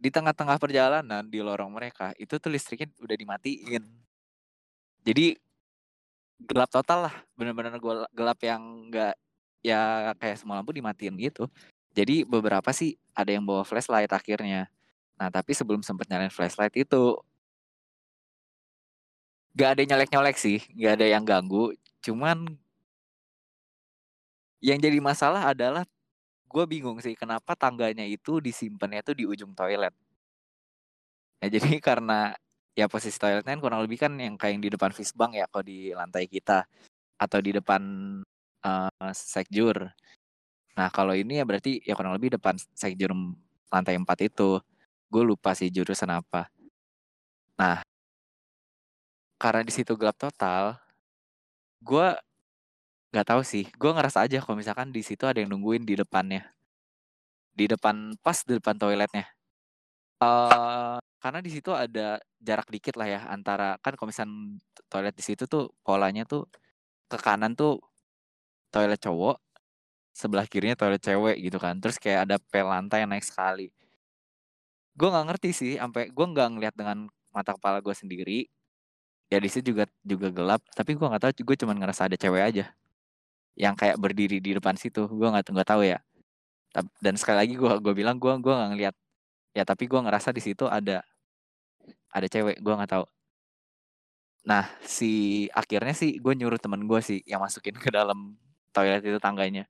di 0.00 0.08
tengah-tengah 0.08 0.56
perjalanan 0.56 1.24
di 1.28 1.40
lorong 1.44 1.68
mereka 1.68 2.16
itu 2.16 2.36
tuh 2.40 2.50
listriknya 2.52 2.88
udah 3.00 3.16
dimatiin. 3.16 3.84
Jadi 5.04 5.36
gelap 6.40 6.70
total 6.70 7.10
lah. 7.10 7.14
Bener-bener 7.38 7.78
gelap 8.14 8.38
yang 8.42 8.62
enggak 8.90 9.14
ya 9.64 10.12
kayak 10.20 10.36
semua 10.40 10.60
lampu 10.60 10.74
dimatiin 10.76 11.16
gitu. 11.16 11.48
Jadi 11.94 12.26
beberapa 12.26 12.70
sih 12.74 12.98
ada 13.14 13.30
yang 13.30 13.46
bawa 13.46 13.62
flashlight 13.62 14.10
akhirnya. 14.10 14.68
Nah 15.16 15.30
tapi 15.30 15.54
sebelum 15.54 15.80
sempet 15.80 16.10
nyalain 16.10 16.32
flashlight 16.32 16.74
itu 16.74 17.16
gak 19.54 19.78
ada 19.78 19.82
nyolek-nyolek 19.86 20.36
sih. 20.36 20.58
Gak 20.74 21.00
ada 21.00 21.06
yang 21.06 21.22
ganggu. 21.22 21.72
Cuman 22.02 22.58
yang 24.64 24.78
jadi 24.80 24.98
masalah 24.98 25.54
adalah 25.54 25.84
gue 26.48 26.64
bingung 26.70 26.98
sih 27.02 27.18
kenapa 27.18 27.52
tangganya 27.58 28.06
itu 28.06 28.38
disimpannya 28.38 29.02
tuh 29.02 29.14
di 29.18 29.24
ujung 29.26 29.52
toilet. 29.54 29.94
Ya 31.42 31.48
jadi 31.52 31.78
karena 31.88 32.34
ya 32.74 32.90
posisi 32.90 33.16
toiletnya 33.16 33.54
kan 33.54 33.62
kurang 33.62 33.80
lebih 33.86 33.98
kan 34.02 34.12
yang 34.18 34.34
kayak 34.34 34.58
yang 34.58 34.62
di 34.66 34.70
depan 34.74 34.90
bank 35.14 35.32
ya 35.38 35.46
kalau 35.46 35.64
di 35.64 35.94
lantai 35.94 36.26
kita 36.26 36.66
atau 37.14 37.38
di 37.38 37.50
depan 37.54 37.82
uh, 38.66 39.10
sekjur. 39.14 39.94
Nah 40.74 40.88
kalau 40.90 41.14
ini 41.14 41.38
ya 41.38 41.44
berarti 41.46 41.78
ya 41.86 41.94
kurang 41.94 42.18
lebih 42.18 42.34
depan 42.34 42.58
sekjur 42.58 43.14
lantai 43.70 43.94
4 43.94 44.06
itu. 44.26 44.58
Gue 45.06 45.22
lupa 45.22 45.54
sih 45.54 45.70
jurusan 45.70 46.10
apa. 46.10 46.50
Nah 47.54 47.86
karena 49.38 49.62
di 49.62 49.72
situ 49.74 49.94
gelap 49.94 50.18
total, 50.18 50.78
gue 51.78 52.06
nggak 53.14 53.28
tahu 53.30 53.42
sih. 53.46 53.70
Gue 53.78 53.90
ngerasa 53.94 54.26
aja 54.26 54.42
kalau 54.42 54.58
misalkan 54.58 54.90
di 54.90 55.02
situ 55.06 55.22
ada 55.30 55.38
yang 55.38 55.54
nungguin 55.54 55.86
di 55.86 55.94
depannya, 55.94 56.42
di 57.54 57.70
depan 57.70 58.18
pas 58.18 58.42
di 58.42 58.58
depan 58.58 58.74
toiletnya. 58.74 59.30
Uh, 60.18 60.98
karena 61.24 61.40
di 61.40 61.48
situ 61.48 61.72
ada 61.72 62.20
jarak 62.36 62.68
dikit 62.68 63.00
lah 63.00 63.08
ya 63.08 63.20
antara 63.32 63.80
kan 63.80 63.96
kalau 63.96 64.12
toilet 64.92 65.16
di 65.16 65.24
situ 65.24 65.48
tuh 65.48 65.72
polanya 65.80 66.28
tuh 66.28 66.44
ke 67.08 67.16
kanan 67.16 67.56
tuh 67.56 67.80
toilet 68.74 69.00
cowok, 69.00 69.38
sebelah 70.10 70.44
kirinya 70.50 70.74
toilet 70.74 70.98
cewek 70.98 71.36
gitu 71.38 71.58
kan. 71.62 71.78
Terus 71.78 71.96
kayak 72.02 72.26
ada 72.28 72.36
pel 72.42 72.66
lantai 72.66 73.06
yang 73.06 73.10
naik 73.14 73.22
sekali. 73.22 73.70
Gue 74.98 75.08
nggak 75.10 75.26
ngerti 75.30 75.50
sih, 75.54 75.72
sampai 75.78 76.10
gue 76.10 76.26
nggak 76.26 76.48
ngeliat 76.58 76.74
dengan 76.74 77.06
mata 77.30 77.54
kepala 77.54 77.78
gue 77.78 77.94
sendiri. 77.94 78.38
Ya 79.32 79.38
di 79.40 79.48
situ 79.48 79.72
juga 79.72 79.88
juga 80.04 80.28
gelap, 80.34 80.62
tapi 80.76 80.94
gue 80.98 81.06
nggak 81.06 81.22
tahu, 81.22 81.32
gue 81.54 81.56
cuma 81.62 81.72
ngerasa 81.74 82.06
ada 82.10 82.16
cewek 82.18 82.42
aja 82.42 82.66
yang 83.56 83.74
kayak 83.78 83.96
berdiri 84.02 84.38
di 84.42 84.58
depan 84.58 84.76
situ. 84.76 85.06
Gue 85.08 85.28
nggak 85.30 85.48
nggak 85.54 85.68
tahu 85.70 85.82
ya. 85.86 85.98
Dan 87.00 87.14
sekali 87.16 87.38
lagi 87.46 87.54
gue 87.54 87.72
gue 87.80 87.94
bilang 87.94 88.18
gue 88.18 88.32
gue 88.42 88.54
nggak 88.54 88.70
ngeliat 88.74 88.96
ya 89.54 89.62
tapi 89.62 89.86
gue 89.86 90.00
ngerasa 90.02 90.34
di 90.34 90.42
situ 90.42 90.66
ada 90.66 91.06
ada 92.14 92.26
cewek 92.30 92.62
gue 92.62 92.74
nggak 92.78 92.92
tahu 92.94 93.06
nah 94.44 94.68
si 94.84 95.44
akhirnya 95.50 95.96
sih 95.96 96.20
gue 96.20 96.32
nyuruh 96.36 96.60
temen 96.60 96.84
gue 96.84 97.00
sih 97.00 97.20
yang 97.24 97.40
masukin 97.42 97.76
ke 97.76 97.88
dalam 97.90 98.36
toilet 98.76 99.02
itu 99.02 99.18
tangganya 99.18 99.64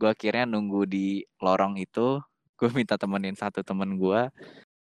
gue 0.00 0.08
akhirnya 0.10 0.44
nunggu 0.48 0.88
di 0.88 1.22
lorong 1.38 1.78
itu 1.78 2.18
gue 2.58 2.68
minta 2.72 2.98
temenin 2.98 3.36
satu 3.36 3.60
temen 3.62 4.00
gue 4.00 4.20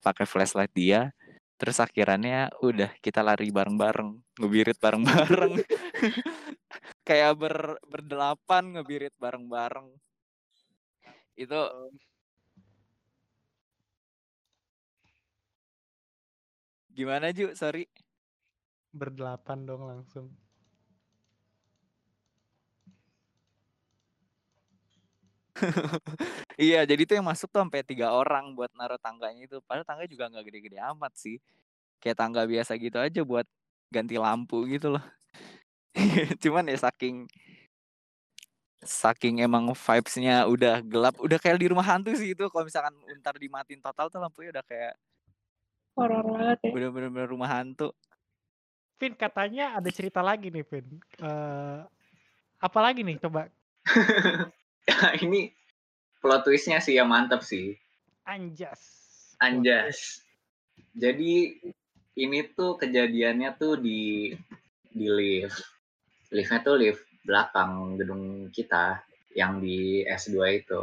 pakai 0.02 0.26
flashlight 0.26 0.72
dia 0.72 1.12
Terus 1.58 1.82
akhirannya 1.82 2.54
udah 2.62 2.94
kita 3.02 3.26
lari 3.26 3.50
bareng-bareng, 3.50 4.14
ngebirit 4.38 4.78
bareng-bareng. 4.78 5.58
Kayak 7.08 7.34
ber 7.34 7.82
berdelapan 7.90 8.78
ngebirit 8.78 9.18
bareng-bareng. 9.18 9.90
Itu 11.34 11.58
Gimana 16.98 17.30
Ju? 17.30 17.54
Sorry. 17.54 17.86
Berdelapan 18.90 19.60
dong 19.70 19.86
langsung. 19.86 20.34
iya, 26.62 26.86
jadi 26.90 27.02
tuh 27.06 27.16
yang 27.22 27.28
masuk 27.28 27.50
tuh 27.50 27.62
sampai 27.62 27.82
tiga 27.86 28.14
orang 28.14 28.54
buat 28.58 28.70
naruh 28.74 28.98
tangganya 28.98 29.46
itu. 29.46 29.58
Padahal 29.66 29.86
tangga 29.86 30.06
juga 30.10 30.30
nggak 30.30 30.46
gede-gede 30.50 30.78
amat 30.94 31.14
sih. 31.18 31.38
Kayak 32.02 32.18
tangga 32.22 32.42
biasa 32.50 32.74
gitu 32.82 32.98
aja 33.02 33.22
buat 33.26 33.46
ganti 33.94 34.18
lampu 34.18 34.66
gitu 34.70 34.98
loh. 34.98 35.04
Cuman 36.44 36.70
ya 36.70 36.78
saking 36.78 37.30
saking 38.82 39.44
emang 39.44 39.74
vibes-nya 39.74 40.46
udah 40.48 40.80
gelap, 40.86 41.18
udah 41.20 41.38
kayak 41.42 41.60
di 41.62 41.68
rumah 41.70 41.86
hantu 41.86 42.14
sih 42.18 42.34
itu. 42.34 42.46
Kalau 42.50 42.66
misalkan 42.66 42.94
ntar 43.22 43.36
dimatiin 43.38 43.82
total 43.82 44.10
tuh 44.10 44.22
lampunya 44.22 44.50
udah 44.54 44.66
kayak 44.66 44.94
Horor 45.98 46.22
banget 46.30 46.60
ya. 46.62 46.72
bener-bener 46.72 47.26
rumah 47.26 47.50
hantu. 47.50 47.90
Vin 49.02 49.18
katanya 49.18 49.74
ada 49.74 49.90
cerita 49.90 50.22
lagi 50.22 50.54
nih 50.54 50.62
Vin. 50.62 50.88
Eh 51.18 51.82
apa 52.58 52.80
lagi 52.82 53.02
nih 53.02 53.18
coba? 53.22 53.50
ini 55.26 55.54
plot 56.22 56.46
twistnya 56.46 56.78
sih 56.78 56.98
yang 56.98 57.10
mantap 57.10 57.42
sih. 57.42 57.74
Anjas. 58.26 58.82
Anjas. 59.42 60.22
Jadi 60.98 61.62
ini 62.18 62.40
tuh 62.58 62.78
kejadiannya 62.78 63.58
tuh 63.58 63.78
di 63.78 64.34
di 64.90 65.08
lift. 65.10 65.62
Liftnya 66.34 66.62
tuh 66.66 66.76
lift 66.78 67.02
belakang 67.26 67.98
gedung 67.98 68.50
kita 68.50 69.02
yang 69.38 69.62
di 69.62 70.02
S2 70.06 70.38
itu. 70.58 70.82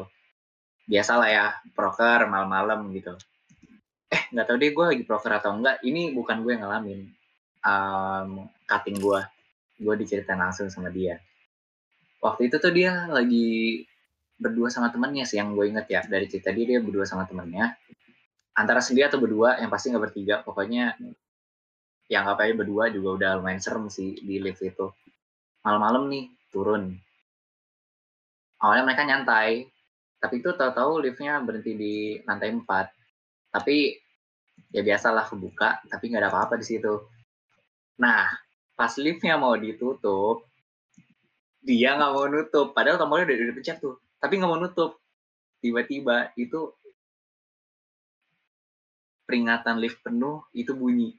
Biasalah 0.87 1.29
ya, 1.29 1.47
proker 1.75 2.31
malam-malam 2.31 2.93
gitu. 2.95 3.19
Eh, 4.15 4.23
nggak 4.31 4.47
tahu 4.47 4.57
deh 4.63 4.71
gue 4.71 4.85
lagi 4.95 5.03
proker 5.03 5.33
atau 5.43 5.59
enggak. 5.59 5.83
Ini 5.83 6.15
bukan 6.15 6.47
gue 6.47 6.55
yang 6.55 6.63
ngalamin. 6.63 7.01
Um, 7.67 8.47
cutting 8.63 9.03
gue. 9.03 9.21
Gue 9.83 9.95
diceritain 9.99 10.39
langsung 10.39 10.71
sama 10.71 10.87
dia. 10.95 11.19
Waktu 12.23 12.47
itu 12.47 12.57
tuh 12.63 12.71
dia 12.71 13.11
lagi 13.11 13.83
berdua 14.39 14.71
sama 14.71 14.95
temennya 14.95 15.27
sih 15.27 15.43
yang 15.43 15.51
gue 15.59 15.67
inget 15.67 15.87
ya. 15.91 16.01
Dari 16.07 16.31
cerita 16.31 16.55
dia, 16.55 16.79
dia 16.79 16.81
berdua 16.81 17.03
sama 17.03 17.27
temennya. 17.27 17.75
Antara 18.55 18.79
sendiri 18.79 19.11
atau 19.11 19.19
berdua, 19.19 19.59
yang 19.59 19.67
pasti 19.67 19.91
nggak 19.91 20.05
bertiga. 20.07 20.35
Pokoknya 20.47 20.95
yang 22.07 22.31
apa 22.31 22.47
aja 22.47 22.55
berdua 22.55 22.95
juga 22.95 23.19
udah 23.19 23.31
lumayan 23.43 23.59
serem 23.59 23.91
sih 23.91 24.15
di 24.23 24.39
lift 24.39 24.63
itu. 24.63 24.95
Malam-malam 25.67 26.07
nih 26.07 26.25
turun. 26.55 26.95
Awalnya 28.63 28.85
mereka 28.87 29.03
nyantai, 29.03 29.67
tapi 30.23 30.39
itu 30.39 30.55
tahu-tahu 30.55 31.03
liftnya 31.03 31.43
berhenti 31.43 31.73
di 31.75 31.95
lantai 32.23 32.55
4. 32.55 32.63
Tapi 33.51 34.04
ya 34.75 34.83
biasalah 34.83 35.31
kebuka, 35.31 35.79
tapi 35.87 36.11
nggak 36.11 36.23
ada 36.27 36.31
apa-apa 36.35 36.59
di 36.59 36.67
situ. 36.67 37.07
Nah, 38.03 38.27
pas 38.75 38.91
liftnya 38.99 39.39
mau 39.39 39.55
ditutup, 39.55 40.43
dia 41.63 41.95
nggak 41.95 42.11
mau 42.11 42.27
nutup. 42.27 42.75
Padahal 42.75 42.99
tombolnya 42.99 43.31
udah 43.31 43.55
dipencet 43.55 43.79
tuh, 43.79 44.03
tapi 44.19 44.43
nggak 44.43 44.51
mau 44.51 44.59
nutup. 44.59 44.99
Tiba-tiba 45.63 46.35
itu 46.35 46.75
peringatan 49.25 49.81
lift 49.81 50.05
penuh 50.05 50.45
itu 50.53 50.77
bunyi 50.77 51.17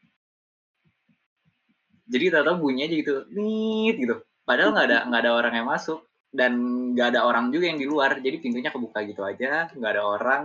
jadi 2.06 2.38
tahu-tahu 2.38 2.58
bunyi 2.62 2.86
aja 2.86 2.96
gitu 3.02 3.14
nit 3.34 3.96
gitu 3.98 4.16
padahal 4.46 4.78
nggak 4.78 4.88
ada 4.88 4.98
nggak 5.10 5.22
ada 5.26 5.32
orang 5.34 5.54
yang 5.58 5.68
masuk 5.68 6.06
dan 6.30 6.52
nggak 6.94 7.18
ada 7.18 7.26
orang 7.26 7.50
juga 7.50 7.66
yang 7.74 7.80
di 7.82 7.88
luar 7.90 8.22
jadi 8.22 8.38
pintunya 8.38 8.70
kebuka 8.70 9.02
gitu 9.10 9.26
aja 9.26 9.74
nggak 9.74 9.92
ada 9.98 10.04
orang 10.06 10.44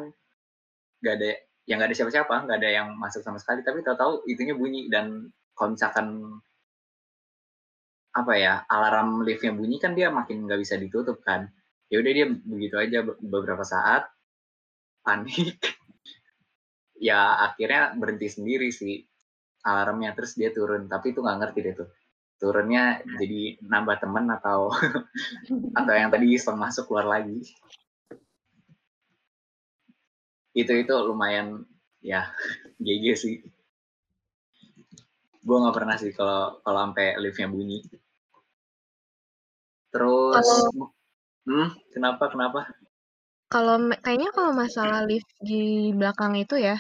nggak 1.05 1.15
ada 1.21 1.31
yang 1.71 1.79
nggak 1.79 1.95
ada 1.95 1.99
siapa-siapa 2.03 2.35
nggak 2.51 2.59
ada 2.59 2.71
yang 2.83 2.89
masuk 2.99 3.23
sama 3.23 3.39
sekali 3.39 3.63
tapi 3.63 3.87
tahu-tahu 3.87 4.27
itunya 4.27 4.59
bunyi. 4.59 4.91
Dan 4.91 5.31
kalau 5.55 5.79
misalkan 5.79 6.07
apa 8.11 8.33
ya 8.35 8.67
alarm 8.67 9.23
liftnya 9.23 9.55
bunyi 9.55 9.79
kan 9.79 9.95
dia 9.95 10.11
makin 10.11 10.51
nggak 10.51 10.59
bisa 10.59 10.75
ditutup 10.75 11.23
kan. 11.23 11.47
Ya 11.87 12.03
udah 12.03 12.11
dia 12.11 12.27
begitu 12.27 12.75
aja 12.75 13.07
beberapa 13.07 13.63
saat 13.63 14.11
panik. 15.07 15.57
Ya 17.01 17.49
akhirnya 17.49 17.97
berhenti 17.97 18.29
sendiri 18.29 18.69
sih 18.69 19.01
alarmnya 19.65 20.13
terus 20.13 20.37
dia 20.37 20.53
turun. 20.53 20.85
Tapi 20.85 21.17
itu 21.17 21.25
nggak 21.25 21.39
ngerti 21.41 21.59
deh 21.65 21.73
tuh 21.73 21.89
turunnya 22.41 23.05
jadi 23.21 23.61
nambah 23.61 24.01
temen 24.01 24.25
atau 24.33 24.73
atau 25.81 25.95
yang 25.95 26.09
tadi 26.09 26.37
iseng 26.37 26.57
masuk 26.57 26.89
keluar 26.89 27.21
lagi 27.21 27.45
itu 30.55 30.73
itu 30.75 30.95
lumayan 31.07 31.63
ya 32.03 32.27
GG 32.85 33.05
sih. 33.17 33.37
Gue 35.41 35.57
nggak 35.57 35.77
pernah 35.77 35.97
sih 35.97 36.13
kalau 36.13 36.61
kalau 36.61 36.79
sampai 36.85 37.17
liftnya 37.19 37.49
bunyi. 37.49 37.81
Terus 39.91 40.37
Kalau- 40.39 40.95
hmm 41.49 41.69
kenapa 41.97 42.31
kenapa? 42.31 42.61
Kalau 43.51 43.83
kayaknya 43.99 44.31
kalau 44.31 44.55
masalah 44.55 45.03
lift 45.03 45.27
di 45.43 45.91
belakang 45.91 46.39
itu 46.39 46.55
ya, 46.55 46.79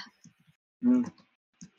hmm, 0.87 1.03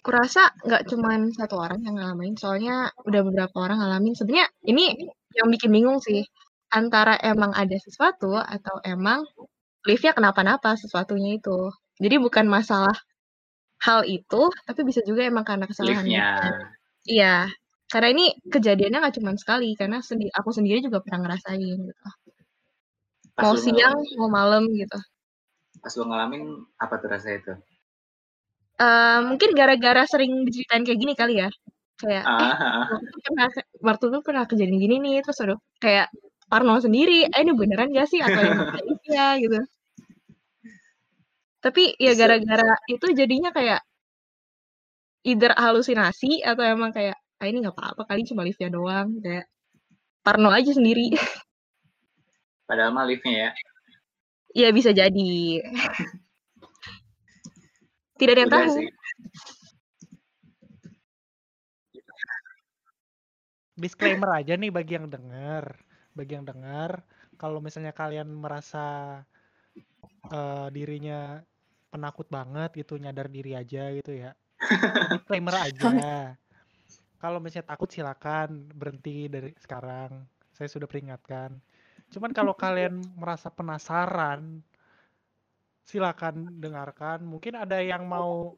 kurasa 0.04 0.52
nggak 0.68 0.84
cuman 0.92 1.32
satu 1.32 1.56
orang 1.56 1.80
yang 1.88 1.96
ngalamin, 1.96 2.36
soalnya 2.36 2.92
udah 3.08 3.22
beberapa 3.24 3.56
orang 3.64 3.80
ngalamin. 3.80 4.12
Sebenarnya 4.20 4.52
ini 4.68 4.92
yang 5.32 5.48
bikin 5.48 5.72
bingung 5.72 6.04
sih, 6.04 6.28
antara 6.76 7.16
emang 7.24 7.56
ada 7.56 7.72
sesuatu 7.80 8.36
atau 8.36 8.84
emang 8.84 9.24
liftnya 9.88 10.14
kenapa-napa 10.14 10.78
sesuatunya 10.78 11.38
itu. 11.42 11.70
Jadi 12.02 12.16
bukan 12.18 12.46
masalah 12.50 12.96
hal 13.82 14.06
itu, 14.06 14.50
tapi 14.66 14.82
bisa 14.86 15.02
juga 15.06 15.26
emang 15.26 15.46
karena 15.46 15.66
kesalahan. 15.66 16.06
Iya, 17.06 17.50
karena 17.90 18.08
ini 18.14 18.26
kejadiannya 18.46 19.02
nggak 19.02 19.16
cuma 19.18 19.34
sekali, 19.38 19.74
karena 19.74 20.02
sendi 20.06 20.30
aku 20.30 20.54
sendiri 20.54 20.86
juga 20.86 21.02
pernah 21.02 21.26
ngerasain 21.26 21.80
gitu. 21.82 22.06
pas 23.32 23.48
Mau 23.48 23.58
siang, 23.58 23.96
ngalamin, 23.96 24.18
mau 24.20 24.30
malam 24.30 24.64
gitu. 24.76 25.00
pas 25.82 25.94
lu 25.98 26.04
ngalamin 26.06 26.44
apa 26.78 26.94
tuh 27.02 27.10
rasanya 27.10 27.38
itu 27.42 27.54
Eh, 28.82 29.20
mungkin 29.30 29.54
gara-gara 29.54 30.02
sering 30.10 30.42
diceritain 30.42 30.82
kayak 30.82 31.00
gini 31.00 31.14
kali 31.14 31.34
ya. 31.38 31.50
Kayak, 32.02 32.26
eh, 32.26 32.50
ah, 32.50 32.58
ah, 32.58 32.86
waktu 32.90 33.06
itu 33.06 33.20
pernah 33.30 33.48
waktu 33.86 34.06
itu 34.10 34.20
pernah 34.26 34.44
kejadian 34.50 34.78
gini 34.82 34.96
nih, 34.98 35.16
terus 35.22 35.38
aduh 35.46 35.60
kayak 35.78 36.10
parno 36.52 36.76
sendiri, 36.84 37.24
eh 37.32 37.40
ini 37.40 37.56
beneran 37.56 37.96
gak 37.96 38.12
sih 38.12 38.20
atau 38.20 38.42
yang 38.44 38.60
ya 39.16 39.40
gitu. 39.40 39.60
Tapi 41.64 41.96
ya 41.96 42.12
gara-gara 42.20 42.76
itu 42.92 43.06
jadinya 43.16 43.56
kayak 43.56 43.80
either 45.24 45.54
halusinasi 45.56 46.44
atau 46.44 46.66
emang 46.66 46.92
kayak 46.92 47.16
ah 47.42 47.46
ini 47.46 47.62
nggak 47.62 47.78
apa-apa 47.78 48.10
kali 48.10 48.26
cuma 48.26 48.42
liftnya 48.46 48.74
doang 48.74 49.22
kayak 49.24 49.48
parno 50.26 50.52
aja 50.52 50.76
sendiri. 50.76 51.16
padahal 52.70 52.96
mah 52.96 53.06
liftnya 53.08 53.34
ya 53.36 53.52
ya 54.52 54.68
bisa 54.76 54.92
jadi. 54.92 55.64
Tidak 58.20 58.34
ada 58.38 58.42
yang 58.46 58.52
udah 58.54 58.62
tahu. 58.62 58.76
sih 58.78 58.90
Disclaimer 63.82 64.30
aja 64.38 64.54
nih 64.54 64.70
bagi 64.70 64.94
yang 64.94 65.10
dengar, 65.10 65.74
bagi 66.22 66.38
yang 66.38 66.46
dengar, 66.46 67.02
kalau 67.42 67.58
misalnya 67.58 67.98
kalian 67.98 68.30
merasa 68.30 69.18
eh, 70.30 70.68
dirinya 70.70 71.42
penakut 71.90 72.30
banget 72.30 72.86
gitu, 72.86 73.02
nyadar 73.02 73.26
diri 73.26 73.58
aja 73.58 73.90
gitu 73.90 74.14
ya. 74.14 74.38
Disclaimer 75.18 75.58
aja. 75.58 75.90
Kalau 77.18 77.42
misalnya 77.42 77.74
takut 77.74 77.90
silakan 77.90 78.70
berhenti 78.70 79.26
dari 79.26 79.50
sekarang. 79.58 80.30
Saya 80.54 80.70
sudah 80.70 80.86
peringatkan. 80.86 81.58
Cuman 82.14 82.38
kalau 82.38 82.54
kalian 82.54 83.02
merasa 83.18 83.50
penasaran, 83.50 84.62
silakan 85.90 86.62
dengarkan. 86.62 87.26
Mungkin 87.26 87.58
ada 87.58 87.82
yang 87.82 88.06
mau 88.06 88.54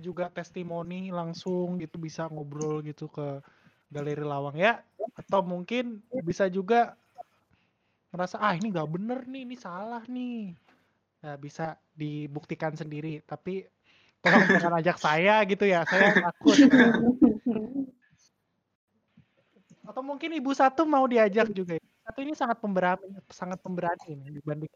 juga 0.00 0.32
testimoni 0.32 1.12
langsung 1.12 1.76
gitu 1.76 2.00
bisa 2.00 2.24
ngobrol 2.32 2.80
gitu 2.80 3.12
ke 3.12 3.44
galeri 3.92 4.24
lawang 4.24 4.56
ya. 4.56 4.80
Atau 5.12 5.44
mungkin 5.44 6.00
bisa 6.24 6.48
juga 6.48 6.96
merasa 8.08 8.40
ah 8.40 8.56
ini 8.56 8.72
nggak 8.72 8.88
bener 8.88 9.18
nih 9.28 9.42
ini 9.44 9.56
salah 9.60 10.02
nih. 10.08 10.56
Nah, 11.22 11.36
bisa 11.36 11.76
dibuktikan 11.92 12.72
sendiri. 12.72 13.20
Tapi 13.22 13.68
tolong 14.24 14.48
jangan 14.48 14.80
ajak 14.80 14.96
saya 14.96 15.44
gitu 15.44 15.68
ya. 15.68 15.84
Saya 15.84 16.16
takut. 16.16 16.56
Atau 19.84 20.02
mungkin 20.02 20.32
ibu 20.32 20.50
satu 20.56 20.88
mau 20.88 21.04
diajak 21.04 21.52
juga 21.52 21.76
Ibu 21.76 21.88
satu 22.02 22.18
ini 22.24 22.32
sangat 22.34 22.58
pemberani 22.58 23.04
sangat 23.30 23.60
pemberani 23.60 24.18
nih 24.18 24.40
dibanding. 24.40 24.72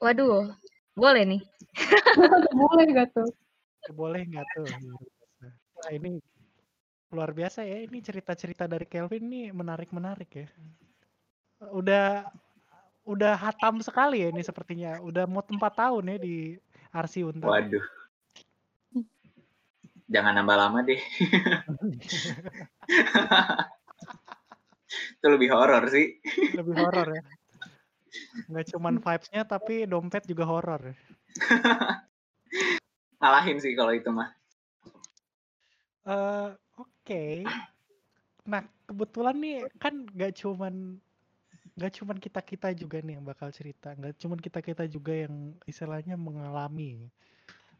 Waduh, 0.00 0.54
boleh 0.94 1.22
nih. 1.26 1.42
Boleh 2.52 2.84
gak 2.92 3.16
tuh? 3.16 3.30
boleh 3.90 4.22
nggak 4.30 4.46
tuh? 4.54 4.68
Ini 5.90 6.22
luar 7.12 7.36
biasa 7.36 7.62
ya 7.68 7.84
ini 7.84 8.00
cerita-cerita 8.00 8.64
dari 8.64 8.88
Kelvin 8.88 9.28
nih 9.28 9.52
menarik-menarik 9.52 10.30
ya. 10.32 10.48
Udah 11.68 12.24
udah 13.04 13.36
hatam 13.36 13.84
sekali 13.84 14.24
ya 14.24 14.32
ini 14.32 14.40
sepertinya. 14.40 14.98
Udah 15.04 15.28
mau 15.28 15.44
tempat 15.44 15.76
tahun 15.76 16.16
ya 16.16 16.18
di 16.18 16.56
Arsi 16.90 17.20
Untar. 17.20 17.52
Waduh. 17.52 17.84
Jangan 20.08 20.32
nambah 20.40 20.56
lama 20.56 20.80
deh. 20.84 21.00
Itu 25.20 25.26
lebih 25.28 25.48
horor 25.52 25.88
sih. 25.88 26.20
Lebih 26.52 26.74
horor 26.76 27.08
ya. 27.16 27.22
Nggak 28.48 28.66
cuman 28.76 29.00
vibes-nya 29.00 29.42
tapi 29.48 29.88
dompet 29.88 30.24
juga 30.28 30.44
horor 30.44 30.92
ya. 30.92 30.96
Ngalahin 33.22 33.56
sih 33.62 33.72
kalau 33.72 33.94
itu 33.96 34.10
mah. 34.12 34.28
Eh, 36.02 36.48
Oke. 37.02 37.42
Nah, 38.46 38.62
kebetulan 38.86 39.34
nih 39.42 39.66
kan 39.82 40.06
nggak 40.06 40.38
cuman 40.38 41.02
nggak 41.74 41.92
cuman 41.98 42.16
kita-kita 42.22 42.70
juga 42.78 43.02
nih 43.02 43.18
yang 43.18 43.26
bakal 43.26 43.50
cerita, 43.50 43.90
nggak 43.98 44.22
cuman 44.22 44.38
kita-kita 44.38 44.86
juga 44.86 45.26
yang 45.26 45.50
istilahnya 45.66 46.14
mengalami. 46.14 47.10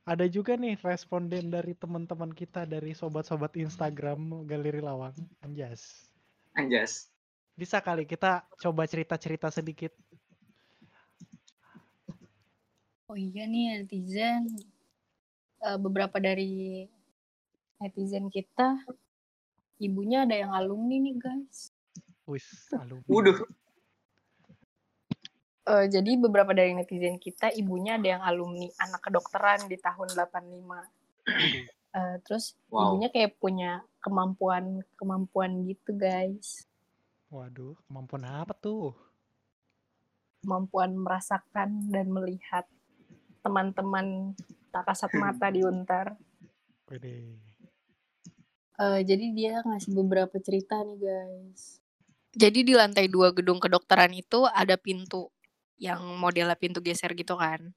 Ada 0.02 0.26
juga 0.26 0.58
nih 0.58 0.74
responden 0.82 1.54
dari 1.54 1.78
teman-teman 1.78 2.34
kita 2.34 2.66
dari 2.66 2.98
sobat-sobat 2.98 3.54
Instagram 3.54 4.42
Galeri 4.42 4.82
Lawang, 4.82 5.14
Anjas. 5.38 6.10
Anjas. 6.58 7.06
Bisa 7.54 7.78
kali 7.78 8.02
kita 8.02 8.42
coba 8.58 8.90
cerita-cerita 8.90 9.54
sedikit. 9.54 9.94
Oh 13.06 13.14
iya 13.14 13.46
nih 13.46 13.86
netizen. 13.86 14.50
Eh, 15.62 15.78
beberapa 15.78 16.18
dari 16.18 16.90
netizen 17.78 18.26
kita 18.26 18.82
ibunya 19.82 20.22
ada 20.22 20.38
yang 20.38 20.54
alumni 20.54 20.96
nih 21.02 21.16
guys. 21.18 21.74
Wis, 22.30 22.46
alumni. 22.70 23.10
Waduh. 23.10 23.38
Eh, 25.62 25.86
jadi 25.86 26.18
beberapa 26.18 26.50
dari 26.50 26.74
netizen 26.74 27.22
kita 27.22 27.54
ibunya 27.54 27.94
ada 27.94 28.18
yang 28.18 28.22
alumni 28.22 28.66
anak 28.82 29.02
kedokteran 29.02 29.70
di 29.70 29.78
tahun 29.78 30.10
85. 30.14 30.86
Eh, 31.92 32.16
terus 32.26 32.58
Wow. 32.66 32.96
ibunya 32.96 33.08
kayak 33.12 33.38
punya 33.38 33.84
kemampuan 34.02 34.82
kemampuan 34.98 35.62
gitu 35.68 35.94
guys. 35.94 36.66
Waduh, 37.30 37.78
kemampuan 37.86 38.24
apa 38.26 38.56
tuh? 38.58 38.96
Kemampuan 40.42 40.98
merasakan 40.98 41.92
dan 41.94 42.10
melihat 42.10 42.66
teman-teman 43.46 44.34
tak 44.74 44.90
kasat 44.90 45.14
mata 45.14 45.46
di 45.52 45.62
Untar. 45.62 46.18
Wede. 46.90 47.51
Eh, 48.82 49.00
jadi 49.06 49.24
dia 49.30 49.54
ngasih 49.62 49.94
beberapa 49.94 50.42
cerita 50.42 50.82
nih 50.82 50.98
guys. 50.98 51.78
Jadi 52.34 52.66
di 52.66 52.74
lantai 52.74 53.06
dua 53.06 53.30
gedung 53.30 53.62
kedokteran 53.62 54.10
itu 54.10 54.42
ada 54.50 54.74
pintu 54.74 55.30
yang 55.78 56.02
modelnya 56.18 56.58
pintu 56.58 56.82
geser 56.82 57.14
gitu 57.14 57.38
kan. 57.38 57.70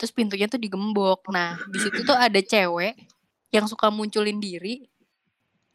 Terus 0.00 0.14
pintunya 0.14 0.48
tuh 0.48 0.56
digembok. 0.56 1.28
Nah 1.28 1.60
di 1.68 1.78
situ 1.84 2.00
tuh 2.00 2.16
ada 2.16 2.40
cewek 2.40 2.96
yang 3.52 3.68
suka 3.68 3.92
munculin 3.92 4.40
diri. 4.40 4.88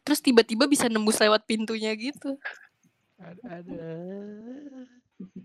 Terus 0.02 0.20
tiba-tiba 0.26 0.66
bisa 0.66 0.90
nembus 0.90 1.22
lewat 1.22 1.46
pintunya 1.46 1.94
gitu. 1.94 2.40
Ada, 3.22 3.62
ada. 3.62 3.86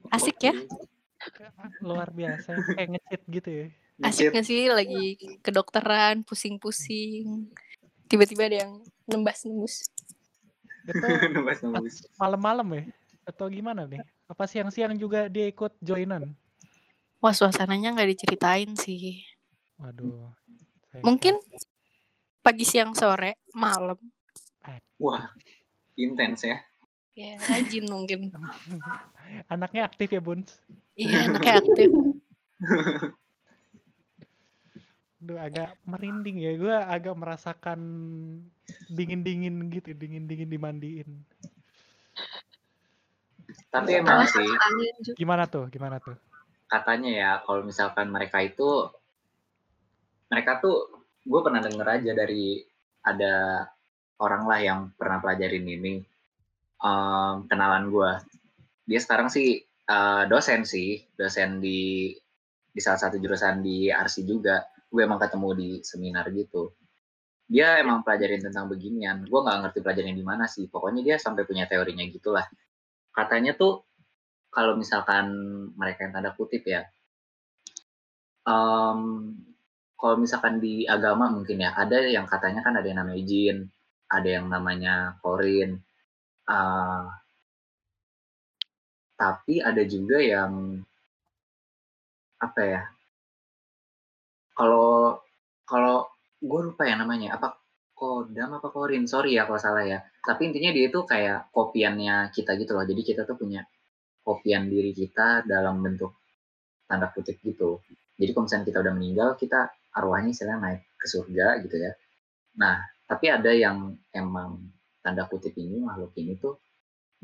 Asik 0.09 0.41
ya? 0.41 0.55
Luar 1.85 2.11
biasa, 2.11 2.57
kayak 2.75 2.89
ngecit 2.97 3.23
gitu 3.29 3.49
ya. 3.51 3.67
Asik 4.03 4.31
gak 4.35 4.47
sih 4.47 4.71
lagi 4.71 5.19
kedokteran, 5.43 6.23
pusing-pusing. 6.27 7.51
Tiba-tiba 8.09 8.49
ada 8.49 8.57
yang 8.65 8.73
nembas-nembus. 9.05 9.93
Itu 10.89 10.97
Nembus-nembus. 11.37 12.09
malam-malam 12.17 12.69
ya? 12.73 12.83
Atau 13.29 13.53
gimana 13.53 13.85
nih? 13.85 14.01
Apa 14.25 14.49
siang-siang 14.49 14.97
juga 14.97 15.29
dia 15.29 15.45
ikut 15.49 15.77
joinan? 15.85 16.33
Wah 17.21 17.35
suasananya 17.37 17.93
nggak 17.93 18.11
diceritain 18.17 18.73
sih. 18.73 19.21
Waduh. 19.77 20.33
saya 20.89 21.03
Mungkin 21.05 21.37
pagi, 22.41 22.65
siang, 22.65 22.97
sore, 22.97 23.37
malam. 23.53 24.01
Wah, 24.99 25.31
intens 25.95 26.49
ya. 26.49 26.59
Ya, 27.13 27.37
rajin 27.45 27.87
mungkin. 27.91 28.33
Anaknya 29.53 29.91
aktif 29.91 30.09
ya, 30.15 30.23
Bun? 30.23 30.47
Iya, 30.97 31.29
anaknya 31.29 31.61
aktif. 31.61 31.91
Duh, 35.29 35.37
agak 35.37 35.77
merinding 35.85 36.41
ya. 36.41 36.57
Gue 36.57 36.73
agak 36.73 37.13
merasakan 37.13 37.81
dingin-dingin 38.89 39.69
gitu, 39.69 39.93
dingin-dingin 39.93 40.49
dimandiin. 40.49 41.09
Tapi 43.69 44.01
emang 44.01 44.25
sih. 44.25 44.49
Gimana 45.21 45.45
tuh? 45.45 45.69
Gimana 45.69 46.01
tuh? 46.01 46.17
katanya 46.69 47.11
ya 47.11 47.31
kalau 47.43 47.65
misalkan 47.65 48.13
mereka 48.13 48.45
itu 48.45 48.93
mereka 50.29 50.61
tuh 50.61 51.01
gue 51.25 51.41
pernah 51.41 51.65
denger 51.65 51.89
aja 51.89 52.13
dari 52.13 52.61
ada 53.01 53.65
orang 54.21 54.45
lah 54.45 54.61
yang 54.61 54.81
pernah 54.93 55.19
pelajarin 55.25 55.65
ini 55.65 56.05
em, 56.85 57.35
kenalan 57.49 57.89
gue 57.89 58.13
dia 58.85 59.01
sekarang 59.01 59.33
sih 59.33 59.65
eh, 59.65 60.23
dosen 60.29 60.69
sih 60.69 61.01
dosen 61.17 61.65
di 61.65 62.13
di 62.69 62.81
salah 62.85 63.01
satu 63.01 63.17
jurusan 63.17 63.65
di 63.65 63.89
RC 63.89 64.29
juga 64.29 64.61
gue 64.89 65.03
emang 65.05 65.21
ketemu 65.21 65.49
di 65.55 65.69
seminar 65.85 66.27
gitu. 66.33 66.73
Dia 67.49 67.81
emang 67.81 68.05
pelajarin 68.05 68.45
tentang 68.45 68.69
beginian. 68.69 69.25
Gue 69.25 69.41
nggak 69.41 69.59
ngerti 69.69 69.79
pelajaran 69.81 70.17
di 70.17 70.25
mana 70.25 70.45
sih. 70.45 70.69
Pokoknya 70.69 71.01
dia 71.05 71.17
sampai 71.17 71.49
punya 71.49 71.65
teorinya 71.65 72.05
gitulah. 72.09 72.45
Katanya 73.13 73.57
tuh 73.57 73.89
kalau 74.53 74.77
misalkan 74.77 75.27
mereka 75.77 76.09
yang 76.09 76.13
tanda 76.17 76.33
kutip 76.37 76.65
ya, 76.65 76.85
em, 78.49 79.01
kalau 79.99 80.17
misalkan 80.17 80.63
di 80.63 80.87
agama 80.89 81.29
mungkin 81.29 81.59
ya 81.61 81.75
ada 81.75 81.99
yang 82.07 82.25
katanya 82.25 82.61
kan 82.65 82.75
ada 82.79 82.87
yang 82.89 83.01
namanya 83.05 83.23
jin, 83.29 83.59
ada 84.09 84.29
yang 84.29 84.47
namanya 84.49 84.95
korin, 85.21 85.83
eh, 86.49 87.05
tapi 89.19 89.59
ada 89.61 89.83
juga 89.83 90.17
yang 90.23 90.81
apa 92.39 92.61
ya? 92.63 92.83
Kalau 94.59 95.23
kalau 95.63 96.11
gue 96.43 96.61
lupa 96.67 96.83
ya 96.83 96.99
namanya 96.99 97.39
apa 97.39 97.55
kodam 97.95 98.59
apa 98.59 98.69
korin 98.75 99.07
sorry 99.07 99.39
ya 99.39 99.47
kalau 99.47 99.59
salah 99.59 99.83
ya 99.83 99.99
tapi 100.23 100.51
intinya 100.51 100.71
dia 100.71 100.87
itu 100.87 101.03
kayak 101.03 101.51
kopiannya 101.51 102.31
kita 102.31 102.55
gitu 102.55 102.79
loh 102.79 102.87
jadi 102.87 103.03
kita 103.03 103.23
tuh 103.27 103.35
punya 103.35 103.67
kopian 104.23 104.69
diri 104.69 104.95
kita 104.95 105.43
dalam 105.49 105.81
bentuk 105.81 106.13
tanda 106.85 107.09
kutip 107.13 107.41
gitu. 107.41 107.81
Jadi 108.21 108.31
kalau 108.37 108.45
misalnya 108.45 108.67
kita 108.69 108.79
udah 108.85 108.95
meninggal, 108.97 109.29
kita 109.41 109.61
arwahnya 109.97 110.37
istilahnya 110.37 110.61
naik 110.61 110.83
ke 111.01 111.07
surga 111.09 111.47
gitu 111.65 111.77
ya. 111.81 111.93
Nah, 112.61 112.77
tapi 113.09 113.33
ada 113.33 113.53
yang 113.53 113.97
emang 114.13 114.73
tanda 115.01 115.25
kutip 115.25 115.57
ini, 115.57 115.81
makhluk 115.81 116.13
ini 116.21 116.37
tuh 116.37 116.61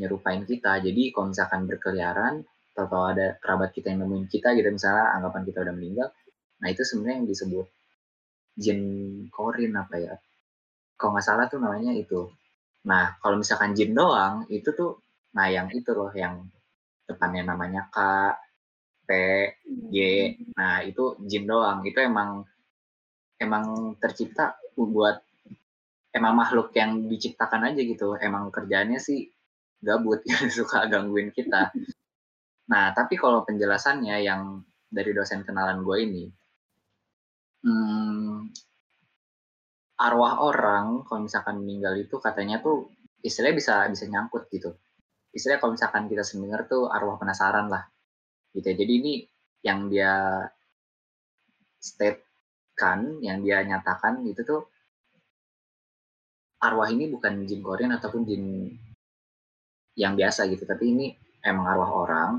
nyerupain 0.00 0.48
kita. 0.48 0.80
Jadi 0.80 1.12
kalau 1.12 1.32
misalkan 1.32 1.68
berkeliaran, 1.68 2.44
atau 2.74 3.06
ada 3.06 3.38
kerabat 3.38 3.70
kita 3.70 3.94
yang 3.94 4.02
nemuin 4.02 4.26
kita 4.26 4.50
gitu, 4.58 4.66
misalnya 4.66 5.14
anggapan 5.14 5.42
kita 5.46 5.58
udah 5.62 5.74
meninggal, 5.74 6.08
nah 6.64 6.72
itu 6.72 6.80
sebenarnya 6.80 7.20
yang 7.20 7.28
disebut 7.28 7.66
jin 8.56 8.80
korin 9.28 9.74
apa 9.76 10.00
ya. 10.00 10.14
Kalau 10.96 11.12
nggak 11.12 11.26
salah 11.26 11.46
tuh 11.50 11.60
namanya 11.60 11.92
itu. 11.92 12.30
Nah, 12.88 13.18
kalau 13.18 13.36
misalkan 13.40 13.74
jin 13.74 13.92
doang, 13.92 14.46
itu 14.48 14.70
tuh, 14.72 15.02
nah 15.34 15.50
yang 15.50 15.68
itu 15.74 15.90
loh, 15.90 16.12
yang 16.14 16.46
depannya 17.04 17.42
namanya 17.44 17.90
K, 17.90 17.98
P, 19.04 19.10
Y. 19.90 19.96
Nah, 20.54 20.80
itu 20.86 21.18
jin 21.26 21.44
doang. 21.44 21.82
Itu 21.84 21.98
emang 22.00 22.46
emang 23.40 23.96
tercipta 23.98 24.56
buat 24.78 25.20
emang 26.14 26.34
makhluk 26.38 26.70
yang 26.78 27.10
diciptakan 27.10 27.74
aja 27.74 27.80
gitu. 27.82 28.14
Emang 28.22 28.48
kerjaannya 28.54 29.02
sih 29.02 29.28
gabut, 29.82 30.22
suka 30.56 30.86
gangguin 30.86 31.34
kita. 31.34 31.74
Nah, 32.70 32.94
tapi 32.96 33.20
kalau 33.20 33.44
penjelasannya 33.44 34.16
yang 34.24 34.64
dari 34.88 35.10
dosen 35.12 35.42
kenalan 35.44 35.84
gue 35.84 35.96
ini, 36.00 36.24
hmm, 37.64 38.52
arwah 39.98 40.44
orang 40.44 41.06
kalau 41.08 41.24
misalkan 41.24 41.64
meninggal 41.64 41.96
itu 41.96 42.20
katanya 42.20 42.60
tuh 42.60 42.92
istilahnya 43.24 43.56
bisa 43.56 43.74
bisa 43.88 44.04
nyangkut 44.10 44.46
gitu. 44.52 44.76
Istilahnya 45.34 45.60
kalau 45.64 45.72
misalkan 45.74 46.06
kita 46.06 46.22
sering 46.22 46.52
tuh 46.68 46.86
arwah 46.92 47.16
penasaran 47.18 47.66
lah 47.72 47.88
gitu 48.54 48.70
ya. 48.70 48.76
jadi 48.78 48.92
ini 49.02 49.12
yang 49.66 49.90
dia 49.90 50.46
statekan 51.82 53.18
yang 53.18 53.42
dia 53.42 53.64
nyatakan 53.66 54.22
itu 54.30 54.46
tuh 54.46 54.62
arwah 56.62 56.86
ini 56.86 57.10
bukan 57.10 57.42
jin 57.48 57.60
korean 57.64 57.92
ataupun 57.98 58.22
jin 58.28 58.44
yang 59.98 60.14
biasa 60.14 60.46
gitu. 60.52 60.68
Tapi 60.68 60.84
ini 60.92 61.06
emang 61.42 61.66
arwah 61.66 61.90
orang 62.04 62.30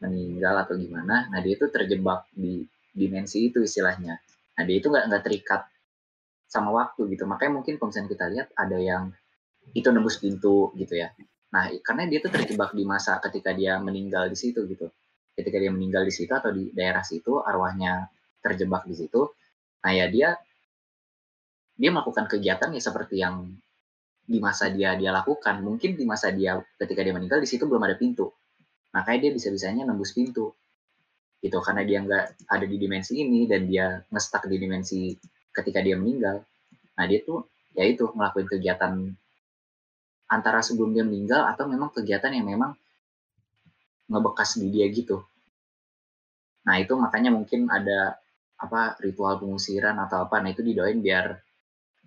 meninggal 0.00 0.64
atau 0.64 0.74
gimana. 0.80 1.28
Nah 1.28 1.38
dia 1.44 1.54
itu 1.54 1.68
terjebak 1.68 2.26
di 2.32 2.64
dimensi 2.90 3.46
itu 3.46 3.62
istilahnya 3.62 4.18
nah 4.60 4.68
dia 4.68 4.76
itu 4.76 4.92
nggak 4.92 5.08
nggak 5.08 5.22
terikat 5.24 5.64
sama 6.44 6.68
waktu 6.76 7.08
gitu. 7.16 7.24
Makanya 7.24 7.56
mungkin 7.56 7.80
kalau 7.80 7.88
kita 7.88 8.28
lihat 8.28 8.52
ada 8.52 8.76
yang 8.76 9.08
itu 9.72 9.88
nembus 9.88 10.20
pintu 10.20 10.68
gitu 10.76 11.00
ya. 11.00 11.16
Nah 11.56 11.72
karena 11.80 12.04
dia 12.04 12.20
tuh 12.20 12.28
terjebak 12.28 12.76
di 12.76 12.84
masa 12.84 13.16
ketika 13.24 13.56
dia 13.56 13.80
meninggal 13.80 14.28
di 14.28 14.36
situ 14.36 14.68
gitu. 14.68 14.92
Ketika 15.32 15.56
dia 15.56 15.72
meninggal 15.72 16.04
di 16.04 16.12
situ 16.12 16.28
atau 16.28 16.52
di 16.52 16.68
daerah 16.76 17.00
situ 17.00 17.40
arwahnya 17.40 18.12
terjebak 18.44 18.84
di 18.84 18.96
situ 19.00 19.32
nah 19.80 19.96
ya 19.96 20.12
dia 20.12 20.36
dia 21.80 21.88
melakukan 21.88 22.28
kegiatan 22.28 22.68
ya 22.76 22.82
seperti 22.84 23.24
yang 23.24 23.56
di 24.28 24.36
masa 24.44 24.68
dia 24.68 24.92
dia 25.00 25.08
lakukan. 25.08 25.64
Mungkin 25.64 25.96
di 25.96 26.04
masa 26.04 26.28
dia 26.36 26.60
ketika 26.76 27.00
dia 27.00 27.16
meninggal 27.16 27.40
di 27.40 27.48
situ 27.48 27.64
belum 27.64 27.80
ada 27.80 27.96
pintu. 27.96 28.28
Makanya 28.92 29.24
dia 29.24 29.32
bisa 29.32 29.48
bisanya 29.48 29.88
nembus 29.88 30.12
pintu 30.12 30.52
gitu 31.40 31.56
karena 31.64 31.82
dia 31.88 31.98
nggak 32.04 32.24
ada 32.52 32.66
di 32.68 32.76
dimensi 32.76 33.16
ini 33.16 33.48
dan 33.48 33.64
dia 33.64 34.04
ngestak 34.12 34.44
di 34.44 34.56
dimensi 34.60 35.16
ketika 35.56 35.80
dia 35.80 35.96
meninggal. 35.96 36.44
Nah 37.00 37.04
dia 37.08 37.24
tuh 37.24 37.48
ya 37.72 37.88
itu 37.88 38.12
ngelakuin 38.12 38.48
kegiatan 38.48 38.92
antara 40.30 40.60
sebelum 40.60 40.92
dia 40.92 41.02
meninggal 41.02 41.48
atau 41.48 41.64
memang 41.64 41.90
kegiatan 41.96 42.30
yang 42.30 42.46
memang 42.46 42.76
ngebekas 44.12 44.60
di 44.60 44.68
dia 44.68 44.86
gitu. 44.92 45.24
Nah 46.68 46.76
itu 46.76 46.92
makanya 46.94 47.32
mungkin 47.32 47.72
ada 47.72 48.20
apa 48.60 49.00
ritual 49.00 49.40
pengusiran 49.40 49.96
atau 49.96 50.28
apa. 50.28 50.44
Nah 50.44 50.52
itu 50.52 50.60
didoain 50.60 51.00
biar 51.00 51.40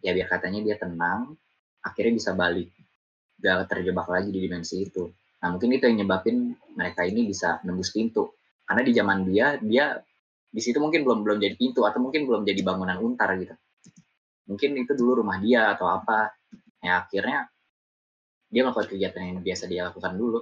ya 0.06 0.14
biar 0.14 0.30
katanya 0.30 0.62
dia 0.62 0.76
tenang 0.78 1.34
akhirnya 1.82 2.14
bisa 2.22 2.38
balik. 2.38 2.70
Gak 3.42 3.66
terjebak 3.66 4.08
lagi 4.08 4.30
di 4.30 4.46
dimensi 4.46 4.86
itu. 4.86 5.10
Nah 5.42 5.52
mungkin 5.52 5.74
itu 5.74 5.90
yang 5.90 6.06
nyebabin 6.06 6.54
mereka 6.78 7.02
ini 7.04 7.26
bisa 7.28 7.60
nembus 7.66 7.90
pintu 7.90 8.30
karena 8.64 8.82
di 8.82 8.92
zaman 8.96 9.18
dia 9.28 9.48
dia 9.60 9.86
di 10.54 10.62
situ 10.62 10.78
mungkin 10.78 11.02
belum 11.02 11.26
belum 11.26 11.38
jadi 11.42 11.56
pintu 11.58 11.82
atau 11.84 11.98
mungkin 11.98 12.30
belum 12.30 12.46
jadi 12.46 12.62
bangunan 12.62 13.02
untar 13.02 13.34
gitu. 13.42 13.58
Mungkin 14.46 14.78
itu 14.78 14.94
dulu 14.94 15.26
rumah 15.26 15.42
dia 15.42 15.74
atau 15.74 15.90
apa. 15.90 16.30
Ya 16.84 17.02
akhirnya 17.02 17.50
dia 18.54 18.62
melakukan 18.62 18.94
kegiatan 18.94 19.22
yang 19.34 19.40
biasa 19.42 19.66
dia 19.66 19.90
lakukan 19.90 20.14
dulu. 20.14 20.40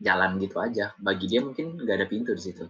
Jalan 0.00 0.40
gitu 0.40 0.56
aja. 0.56 0.96
Bagi 0.96 1.28
dia 1.28 1.44
mungkin 1.44 1.76
gak 1.84 1.96
ada 2.00 2.06
pintu 2.08 2.32
di 2.32 2.40
situ. 2.40 2.64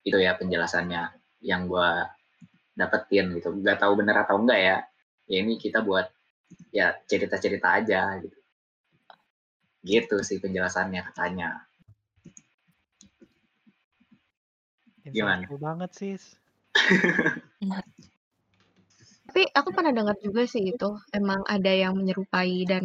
Itu 0.00 0.16
ya 0.16 0.32
penjelasannya 0.40 1.12
yang 1.44 1.68
gue 1.68 1.88
dapetin 2.72 3.36
gitu. 3.36 3.52
Nggak 3.52 3.84
tahu 3.84 4.00
bener 4.00 4.24
atau 4.24 4.40
enggak 4.40 4.60
ya. 4.64 4.76
Ya 5.28 5.36
ini 5.44 5.60
kita 5.60 5.84
buat 5.84 6.08
ya 6.72 6.96
cerita-cerita 7.04 7.68
aja 7.84 8.16
gitu. 8.24 8.38
Gitu 9.84 10.16
sih 10.24 10.40
penjelasannya 10.40 11.04
katanya 11.12 11.68
gimana 15.08 15.46
banget 15.56 15.90
sih 15.96 16.14
tapi 19.30 19.42
aku 19.54 19.68
pernah 19.70 19.92
dengar 19.94 20.16
juga 20.20 20.42
sih 20.44 20.74
itu 20.74 20.88
emang 21.14 21.40
ada 21.46 21.70
yang 21.70 21.94
menyerupai 21.96 22.66
dan 22.66 22.84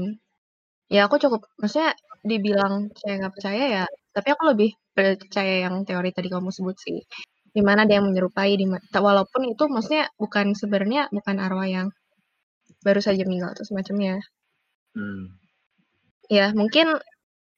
ya 0.88 1.10
aku 1.10 1.18
cukup 1.18 1.42
maksudnya 1.58 1.98
dibilang 2.22 2.94
saya 2.98 3.14
nggak 3.20 3.34
percaya 3.34 3.64
ya 3.82 3.86
tapi 4.16 4.28
aku 4.32 4.44
lebih 4.54 4.70
percaya 4.96 5.68
yang 5.68 5.84
teori 5.84 6.14
tadi 6.14 6.30
kamu 6.30 6.54
sebut 6.54 6.78
sih 6.78 7.02
di 7.56 7.62
mana 7.64 7.88
ada 7.88 7.98
yang 7.98 8.12
menyerupai 8.12 8.52
di 8.60 8.68
walaupun 8.92 9.42
itu 9.48 9.64
maksudnya 9.72 10.12
bukan 10.20 10.52
sebenarnya 10.60 11.08
bukan 11.08 11.40
arwah 11.40 11.68
yang 11.68 11.88
baru 12.86 13.02
saja 13.02 13.26
meninggal 13.26 13.58
atau 13.58 13.66
semacamnya. 13.66 14.22
Hmm. 14.94 15.34
Ya, 16.30 16.54
mungkin 16.54 17.00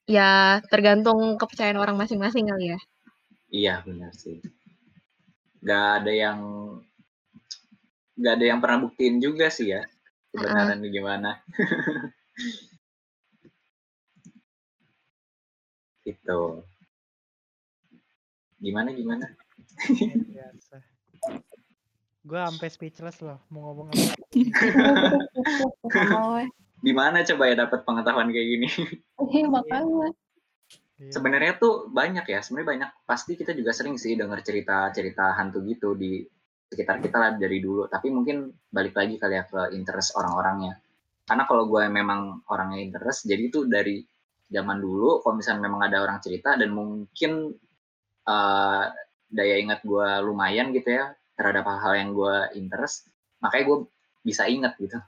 ya 0.08 0.62
tergantung 0.72 1.36
kepercayaan 1.36 1.76
orang 1.76 2.00
masing-masing 2.00 2.48
kali 2.48 2.72
ya. 2.72 2.80
Iya, 3.48 3.80
benar 3.84 4.12
sih. 4.12 4.40
Gak 5.64 6.04
ada 6.04 6.12
yang 6.12 6.38
gak 8.18 8.34
ada 8.38 8.46
yang 8.50 8.58
pernah 8.58 8.82
buktiin 8.82 9.22
juga 9.22 9.46
sih 9.46 9.70
ya 9.70 9.86
kebenaran 10.34 10.78
uh 10.78 10.84
-uh. 10.84 10.92
gimana. 10.92 11.30
itu. 16.08 16.40
Gimana 18.58 18.90
gimana? 18.96 19.26
Biasa. 20.34 20.76
Gue 22.24 22.40
sampai 22.42 22.68
speechless 22.68 23.22
loh 23.22 23.38
mau 23.52 23.70
ngomong 23.70 23.88
apa. 23.92 24.14
Di 26.84 26.92
mana 26.94 27.26
coba 27.26 27.50
ya 27.50 27.54
dapat 27.66 27.82
pengetahuan 27.82 28.30
kayak 28.30 28.48
gini? 28.48 28.68
Iya 29.34 29.46
makanya. 29.50 30.14
Iya. 30.98 31.14
Sebenarnya 31.14 31.52
tuh 31.62 31.86
banyak 31.90 32.26
ya, 32.26 32.40
sebenarnya 32.42 32.68
banyak. 32.74 32.90
Pasti 33.06 33.38
kita 33.38 33.54
juga 33.54 33.70
sering 33.70 33.94
sih 33.96 34.18
dengar 34.18 34.42
cerita-cerita 34.42 35.38
hantu 35.38 35.62
gitu 35.66 35.94
di 35.94 36.22
sekitar 36.68 36.98
kita 36.98 37.16
lah 37.16 37.30
dari 37.38 37.62
dulu. 37.62 37.86
Tapi 37.86 38.10
mungkin 38.10 38.50
balik 38.68 38.98
lagi 38.98 39.14
kali 39.16 39.34
ya 39.38 39.44
ke 39.46 39.72
interest 39.78 40.18
orang-orangnya. 40.18 40.74
Karena 41.24 41.44
kalau 41.46 41.70
gue 41.70 41.84
memang 41.86 42.42
orangnya 42.50 42.80
interest, 42.82 43.28
jadi 43.28 43.42
itu 43.46 43.68
dari 43.68 44.00
zaman 44.48 44.80
dulu, 44.80 45.20
kalau 45.20 45.38
misalnya 45.38 45.68
memang 45.68 45.86
ada 45.86 46.00
orang 46.00 46.18
cerita 46.24 46.56
dan 46.56 46.72
mungkin 46.72 47.52
uh, 48.24 48.84
daya 49.28 49.54
ingat 49.60 49.84
gue 49.84 50.08
lumayan 50.24 50.72
gitu 50.72 50.88
ya, 50.88 51.12
terhadap 51.38 51.68
hal-hal 51.70 51.94
yang 51.94 52.10
gue 52.16 52.36
interest 52.58 53.06
makanya 53.38 53.64
gue 53.70 53.78
bisa 54.26 54.50
inget 54.50 54.74
gitu 54.82 54.98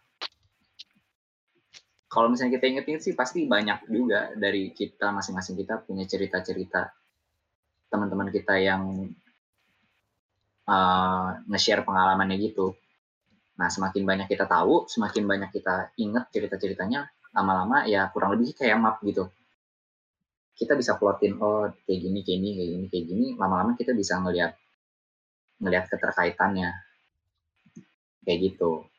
kalau 2.10 2.26
misalnya 2.26 2.58
kita 2.58 2.66
inget-inget 2.66 3.02
sih 3.06 3.14
pasti 3.14 3.46
banyak 3.46 3.86
juga 3.86 4.34
dari 4.34 4.74
kita 4.74 5.14
masing-masing 5.14 5.54
kita 5.62 5.78
punya 5.86 6.02
cerita-cerita 6.10 6.90
teman-teman 7.86 8.34
kita 8.34 8.58
yang 8.58 9.06
uh, 10.66 11.28
nge-share 11.46 11.86
pengalamannya 11.86 12.34
gitu. 12.42 12.74
Nah 13.54 13.70
semakin 13.70 14.02
banyak 14.02 14.26
kita 14.26 14.50
tahu 14.50 14.90
semakin 14.90 15.22
banyak 15.22 15.50
kita 15.54 15.94
inget 16.02 16.26
cerita-ceritanya 16.34 17.06
lama-lama 17.30 17.86
ya 17.86 18.10
kurang 18.10 18.34
lebih 18.34 18.58
kayak 18.58 18.82
map 18.82 18.98
gitu. 19.06 19.30
Kita 20.58 20.74
bisa 20.74 20.98
plotin 20.98 21.38
oh 21.38 21.70
kayak 21.86 21.98
gini 22.10 22.26
kayak 22.26 22.38
gini 22.42 22.50
kayak 22.58 22.70
gini 22.74 22.86
kayak 22.90 23.04
gini 23.06 23.26
lama-lama 23.38 23.78
kita 23.78 23.94
bisa 23.94 24.18
ngelihat 24.18 24.58
melihat 25.62 25.86
keterkaitannya. 25.86 26.74
Kayak 28.26 28.38
gitu 28.50 28.90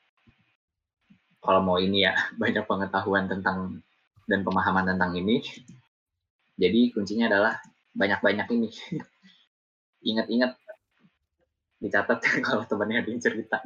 kalau 1.41 1.61
mau 1.65 1.77
ini 1.81 2.05
ya 2.05 2.13
banyak 2.41 2.63
pengetahuan 2.65 3.25
tentang 3.27 3.81
dan 4.29 4.45
pemahaman 4.45 4.95
tentang 4.95 5.11
ini. 5.17 5.41
Jadi 6.55 6.93
kuncinya 6.93 7.25
adalah 7.27 7.57
banyak-banyak 7.97 8.47
ini. 8.53 8.69
Ingat-ingat 10.09 10.55
dicatat 11.81 12.19
kalau 12.47 12.63
temannya 12.69 13.01
ada 13.01 13.09
yang 13.09 13.21
cerita. 13.21 13.57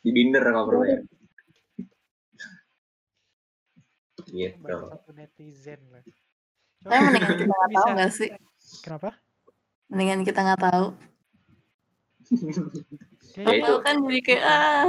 Di 0.00 0.10
binder 0.14 0.42
kalau 0.46 0.66
perlu 0.70 0.84
ya. 0.86 0.98
Gitu. 4.26 4.76
netizen 5.14 5.80
lah. 5.90 6.02
Tapi 6.82 6.98
mendingan 6.98 7.34
kita 7.38 7.52
nggak 7.54 7.70
tahu 7.74 7.88
nggak 7.94 8.10
sih? 8.14 8.30
Kenapa? 8.82 9.10
mendingan 9.90 10.26
kita 10.26 10.40
nggak 10.42 10.62
tahu 10.66 10.86
ya 13.36 13.52
itu. 13.52 13.72
Kan 13.84 13.96
jadi 14.08 14.20
kayak 14.24 14.42
ah. 14.44 14.88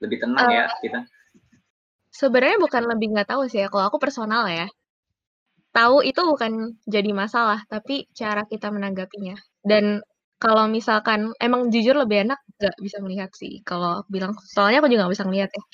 Lebih 0.00 0.16
tenang 0.22 0.48
uh, 0.48 0.52
ya 0.54 0.64
kita. 0.80 1.00
sebenarnya 2.10 2.58
bukan 2.60 2.82
lebih 2.88 3.06
nggak 3.16 3.28
tahu 3.32 3.48
sih 3.48 3.64
ya 3.64 3.68
kalau 3.68 3.84
aku 3.90 3.98
personal 4.00 4.46
ya. 4.48 4.66
Tahu 5.70 6.02
itu 6.02 6.20
bukan 6.26 6.74
jadi 6.88 7.10
masalah 7.14 7.62
tapi 7.70 8.06
cara 8.14 8.42
kita 8.46 8.72
menanggapinya. 8.74 9.38
Dan 9.62 10.02
kalau 10.40 10.66
misalkan 10.72 11.36
emang 11.36 11.68
jujur 11.68 11.92
lebih 11.92 12.24
enak 12.24 12.40
nggak 12.56 12.76
bisa 12.80 12.98
melihat 13.04 13.30
sih 13.36 13.60
kalau 13.62 14.02
bilang. 14.08 14.32
Soalnya 14.54 14.80
aku 14.80 14.88
juga 14.90 15.06
nggak 15.06 15.14
bisa 15.14 15.26
ngeliat 15.28 15.50
ya. 15.52 15.64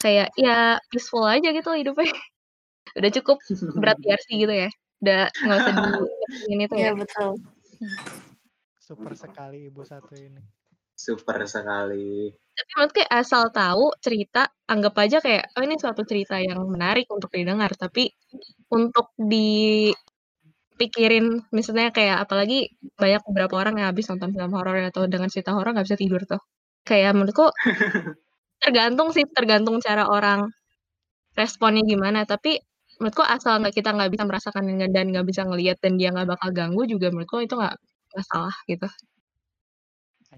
Kayak 0.00 0.28
ya 0.36 0.58
peaceful 0.90 1.24
aja 1.24 1.48
gitu 1.54 1.70
hidupnya. 1.76 2.10
Udah 2.98 3.10
cukup 3.20 3.38
berat 3.78 3.98
sih 4.26 4.36
gitu 4.42 4.52
ya. 4.52 4.68
Udah 5.00 5.30
nggak 5.30 5.58
usah 5.62 5.72
di 6.48 6.54
itu 6.66 6.74
ya. 6.74 6.90
Iya 6.90 6.92
betul. 6.98 7.30
Super 8.90 9.14
sekali 9.14 9.70
ibu 9.70 9.86
satu 9.86 10.18
ini. 10.18 10.42
Super 10.98 11.46
sekali. 11.46 12.26
Tapi 12.34 12.70
menurutku 12.74 13.06
asal 13.06 13.54
tahu 13.54 13.94
cerita, 14.02 14.50
anggap 14.66 14.98
aja 14.98 15.22
kayak 15.22 15.54
oh 15.54 15.62
ini 15.62 15.78
suatu 15.78 16.02
cerita 16.02 16.42
yang 16.42 16.58
menarik 16.66 17.06
untuk 17.06 17.30
didengar. 17.30 17.70
Tapi 17.78 18.10
untuk 18.74 19.14
dipikirin, 20.74 21.38
misalnya 21.54 21.94
kayak 21.94 22.26
apalagi 22.26 22.74
banyak 22.98 23.22
beberapa 23.30 23.62
orang 23.62 23.78
yang 23.78 23.94
habis 23.94 24.10
nonton 24.10 24.34
film 24.34 24.50
horor 24.58 24.74
atau 24.90 25.06
dengan 25.06 25.30
cerita 25.30 25.54
horor 25.54 25.70
nggak 25.70 25.86
bisa 25.86 25.94
tidur 25.94 26.26
tuh. 26.26 26.42
Kayak 26.82 27.14
menurutku 27.14 27.46
tergantung 28.62 29.14
sih, 29.14 29.22
tergantung 29.30 29.78
cara 29.78 30.10
orang 30.10 30.50
responnya 31.38 31.86
gimana. 31.86 32.26
Tapi 32.26 32.58
menurutku 32.98 33.22
asal 33.22 33.62
nggak 33.62 33.72
kita 33.78 33.94
nggak 33.94 34.10
bisa 34.18 34.26
merasakan 34.26 34.66
dan 34.90 35.06
nggak 35.14 35.26
bisa 35.30 35.46
ngelihat 35.46 35.78
dan 35.78 35.94
dia 35.94 36.10
nggak 36.10 36.26
bakal 36.26 36.50
ganggu 36.50 36.90
juga 36.90 37.14
menurutku 37.14 37.38
itu 37.38 37.54
nggak 37.54 37.78
masalah 38.14 38.54
gitu. 38.66 38.88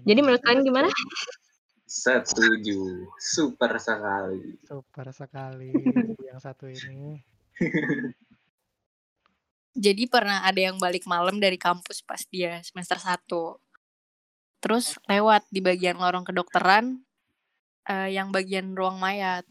Jadi 0.03 0.19
menurut 0.25 0.41
kalian 0.41 0.65
gimana? 0.65 0.89
Setuju, 1.85 3.05
super 3.21 3.77
sekali. 3.77 4.57
Super 4.65 5.07
sekali 5.13 5.69
yang 6.27 6.41
satu 6.41 6.65
ini. 6.65 7.21
Jadi 9.73 10.05
pernah 10.05 10.45
ada 10.45 10.57
yang 10.57 10.77
balik 10.81 11.05
malam 11.05 11.37
dari 11.37 11.57
kampus 11.57 12.01
pas 12.05 12.21
dia 12.29 12.61
semester 12.65 12.97
1. 12.97 13.25
terus 14.63 14.95
lewat 15.11 15.43
di 15.51 15.59
bagian 15.59 15.99
lorong 15.99 16.23
kedokteran 16.23 17.03
uh, 17.91 18.07
yang 18.07 18.31
bagian 18.31 18.71
ruang 18.71 18.95
mayat 18.95 19.43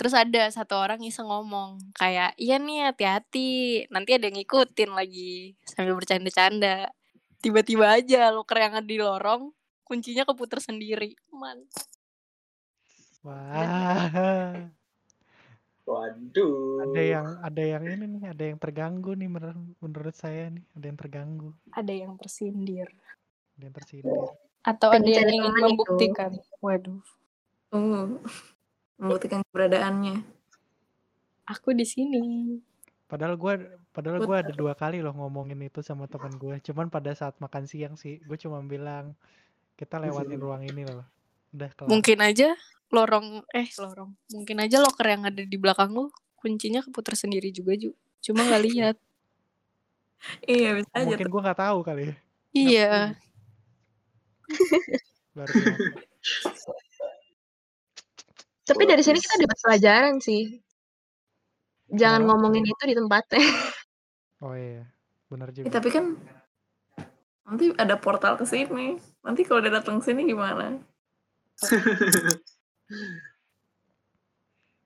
terus 0.00 0.16
ada 0.16 0.48
satu 0.48 0.80
orang 0.80 1.04
iseng 1.04 1.28
ngomong 1.28 1.76
kayak 2.00 2.32
iya 2.40 2.56
nih 2.56 2.88
hati-hati 2.88 3.84
nanti 3.92 4.16
ada 4.16 4.24
yang 4.28 4.40
ngikutin 4.40 4.90
lagi 4.96 5.52
sambil 5.68 6.00
bercanda-canda 6.00 6.88
tiba-tiba 7.42 7.90
aja 7.90 8.30
loker 8.30 8.56
yang 8.56 8.78
ada 8.78 8.86
di 8.86 8.96
lorong 9.02 9.50
kuncinya 9.82 10.22
keputar 10.22 10.62
sendiri 10.62 11.18
man 11.34 11.58
wah 13.26 14.70
Waduh. 15.82 16.86
Ada 16.86 17.02
yang 17.02 17.26
ada 17.42 17.62
yang 17.62 17.82
ini 17.82 18.06
nih, 18.06 18.22
ada 18.30 18.44
yang 18.54 18.58
terganggu 18.58 19.18
nih 19.18 19.26
menurut, 19.26 19.58
menurut 19.82 20.14
saya 20.14 20.46
nih, 20.48 20.62
ada 20.78 20.84
yang 20.86 20.98
terganggu. 20.98 21.50
Ada 21.74 21.92
yang 21.92 22.12
tersindir. 22.14 22.88
Ada 23.58 23.62
yang 23.66 23.74
tersindir. 23.74 24.20
Atau 24.62 24.94
ada 24.94 25.02
yang 25.10 25.26
ingin 25.26 25.54
membuktikan. 25.58 26.38
Itu. 26.38 26.62
Waduh. 26.62 27.02
Uh, 27.74 28.22
membuktikan 28.94 29.42
keberadaannya. 29.42 30.22
Aku 31.50 31.74
di 31.74 31.82
sini. 31.82 32.22
Padahal 33.12 33.36
gue 33.36 33.68
padahal 33.92 34.24
gue 34.24 34.36
ada 34.40 34.56
dua 34.56 34.72
kali 34.72 35.04
loh 35.04 35.12
ngomongin 35.12 35.60
itu 35.60 35.84
sama 35.84 36.08
teman 36.08 36.32
gue. 36.40 36.56
Cuman 36.64 36.88
pada 36.88 37.12
saat 37.12 37.36
makan 37.44 37.68
siang 37.68 37.92
sih, 37.92 38.24
gue 38.24 38.40
cuma 38.40 38.64
bilang 38.64 39.12
kita 39.76 40.00
lewatin 40.00 40.40
ruang 40.40 40.64
ini 40.64 40.88
loh. 40.88 41.04
Udah 41.52 41.68
kelar. 41.76 41.92
Mungkin 41.92 42.24
aja 42.24 42.56
lorong 42.88 43.44
eh 43.52 43.68
lorong. 43.76 44.16
mungkin 44.32 44.64
aja 44.64 44.80
loker 44.80 45.04
yang 45.04 45.28
ada 45.28 45.44
di 45.44 45.56
belakang 45.60 45.92
lu 45.92 46.08
kuncinya 46.40 46.80
keputar 46.80 47.12
sendiri 47.12 47.52
juga 47.52 47.76
ju. 47.76 47.92
Cuma 48.24 48.48
nggak 48.48 48.64
lihat. 48.72 48.96
Iya 50.48 50.80
bisa 50.80 50.88
aja 50.96 51.04
mungkin 51.04 51.28
gue 51.28 51.40
nggak 51.44 51.60
tahu 51.60 51.84
kali 51.84 52.08
ya. 52.08 52.16
Iya. 52.56 53.12
Tapi 58.72 58.82
dari 58.88 59.04
sini 59.04 59.20
kita 59.20 59.36
dapat 59.36 59.58
pelajaran 59.60 60.16
sih 60.16 60.64
jangan 61.92 62.24
oh. 62.24 62.26
ngomongin 62.32 62.64
itu 62.64 62.82
di 62.88 62.96
tempatnya 62.96 63.44
oh 64.44 64.54
iya 64.56 64.84
benar 65.28 65.48
juga 65.52 65.68
ya, 65.68 65.72
tapi 65.72 65.88
kan 65.92 66.16
nanti 67.48 67.72
ada 67.76 67.96
portal 68.00 68.40
ke 68.40 68.44
sini 68.48 68.96
nanti 69.22 69.44
kalau 69.44 69.60
udah 69.60 69.72
datang 69.80 70.00
sini 70.00 70.24
gimana 70.24 70.80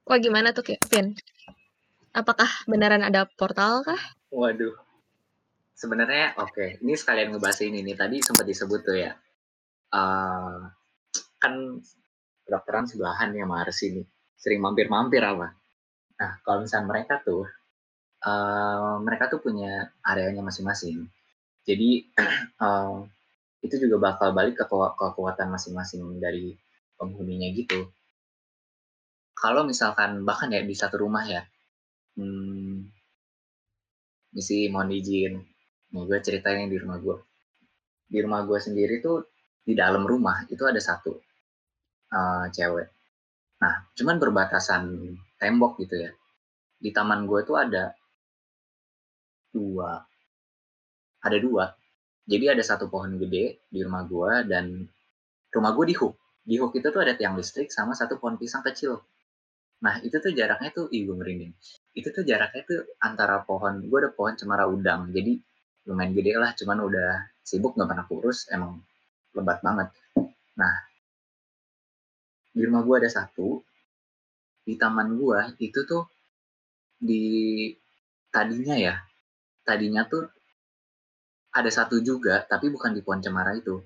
Wah 0.06 0.22
gimana 0.22 0.54
tuh 0.54 0.62
Kevin? 0.62 1.18
Apakah 2.14 2.46
beneran 2.70 3.02
ada 3.02 3.26
portal 3.26 3.82
kah? 3.82 3.98
Waduh. 4.30 4.78
Sebenarnya 5.74 6.38
oke, 6.38 6.54
okay. 6.54 6.68
ini 6.78 6.94
sekalian 6.94 7.34
ngebahas 7.34 7.58
ini 7.66 7.82
nih. 7.82 7.98
Tadi 7.98 8.16
sempat 8.22 8.46
disebut 8.46 8.80
tuh 8.86 8.96
ya. 8.96 9.12
Uh, 9.90 10.70
kan 11.42 11.82
kedokteran 12.46 12.86
sebelahan 12.86 13.34
ya 13.34 13.44
Mars 13.50 13.82
ini. 13.82 14.06
Sering 14.38 14.62
mampir-mampir 14.62 15.26
apa. 15.26 15.58
Nah, 16.16 16.32
kalau 16.40 16.64
misalnya 16.64 16.88
mereka 16.88 17.20
tuh 17.20 17.44
uh, 18.24 18.96
mereka 19.04 19.28
tuh 19.28 19.40
punya 19.44 19.92
areanya 20.00 20.40
masing-masing. 20.40 21.06
Jadi 21.66 22.08
uh, 22.62 23.04
itu 23.66 23.74
juga 23.82 24.12
bakal 24.12 24.30
balik 24.32 24.56
ke 24.56 24.64
kekuatan 24.70 25.50
masing-masing 25.52 26.22
dari 26.22 26.54
penghuninya 26.96 27.48
gitu. 27.52 27.90
Kalau 29.36 29.68
misalkan 29.68 30.24
bahkan 30.24 30.48
ya 30.48 30.64
di 30.64 30.72
satu 30.72 30.96
rumah 30.96 31.28
ya, 31.28 31.44
hmm, 32.16 32.88
misi 34.32 34.72
mohon 34.72 34.88
izin, 34.88 35.44
nih 35.92 36.02
gue 36.08 36.18
ceritain 36.24 36.72
di 36.72 36.78
rumah 36.80 36.96
gue. 36.96 37.16
Di 38.08 38.18
rumah 38.24 38.48
gue 38.48 38.56
sendiri 38.56 39.04
tuh 39.04 39.28
di 39.66 39.76
dalam 39.76 40.08
rumah 40.08 40.46
itu 40.48 40.62
ada 40.64 40.80
satu 40.80 41.12
uh, 42.16 42.46
cewek. 42.48 42.88
Nah, 43.60 43.74
cuman 43.92 44.16
berbatasan 44.16 44.82
tembok 45.40 45.80
gitu 45.82 45.96
ya. 45.96 46.10
Di 46.76 46.90
taman 46.92 47.24
gue 47.24 47.40
tuh 47.44 47.56
ada 47.56 47.92
dua, 49.52 50.04
ada 51.24 51.38
dua. 51.40 51.72
Jadi 52.26 52.44
ada 52.50 52.62
satu 52.64 52.90
pohon 52.90 53.16
gede 53.22 53.64
di 53.70 53.80
rumah 53.80 54.02
gue 54.04 54.50
dan 54.50 54.84
rumah 55.54 55.72
gue 55.72 55.86
di 55.92 55.96
hook 55.96 56.16
di 56.46 56.62
hook 56.62 56.78
itu 56.78 56.88
tuh 56.94 57.02
ada 57.02 57.18
tiang 57.18 57.34
listrik 57.34 57.74
sama 57.74 57.98
satu 57.98 58.22
pohon 58.22 58.38
pisang 58.38 58.62
kecil. 58.62 59.02
Nah, 59.82 59.98
itu 60.00 60.22
tuh 60.22 60.30
jaraknya 60.30 60.70
tuh, 60.70 60.86
ih 60.94 61.04
gue 61.04 61.16
merinding. 61.18 61.52
Itu 61.92 62.14
tuh 62.14 62.22
jaraknya 62.22 62.62
tuh 62.64 62.80
antara 63.02 63.42
pohon, 63.42 63.82
gue 63.82 63.98
ada 63.98 64.14
pohon 64.14 64.38
cemara 64.38 64.64
udang, 64.70 65.10
jadi 65.10 65.36
lumayan 65.90 66.14
gede 66.14 66.32
lah, 66.38 66.54
cuman 66.54 66.78
udah 66.86 67.10
sibuk 67.42 67.74
nggak 67.74 67.90
pernah 67.90 68.06
kurus, 68.06 68.46
emang 68.54 68.78
lebat 69.34 69.58
banget. 69.60 69.90
Nah, 70.56 70.74
di 72.54 72.62
rumah 72.62 72.86
gue 72.86 72.96
ada 73.04 73.10
satu, 73.10 73.60
di 74.66 74.74
taman 74.74 75.14
gue 75.14 75.62
itu 75.62 75.86
tuh 75.86 76.10
di 76.98 77.70
tadinya 78.34 78.74
ya, 78.74 78.98
tadinya 79.62 80.02
tuh 80.10 80.26
ada 81.54 81.70
satu 81.72 82.02
juga, 82.02 82.44
tapi 82.44 82.68
bukan 82.68 82.92
di 82.92 83.00
pohon 83.00 83.22
cemara 83.22 83.56
itu. 83.56 83.80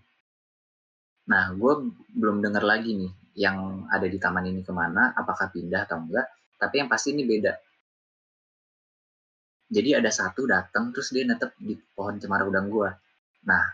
Nah, 1.31 1.55
gue 1.55 1.73
belum 2.17 2.43
dengar 2.43 2.67
lagi 2.67 2.97
nih 2.99 3.13
yang 3.39 3.87
ada 3.87 4.11
di 4.11 4.19
taman 4.19 4.51
ini 4.51 4.67
ke 4.67 4.75
mana, 4.75 5.15
apakah 5.15 5.53
pindah 5.55 5.87
atau 5.87 6.03
enggak. 6.03 6.27
Tapi 6.59 6.75
yang 6.83 6.91
pasti 6.91 7.15
ini 7.15 7.23
beda. 7.23 7.55
Jadi 9.71 9.95
ada 9.95 10.11
satu 10.11 10.51
datang 10.51 10.91
terus 10.91 11.15
dia 11.15 11.23
netep 11.23 11.55
di 11.63 11.79
pohon 11.95 12.19
cemara 12.19 12.43
udang 12.43 12.67
gue. 12.67 12.91
Nah, 13.47 13.65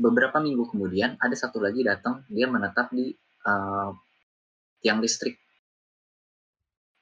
beberapa 0.00 0.40
minggu 0.40 0.64
kemudian 0.72 1.20
ada 1.20 1.36
satu 1.36 1.60
lagi 1.60 1.84
datang 1.84 2.24
dia 2.32 2.48
menetap 2.48 2.88
di 2.88 3.12
uh, 3.44 3.92
tiang 4.80 5.04
listrik 5.04 5.43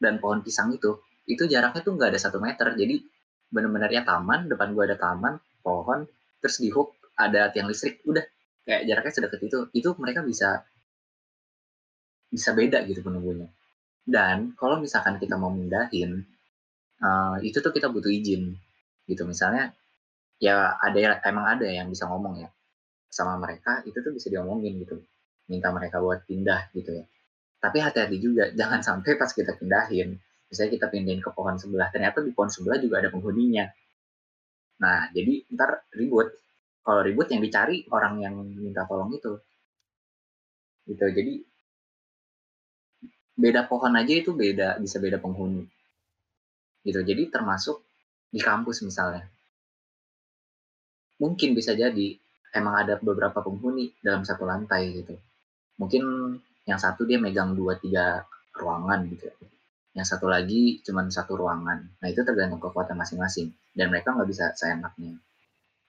dan 0.02 0.18
pohon 0.18 0.42
pisang 0.42 0.74
itu. 0.74 0.98
Itu 1.22 1.46
jaraknya 1.46 1.86
tuh 1.86 1.94
nggak 1.94 2.10
ada 2.10 2.20
satu 2.20 2.42
meter. 2.42 2.74
Jadi 2.74 2.98
bener-bener 3.54 3.90
ya 3.94 4.02
taman, 4.02 4.50
depan 4.50 4.74
gue 4.74 4.84
ada 4.90 4.98
taman, 4.98 5.38
pohon, 5.62 6.02
terus 6.42 6.58
di 6.58 6.74
hook 6.74 7.14
ada 7.14 7.54
tiang 7.54 7.70
listrik. 7.70 8.02
Udah 8.02 8.26
kayak 8.66 8.82
jaraknya 8.86 9.12
sedekat 9.12 9.40
itu 9.42 9.58
itu 9.74 9.88
mereka 9.98 10.22
bisa 10.22 10.62
bisa 12.30 12.50
beda 12.54 12.86
gitu 12.86 13.02
penunggunya 13.02 13.50
dan 14.06 14.54
kalau 14.54 14.78
misalkan 14.78 15.18
kita 15.18 15.34
mau 15.34 15.50
mindahin 15.50 16.22
uh, 17.02 17.36
itu 17.42 17.58
tuh 17.58 17.74
kita 17.74 17.90
butuh 17.90 18.10
izin 18.10 18.54
gitu 19.06 19.22
misalnya 19.26 19.74
ya 20.38 20.78
ada 20.78 20.98
ya 20.98 21.10
emang 21.26 21.58
ada 21.58 21.66
yang 21.66 21.90
bisa 21.90 22.06
ngomong 22.06 22.42
ya 22.42 22.48
sama 23.12 23.36
mereka 23.38 23.82
itu 23.84 23.98
tuh 23.98 24.14
bisa 24.14 24.30
diomongin 24.30 24.78
gitu 24.80 25.02
minta 25.50 25.68
mereka 25.74 25.98
buat 25.98 26.24
pindah 26.24 26.70
gitu 26.72 27.02
ya 27.02 27.04
tapi 27.62 27.78
hati-hati 27.78 28.18
juga 28.18 28.50
jangan 28.50 28.82
sampai 28.82 29.14
pas 29.14 29.30
kita 29.30 29.54
pindahin 29.54 30.18
misalnya 30.52 30.76
kita 30.76 30.86
pindahin 30.92 31.24
ke 31.24 31.32
pohon 31.32 31.56
sebelah 31.56 31.88
ternyata 31.88 32.20
di 32.20 32.36
pohon 32.36 32.52
sebelah 32.52 32.76
juga 32.76 33.00
ada 33.00 33.08
penghuninya. 33.08 33.64
Nah 34.84 35.08
jadi 35.16 35.48
ntar 35.56 35.88
ribut. 35.96 36.28
Kalau 36.84 37.00
ribut 37.00 37.32
yang 37.32 37.40
dicari 37.40 37.88
orang 37.88 38.20
yang 38.20 38.36
minta 38.36 38.84
tolong 38.84 39.08
itu. 39.16 39.40
Gitu 40.84 41.06
jadi 41.08 41.40
beda 43.32 43.64
pohon 43.64 43.96
aja 43.96 44.12
itu 44.12 44.36
beda 44.36 44.76
bisa 44.76 45.00
beda 45.00 45.16
penghuni. 45.16 45.64
Gitu 46.84 47.00
jadi 47.00 47.32
termasuk 47.32 47.80
di 48.28 48.44
kampus 48.44 48.84
misalnya. 48.84 49.24
Mungkin 51.16 51.56
bisa 51.56 51.72
jadi 51.72 52.20
emang 52.52 52.84
ada 52.84 53.00
beberapa 53.00 53.40
penghuni 53.40 53.96
dalam 54.04 54.20
satu 54.20 54.44
lantai 54.44 55.00
gitu. 55.00 55.16
Mungkin 55.80 56.04
yang 56.62 56.78
satu 56.78 57.02
dia 57.02 57.18
megang 57.18 57.58
dua 57.58 57.74
tiga 57.78 58.22
ruangan 58.54 59.02
gitu. 59.10 59.26
Yang 59.92 60.16
satu 60.16 60.26
lagi 60.30 60.80
cuma 60.86 61.04
satu 61.10 61.36
ruangan. 61.36 61.84
Nah 62.00 62.08
itu 62.08 62.22
tergantung 62.24 62.62
kekuatan 62.62 62.96
masing-masing. 62.96 63.52
Dan 63.74 63.92
mereka 63.92 64.14
nggak 64.14 64.28
bisa 64.30 64.54
seenaknya. 64.56 65.18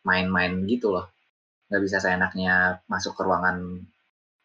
Main-main 0.04 0.66
gitu 0.68 0.92
loh. 0.92 1.08
Nggak 1.72 1.82
bisa 1.86 1.98
seenaknya 2.04 2.84
masuk 2.90 3.16
ke 3.16 3.22
ruangan 3.24 3.86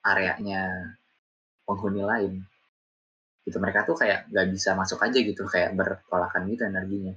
areanya 0.04 0.94
penghuni 1.66 2.04
lain. 2.06 2.32
Gitu 3.42 3.56
mereka 3.58 3.88
tuh 3.88 3.98
kayak 3.98 4.30
nggak 4.30 4.46
bisa 4.52 4.76
masuk 4.78 5.00
aja 5.02 5.18
gitu 5.18 5.42
kayak 5.48 5.74
bertolakan 5.74 6.46
gitu 6.52 6.62
energinya. 6.68 7.14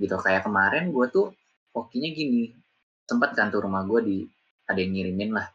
Gitu 0.00 0.16
kayak 0.16 0.48
kemarin 0.48 0.94
gue 0.94 1.06
tuh 1.12 1.34
hokinya 1.76 2.08
gini. 2.14 2.54
Sempat 3.04 3.36
kan 3.36 3.52
tuh 3.52 3.66
rumah 3.68 3.84
gue 3.84 4.00
di 4.00 4.18
ada 4.66 4.80
yang 4.80 4.96
ngirimin 4.96 5.30
lah 5.36 5.46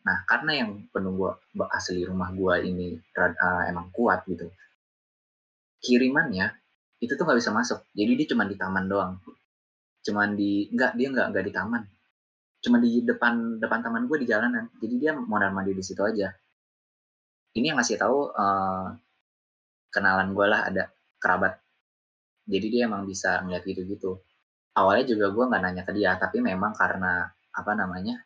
nah 0.00 0.24
karena 0.24 0.64
yang 0.64 0.70
penunggu 0.88 1.36
asli 1.68 2.08
rumah 2.08 2.32
gue 2.32 2.54
ini 2.64 2.96
uh, 3.16 3.62
emang 3.68 3.92
kuat 3.92 4.24
gitu 4.24 4.48
kirimannya 5.84 6.56
itu 7.00 7.16
tuh 7.16 7.24
nggak 7.24 7.40
bisa 7.40 7.48
masuk. 7.56 7.80
Jadi 7.96 8.12
dia 8.12 8.26
cuma 8.28 8.44
di 8.44 8.60
taman 8.60 8.84
doang. 8.84 9.16
Cuman 10.04 10.36
di 10.36 10.68
enggak 10.68 10.92
dia 11.00 11.08
enggak 11.08 11.32
enggak 11.32 11.44
di 11.48 11.52
taman. 11.56 11.82
Cuma 12.60 12.76
di 12.76 13.00
depan 13.00 13.56
depan 13.56 13.80
taman 13.80 14.04
gue 14.04 14.20
di 14.20 14.28
jalanan. 14.28 14.68
Jadi 14.76 14.94
dia 15.00 15.16
mondar 15.16 15.48
mandi 15.48 15.72
di 15.72 15.80
situ 15.80 16.04
aja. 16.04 16.28
Ini 17.56 17.72
yang 17.72 17.80
ngasih 17.80 17.96
tahu 17.96 18.36
uh, 18.36 18.92
kenalan 19.88 20.36
gue 20.36 20.44
lah 20.44 20.68
ada 20.68 20.92
kerabat. 21.16 21.56
Jadi 22.44 22.66
dia 22.68 22.84
emang 22.84 23.08
bisa 23.08 23.40
ngeliat 23.40 23.64
gitu 23.64 23.80
gitu 23.88 24.20
awalnya 24.76 25.04
juga 25.12 25.26
gue 25.34 25.44
nggak 25.50 25.62
nanya 25.62 25.82
ke 25.82 25.92
dia 25.96 26.14
tapi 26.16 26.38
memang 26.38 26.72
karena 26.76 27.26
apa 27.50 27.72
namanya 27.74 28.22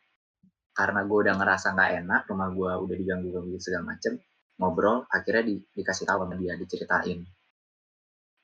karena 0.75 1.07
gue 1.07 1.17
udah 1.23 1.35
ngerasa 1.39 1.71
nggak 1.71 1.91
enak 2.03 2.21
rumah 2.27 2.49
gue 2.51 2.71
udah 2.83 2.95
diganggu 2.99 3.31
ganggu 3.31 3.57
segala 3.63 3.95
macem 3.95 4.19
ngobrol 4.59 5.07
akhirnya 5.07 5.43
di, 5.47 5.55
dikasih 5.71 6.03
tahu 6.03 6.27
sama 6.27 6.35
dia 6.35 6.53
diceritain. 6.59 7.19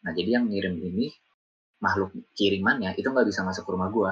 Nah 0.02 0.12
jadi 0.16 0.40
yang 0.40 0.48
ngirim 0.48 0.80
ini 0.80 1.12
makhluk 1.84 2.16
kirimannya 2.36 2.96
itu 2.96 3.08
nggak 3.12 3.28
bisa 3.28 3.44
masuk 3.44 3.68
ke 3.68 3.72
rumah 3.76 3.90
gue 3.92 4.12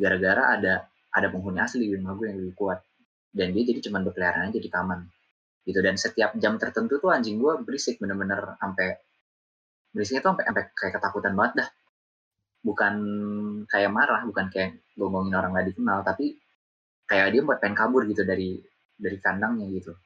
gara-gara 0.00 0.56
ada 0.56 0.74
ada 1.12 1.26
penghuni 1.28 1.60
asli 1.60 1.88
di 1.88 1.96
rumah 1.96 2.16
gue 2.16 2.26
yang 2.32 2.38
lebih 2.40 2.56
kuat. 2.56 2.80
Dan 3.28 3.52
dia 3.52 3.64
jadi 3.68 3.80
cuma 3.84 4.00
berkeliaran 4.00 4.48
aja 4.48 4.60
di 4.60 4.70
taman. 4.72 5.04
Gitu 5.68 5.78
dan 5.84 6.00
setiap 6.00 6.32
jam 6.40 6.56
tertentu 6.56 6.96
tuh 6.96 7.12
anjing 7.12 7.36
gue 7.36 7.52
berisik 7.60 8.00
bener-bener 8.00 8.56
sampai 8.56 8.96
berisiknya 9.92 10.24
tuh 10.24 10.30
sampai 10.32 10.44
sampai 10.48 10.64
kayak 10.72 10.92
ketakutan 10.96 11.32
banget 11.36 11.52
dah. 11.64 11.68
Bukan 12.64 12.94
kayak 13.68 13.90
marah 13.92 14.24
bukan 14.24 14.48
kayak 14.48 14.80
ngomongin 14.96 15.36
orang 15.36 15.52
nggak 15.52 15.68
dikenal 15.72 16.00
tapi 16.04 16.36
kayak 17.08 17.32
dia 17.32 17.42
buat 17.42 17.58
pengen 17.58 17.74
kabur 17.74 18.04
gitu 18.04 18.22
dari 18.22 18.60
dari 18.94 19.16
kandangnya 19.16 19.66
gitu. 19.72 19.96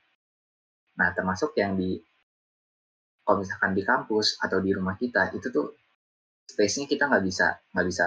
Nah 1.03 1.11
termasuk 1.11 1.59
yang 1.59 1.75
di 1.75 1.99
kalau 3.27 3.43
misalkan 3.43 3.75
di 3.75 3.83
kampus 3.83 4.39
atau 4.39 4.63
di 4.63 4.71
rumah 4.71 4.95
kita 4.95 5.35
itu 5.35 5.51
tuh 5.51 5.75
space-nya 6.47 6.87
kita 6.87 7.11
nggak 7.11 7.25
bisa 7.27 7.59
nggak 7.75 7.87
bisa 7.91 8.07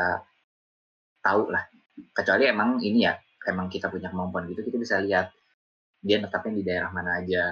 tahu 1.20 1.52
lah. 1.52 1.68
Kecuali 2.16 2.48
emang 2.48 2.80
ini 2.80 3.04
ya 3.04 3.14
emang 3.52 3.68
kita 3.68 3.92
punya 3.92 4.10
kemampuan 4.10 4.48
gitu 4.50 4.64
kita 4.64 4.80
bisa 4.80 4.96
lihat 5.04 5.30
dia 6.00 6.18
netapnya 6.24 6.56
di 6.56 6.64
daerah 6.64 6.90
mana 6.96 7.20
aja. 7.20 7.52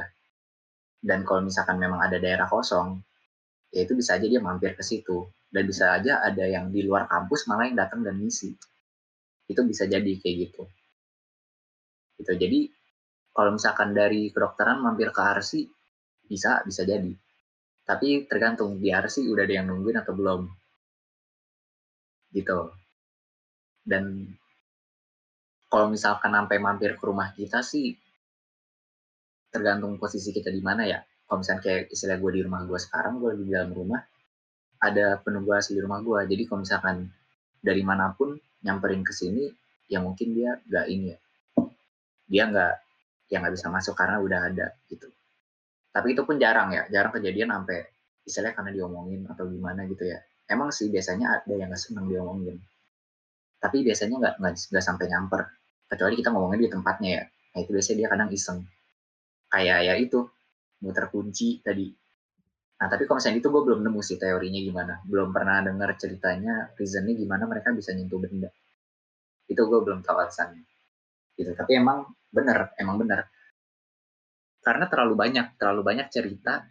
Dan 1.04 1.28
kalau 1.28 1.44
misalkan 1.44 1.76
memang 1.76 2.00
ada 2.00 2.16
daerah 2.24 2.48
kosong 2.48 3.04
ya 3.76 3.84
itu 3.84 4.00
bisa 4.00 4.16
aja 4.16 4.24
dia 4.32 4.40
mampir 4.40 4.80
ke 4.80 4.84
situ. 4.84 5.28
Dan 5.54 5.68
bisa 5.68 5.92
aja 5.92 6.24
ada 6.24 6.48
yang 6.48 6.72
di 6.72 6.88
luar 6.88 7.06
kampus 7.06 7.46
malah 7.52 7.68
yang 7.68 7.78
datang 7.78 8.02
dan 8.02 8.16
ngisi. 8.16 8.56
Itu 9.46 9.62
bisa 9.68 9.86
jadi 9.86 10.08
kayak 10.18 10.36
gitu 10.50 10.64
gitu. 12.20 12.34
Jadi 12.34 12.70
kalau 13.34 13.56
misalkan 13.58 13.92
dari 13.96 14.30
kedokteran 14.30 14.82
mampir 14.82 15.10
ke 15.10 15.22
arsi 15.22 15.66
bisa 16.28 16.62
bisa 16.66 16.86
jadi. 16.86 17.12
Tapi 17.84 18.30
tergantung 18.30 18.80
di 18.80 18.94
arsi 18.94 19.28
udah 19.28 19.44
ada 19.44 19.56
yang 19.60 19.68
nungguin 19.68 20.00
atau 20.00 20.14
belum. 20.16 20.42
Gitu. 22.32 22.60
Dan 23.84 24.30
kalau 25.68 25.90
misalkan 25.90 26.32
sampai 26.32 26.58
mampir 26.62 26.96
ke 26.96 27.04
rumah 27.04 27.34
kita 27.34 27.60
sih 27.66 27.92
tergantung 29.50 29.98
posisi 30.00 30.32
kita 30.32 30.54
di 30.54 30.62
mana 30.64 30.86
ya. 30.88 31.02
Kalau 31.28 31.42
misalnya 31.42 31.62
kayak 31.66 31.84
istilah 31.90 32.18
gue 32.22 32.32
di 32.38 32.42
rumah 32.46 32.62
gue 32.64 32.80
sekarang 32.80 33.18
gue 33.18 33.32
di 33.42 33.50
dalam 33.50 33.74
rumah 33.74 34.02
ada 34.84 35.16
penunggu 35.24 35.56
asli 35.56 35.80
di 35.80 35.82
rumah 35.82 36.04
gue 36.04 36.28
jadi 36.28 36.44
kalau 36.44 36.68
misalkan 36.68 37.08
dari 37.64 37.80
mana 37.88 38.12
pun 38.12 38.36
nyamperin 38.68 39.08
ke 39.08 39.16
sini 39.16 39.48
ya 39.88 40.04
mungkin 40.04 40.36
dia 40.36 40.60
nggak 40.68 40.86
ini 40.92 41.16
ya 41.16 41.18
dia 42.34 42.50
nggak 42.50 42.74
ya 43.30 43.38
nggak 43.38 43.54
bisa 43.54 43.70
masuk 43.70 43.94
karena 43.94 44.18
udah 44.18 44.40
ada 44.50 44.74
gitu. 44.90 45.06
Tapi 45.94 46.18
itu 46.18 46.26
pun 46.26 46.42
jarang 46.42 46.74
ya 46.74 46.90
jarang 46.90 47.14
kejadian 47.14 47.54
sampai 47.54 47.86
istilahnya 48.26 48.58
karena 48.58 48.72
diomongin 48.74 49.30
atau 49.30 49.46
gimana 49.46 49.86
gitu 49.86 50.10
ya. 50.10 50.18
Emang 50.50 50.74
sih 50.74 50.90
biasanya 50.90 51.46
ada 51.46 51.54
yang 51.54 51.70
nggak 51.70 51.78
seneng 51.78 52.10
diomongin. 52.10 52.58
Tapi 53.62 53.86
biasanya 53.86 54.18
nggak 54.18 54.36
nggak 54.74 54.84
sampai 54.84 55.06
nyamper. 55.14 55.46
Kecuali 55.86 56.18
kita 56.18 56.34
ngomongin 56.34 56.66
di 56.66 56.70
tempatnya 56.74 57.10
ya. 57.22 57.24
Nah 57.54 57.60
itu 57.62 57.70
biasanya 57.70 57.98
dia 58.02 58.10
kadang 58.10 58.30
iseng. 58.34 58.60
Kayak 59.54 59.80
ya 59.86 59.94
itu 60.02 60.20
muter 60.82 61.06
kunci 61.14 61.62
tadi. 61.62 61.94
Nah 62.82 62.88
tapi 62.90 63.06
kalau 63.06 63.22
misalnya 63.22 63.40
itu 63.46 63.50
gue 63.54 63.62
belum 63.62 63.80
nemu 63.86 64.02
sih 64.02 64.18
teorinya 64.18 64.58
gimana. 64.58 64.94
Belum 65.06 65.30
pernah 65.30 65.62
dengar 65.62 65.94
ceritanya 66.02 66.74
reasonnya 66.74 67.14
gimana 67.14 67.46
mereka 67.46 67.70
bisa 67.70 67.94
nyentuh 67.94 68.18
benda. 68.18 68.50
Itu 69.46 69.70
gue 69.70 69.80
belum 69.86 70.02
tahu 70.02 70.18
alasannya 70.18 70.73
gitu. 71.44 71.52
Tapi 71.60 71.72
emang 71.76 72.08
bener 72.32 72.74
emang 72.82 72.98
bener. 72.98 73.30
Karena 74.64 74.88
terlalu 74.88 75.14
banyak 75.20 75.60
terlalu 75.60 75.82
banyak 75.84 76.08
cerita 76.08 76.64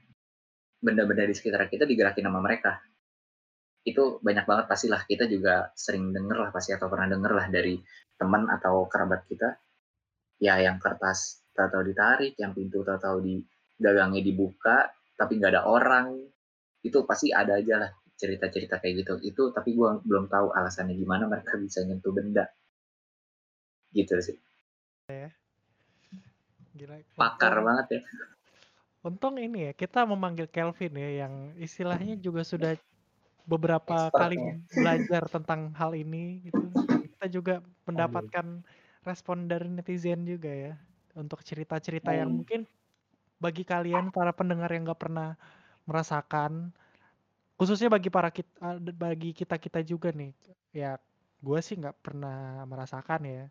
benda-benda 0.83 1.29
di 1.29 1.35
sekitar 1.37 1.69
kita 1.69 1.85
digerakin 1.87 2.27
sama 2.27 2.41
mereka. 2.41 2.81
Itu 3.85 4.19
banyak 4.19 4.49
banget 4.49 4.67
pastilah. 4.67 5.05
Kita 5.05 5.29
juga 5.29 5.71
sering 5.77 6.11
denger 6.11 6.49
lah 6.49 6.51
pasti 6.51 6.75
atau 6.75 6.89
pernah 6.89 7.13
denger 7.13 7.33
lah 7.37 7.47
dari 7.53 7.77
teman 8.19 8.49
atau 8.49 8.89
kerabat 8.89 9.29
kita. 9.29 9.49
Ya 10.43 10.59
yang 10.59 10.83
kertas 10.83 11.47
tahu-tahu 11.55 11.93
ditarik 11.93 12.35
yang 12.41 12.57
pintu 12.57 12.83
tahu-tahu 12.83 13.23
di 13.23 13.39
gagangnya 13.79 14.25
dibuka 14.25 14.89
tapi 15.15 15.39
nggak 15.39 15.53
ada 15.55 15.63
orang. 15.69 16.17
Itu 16.83 17.07
pasti 17.07 17.31
ada 17.31 17.61
aja 17.61 17.79
lah 17.79 17.91
cerita-cerita 18.19 18.81
kayak 18.81 19.07
gitu. 19.07 19.15
Itu 19.21 19.43
tapi 19.53 19.77
gue 19.77 20.01
belum 20.03 20.27
tahu 20.33 20.51
alasannya 20.51 20.97
gimana 20.97 21.29
mereka 21.29 21.61
bisa 21.61 21.85
nyentuh 21.85 22.11
benda. 22.11 22.49
Gitu 23.93 24.17
sih 24.19 24.52
ya 25.09 25.29
gila 26.73 26.97
pakar 27.19 27.53
untung, 27.53 27.65
banget 27.67 27.87
ya. 27.97 28.01
Untung 29.03 29.35
ini 29.43 29.71
ya 29.71 29.73
kita 29.75 30.07
memanggil 30.07 30.47
Kelvin 30.47 30.95
ya 30.95 31.27
yang 31.27 31.35
istilahnya 31.59 32.15
juga 32.23 32.43
sudah 32.47 32.79
beberapa 33.49 34.11
kali 34.15 34.39
belajar 34.79 35.27
tentang 35.31 35.75
hal 35.75 35.93
ini 35.99 36.43
gitu. 36.47 36.71
Kita 37.19 37.27
juga 37.31 37.55
mendapatkan 37.89 38.63
respon 39.07 39.51
dari 39.51 39.69
netizen 39.71 40.23
juga 40.29 40.51
ya 40.51 40.75
untuk 41.19 41.43
cerita-cerita 41.43 42.15
yang 42.15 42.31
mungkin 42.33 42.67
bagi 43.43 43.65
kalian 43.67 44.11
para 44.15 44.33
pendengar 44.35 44.71
yang 44.73 44.87
nggak 44.89 45.03
pernah 45.03 45.35
merasakan 45.89 46.73
khususnya 47.59 47.89
bagi 47.93 48.11
para 48.11 48.31
kita 48.35 48.79
bagi 48.97 49.31
kita 49.37 49.57
kita 49.59 49.81
juga 49.87 50.11
nih. 50.15 50.33
Ya 50.75 50.99
gue 51.43 51.59
sih 51.65 51.77
nggak 51.79 51.99
pernah 52.03 52.63
merasakan 52.71 53.23
ya 53.27 53.45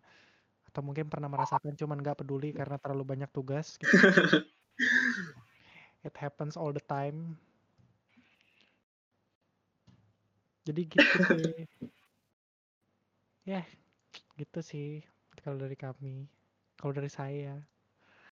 atau 0.71 0.87
mungkin 0.87 1.11
pernah 1.11 1.27
merasakan 1.27 1.75
cuman 1.75 1.99
nggak 1.99 2.23
peduli 2.23 2.55
karena 2.55 2.79
terlalu 2.79 3.03
banyak 3.03 3.29
tugas 3.35 3.75
gitu. 3.83 3.99
it 6.07 6.15
happens 6.15 6.55
all 6.55 6.71
the 6.71 6.79
time. 6.87 7.35
Jadi 10.63 10.81
gitu 10.87 11.19
sih. 11.27 11.67
Ya 13.43 13.67
gitu 14.39 14.59
sih 14.63 15.03
kalau 15.43 15.59
dari 15.59 15.75
kami. 15.75 16.31
Kalau 16.79 16.95
dari 16.95 17.11
saya. 17.11 17.59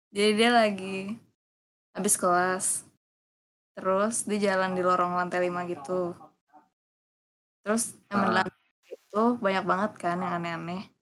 Jadi 0.09 0.31
dia 0.33 0.49
lagi 0.49 1.13
habis 1.93 2.17
kelas. 2.17 2.65
Terus 3.77 4.25
di 4.25 4.41
jalan 4.41 4.73
di 4.73 4.81
lorong 4.81 5.13
lantai 5.13 5.45
lima 5.45 5.69
gitu. 5.69 6.17
Terus 7.61 7.93
emang 8.09 8.33
di 8.33 8.35
lantai 8.41 8.57
itu 8.89 9.23
banyak 9.37 9.65
banget 9.69 9.91
kan 10.01 10.17
yang 10.17 10.33
aneh-aneh 10.41 10.92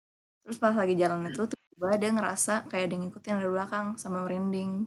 terus 0.51 0.59
pas 0.59 0.75
lagi 0.75 0.99
jalan 0.99 1.31
itu 1.31 1.47
tiba 1.47 1.95
dia 1.95 2.11
ngerasa 2.11 2.67
kayak 2.67 2.91
ada 2.91 2.93
yang 2.99 3.07
ngikutin 3.07 3.39
dari 3.39 3.47
belakang 3.55 3.95
sama 3.95 4.27
merinding. 4.27 4.83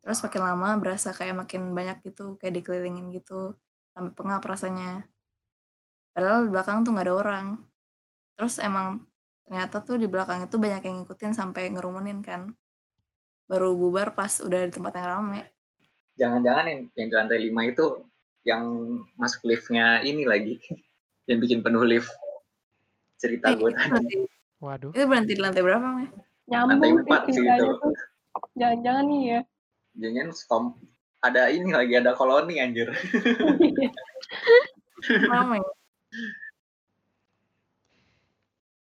Terus 0.00 0.24
makin 0.24 0.40
lama 0.40 0.80
berasa 0.80 1.12
kayak 1.12 1.36
makin 1.36 1.76
banyak 1.76 2.00
gitu 2.00 2.40
kayak 2.40 2.64
dikelilingin 2.64 3.12
gitu 3.12 3.52
sampai 3.92 4.16
pengap 4.16 4.40
rasanya. 4.40 5.04
Padahal 6.16 6.48
di 6.48 6.50
belakang 6.56 6.80
tuh 6.80 6.96
nggak 6.96 7.04
ada 7.04 7.12
orang. 7.12 7.46
Terus 8.40 8.56
emang 8.56 9.04
ternyata 9.44 9.84
tuh 9.84 10.00
di 10.00 10.08
belakang 10.08 10.48
itu 10.48 10.56
banyak 10.56 10.80
yang 10.80 10.96
ngikutin 11.04 11.36
sampai 11.36 11.68
ngerumunin 11.76 12.24
kan. 12.24 12.56
Baru 13.44 13.76
bubar 13.76 14.16
pas 14.16 14.40
udah 14.40 14.64
di 14.64 14.72
tempat 14.72 14.96
yang 14.96 15.08
rame. 15.12 15.44
Jangan-jangan 16.16 16.64
yang, 16.72 16.80
yang 16.96 17.06
di 17.12 17.14
lantai 17.20 17.38
lima 17.52 17.68
itu 17.68 18.00
yang 18.48 18.64
masuk 19.20 19.44
liftnya 19.44 20.00
ini 20.00 20.24
lagi. 20.24 20.56
Yang 21.28 21.38
bikin 21.48 21.60
penuh 21.60 21.84
lift 21.84 22.12
cerita 23.16 23.52
eh, 23.52 23.56
gue 23.56 23.72
tadi 23.72 24.28
waduh 24.64 24.88
itu 24.90 25.04
berhenti 25.04 25.36
di 25.36 25.38
lantai 25.38 25.60
berapa 25.60 25.84
mah 25.84 26.08
nyambung 26.48 26.80
lantai 26.80 26.90
empat 27.04 27.20
sih 27.28 27.44
itu 27.44 27.68
jangan-jangan 28.56 29.04
nih 29.06 29.20
ya 29.28 29.40
jangan 29.94 30.28
stomp 30.32 30.68
ada 31.20 31.48
ini 31.48 31.70
lagi 31.70 31.94
ada 31.94 32.12
koloni 32.12 32.58
anjir 32.58 32.90
rame 35.30 35.60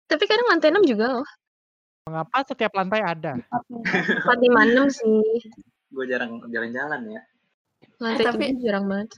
Tapi 0.06 0.22
kadang 0.30 0.48
lantai 0.48 0.70
6 0.70 0.86
juga 0.86 1.06
loh. 1.12 1.26
Mengapa 2.06 2.46
setiap 2.46 2.78
lantai 2.78 3.02
ada? 3.02 3.42
4, 3.42 4.22
5, 4.22 4.70
6 4.70 4.86
sih. 4.94 5.50
Gue 5.90 6.06
jarang 6.06 6.46
jalan-jalan 6.46 7.02
ya. 7.10 7.22
Lantai 7.98 8.22
Eh, 8.22 8.24
tapi- 8.24 8.54
7 8.54 8.62
jarang 8.62 8.86
banget. 8.86 9.18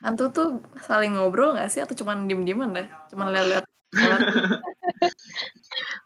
hantu 0.00 0.24
tuh 0.32 0.48
saling 0.82 1.14
ngobrol 1.14 1.54
gak 1.54 1.68
sih 1.68 1.78
atau 1.78 1.94
cuman 1.94 2.26
diem-dieman 2.26 2.74
dah 2.74 2.88
cuman 3.06 3.30
lihat-lihat 3.30 3.62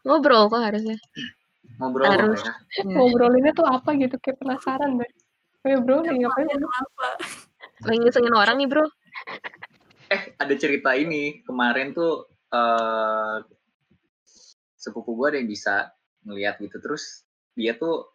Ngobrol 0.06 0.50
kok 0.50 0.62
harusnya. 0.62 0.98
Ngobrol 1.76 2.06
Harus. 2.08 2.40
mereka. 2.40 2.52
Hmm. 2.82 2.94
Ngobrolinnya 2.96 3.52
tuh 3.52 3.66
apa 3.68 3.90
gitu, 4.00 4.16
kayak 4.18 4.38
penasaran 4.40 4.98
deh. 4.98 5.12
Kayak 5.66 5.80
bro, 5.82 5.98
lagi 6.06 6.18
ngapain? 6.22 6.46
kenapa 6.46 7.08
Lagi 7.84 7.98
ngesengin 8.00 8.34
orang 8.34 8.56
nih 8.62 8.68
bro. 8.70 8.86
Eh, 10.14 10.22
ada 10.38 10.54
cerita 10.54 10.94
ini. 10.94 11.42
Kemarin 11.42 11.90
tuh 11.92 12.30
eh 12.54 13.38
sepupu 14.78 15.18
gue 15.18 15.34
ada 15.34 15.38
yang 15.42 15.50
bisa 15.50 15.90
ngeliat 16.22 16.62
gitu. 16.62 16.78
Terus 16.78 17.26
dia 17.58 17.74
tuh 17.74 18.06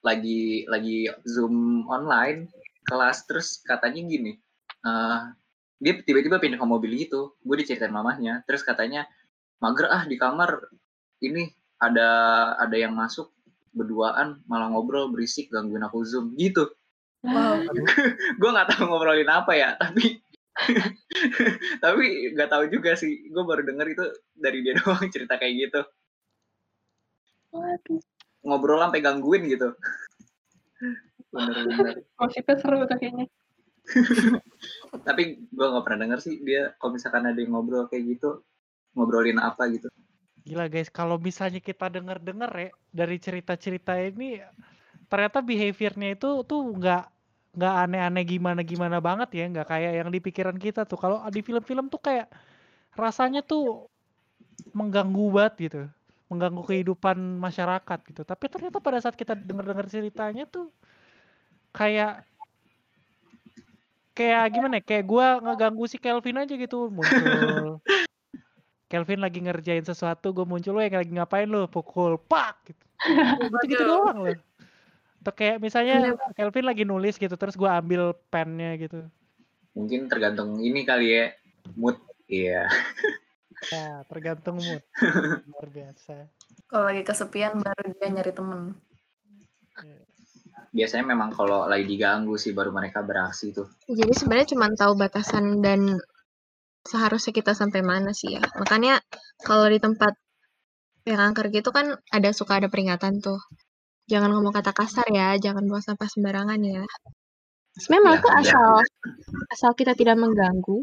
lagi 0.00 0.64
lagi 0.64 1.12
zoom 1.28 1.84
online 1.88 2.48
kelas 2.88 3.28
terus 3.28 3.60
katanya 3.60 4.00
gini 4.08 4.32
eh 4.80 5.20
dia 5.80 5.92
tiba-tiba 6.00 6.40
pindah 6.40 6.56
ke 6.60 6.66
mobil 6.68 6.92
gitu 6.96 7.36
gue 7.44 7.56
diceritain 7.60 7.92
mamahnya 7.92 8.40
terus 8.48 8.64
katanya 8.64 9.04
mager 9.60 9.86
ah 9.88 10.02
di 10.08 10.16
kamar. 10.16 10.72
Ini 11.20 11.52
ada 11.80 12.08
ada 12.56 12.76
yang 12.76 12.96
masuk 12.96 13.32
berduaan 13.70 14.42
malah 14.50 14.68
ngobrol 14.72 15.12
berisik 15.12 15.52
gangguin 15.52 15.84
aku 15.84 16.02
zoom. 16.02 16.34
Gitu. 16.34 16.66
Wow. 17.20 17.60
gue 18.40 18.50
nggak 18.50 18.68
tahu 18.74 18.88
ngobrolin 18.88 19.28
apa 19.28 19.52
ya 19.52 19.76
tapi 19.76 20.24
tapi 21.84 22.32
nggak 22.34 22.50
tahu 22.50 22.64
juga 22.72 22.96
sih. 22.96 23.28
Gue 23.28 23.44
baru 23.44 23.62
denger 23.64 23.86
itu 23.92 24.04
dari 24.34 24.64
dia 24.64 24.74
doang 24.80 25.04
cerita 25.12 25.36
kayak 25.36 25.54
gitu. 25.68 25.80
Waduh, 27.50 28.00
ngobrol 28.46 28.80
sampai 28.80 29.02
gangguin 29.02 29.50
gitu. 29.50 29.74
Bener-bener. 31.30 32.06
Gosipnya 32.14 32.56
seru 32.58 32.86
tuh 32.86 32.98
kayaknya. 32.98 33.26
tapi 35.02 35.40
gue 35.50 35.66
nggak 35.66 35.82
pernah 35.82 36.00
denger 36.06 36.20
sih 36.22 36.38
dia 36.46 36.70
kalau 36.78 36.94
misalkan 36.94 37.26
ada 37.26 37.34
yang 37.34 37.58
ngobrol 37.58 37.90
kayak 37.90 38.14
gitu 38.14 38.44
ngobrolin 38.94 39.38
apa 39.38 39.70
gitu 39.70 39.88
Gila 40.40 40.72
guys, 40.72 40.88
kalau 40.88 41.20
misalnya 41.20 41.60
kita 41.60 41.92
denger-denger 41.92 42.50
ya 42.56 42.70
dari 42.90 43.16
cerita-cerita 43.20 43.92
ini 44.00 44.40
ternyata 45.10 45.44
behaviornya 45.44 46.16
itu 46.16 46.42
tuh 46.46 46.60
nggak 46.74 47.04
nggak 47.50 47.74
aneh-aneh 47.86 48.24
gimana-gimana 48.24 49.02
banget 49.02 49.28
ya, 49.36 49.44
nggak 49.50 49.68
kayak 49.68 49.92
yang 50.00 50.08
di 50.08 50.20
pikiran 50.22 50.56
kita 50.56 50.86
tuh. 50.86 50.96
Kalau 50.96 51.20
di 51.28 51.44
film-film 51.44 51.92
tuh 51.92 52.00
kayak 52.00 52.30
rasanya 52.96 53.44
tuh 53.44 53.90
mengganggu 54.72 55.26
banget 55.34 55.54
gitu, 55.60 55.80
mengganggu 56.32 56.62
kehidupan 56.64 57.18
masyarakat 57.36 57.98
gitu. 58.06 58.22
Tapi 58.24 58.44
ternyata 58.48 58.78
pada 58.80 58.98
saat 59.02 59.18
kita 59.18 59.36
denger-denger 59.36 59.86
ceritanya 59.92 60.48
tuh 60.48 60.72
kayak 61.74 62.24
kayak 64.16 64.44
gimana 64.56 64.80
ya? 64.80 64.82
Kayak 64.82 65.04
gua 65.04 65.26
ngeganggu 65.42 65.84
si 65.84 66.00
Kelvin 66.00 66.40
aja 66.40 66.54
gitu 66.56 66.88
muncul. 66.88 67.78
Kelvin 68.90 69.22
lagi 69.22 69.38
ngerjain 69.38 69.86
sesuatu, 69.86 70.34
gue 70.34 70.42
muncul 70.42 70.74
lo 70.74 70.82
yang 70.82 70.98
lagi 70.98 71.14
ngapain 71.14 71.46
lo, 71.46 71.70
pukul, 71.70 72.18
pak 72.18 72.58
gitu. 72.66 72.84
Gitu 73.64 73.78
gitu 73.78 73.82
doang 73.86 74.18
loh. 74.26 74.36
Atau 75.22 75.32
kayak 75.32 75.62
misalnya 75.62 76.18
Kelvin 76.34 76.66
lagi 76.66 76.82
nulis 76.82 77.14
gitu, 77.14 77.32
terus 77.38 77.54
gue 77.54 77.70
ambil 77.70 78.12
pennya 78.28 78.74
gitu. 78.76 79.06
mungkin 79.70 80.10
tergantung 80.10 80.58
ini 80.58 80.82
kali 80.82 81.14
ya 81.14 81.24
mood 81.78 81.94
iya 82.26 82.66
Ya, 83.68 84.00
tergantung 84.08 84.56
mood. 84.56 84.82
Luar 85.52 85.68
biasa. 85.68 86.26
Kalau 86.64 86.84
lagi 86.88 87.02
kesepian 87.04 87.60
baru 87.60 87.92
dia 87.92 88.08
nyari 88.08 88.32
temen. 88.32 88.60
biasanya 90.70 91.02
memang 91.02 91.34
kalau 91.34 91.66
lagi 91.66 91.82
diganggu 91.82 92.38
sih 92.38 92.54
baru 92.54 92.70
mereka 92.70 93.02
beraksi 93.02 93.50
tuh 93.50 93.66
Jadi 93.90 94.12
sebenarnya 94.14 94.54
cuma 94.54 94.70
tahu 94.70 94.92
batasan 94.94 95.58
dan 95.64 95.98
seharusnya 96.86 97.32
kita 97.36 97.52
sampai 97.56 97.80
mana 97.84 98.10
sih 98.16 98.36
ya. 98.36 98.42
Makanya 98.60 99.00
kalau 99.44 99.66
di 99.68 99.78
tempat 99.80 100.16
yang 101.08 101.20
angker 101.32 101.48
gitu 101.52 101.70
kan 101.72 101.96
ada 102.12 102.30
suka 102.36 102.60
ada 102.60 102.68
peringatan 102.72 103.20
tuh. 103.24 103.40
Jangan 104.10 104.30
ngomong 104.34 104.52
kata 104.54 104.72
kasar 104.74 105.06
ya, 105.10 105.38
jangan 105.38 105.64
buang 105.68 105.84
sampah 105.84 106.08
sembarangan 106.10 106.60
ya. 106.60 106.82
Memang 107.92 108.18
Ya, 108.18 108.22
tuh 108.22 108.30
ya. 108.34 108.38
asal 108.42 108.70
asal 109.54 109.70
kita 109.78 109.94
tidak 109.94 110.18
mengganggu, 110.18 110.82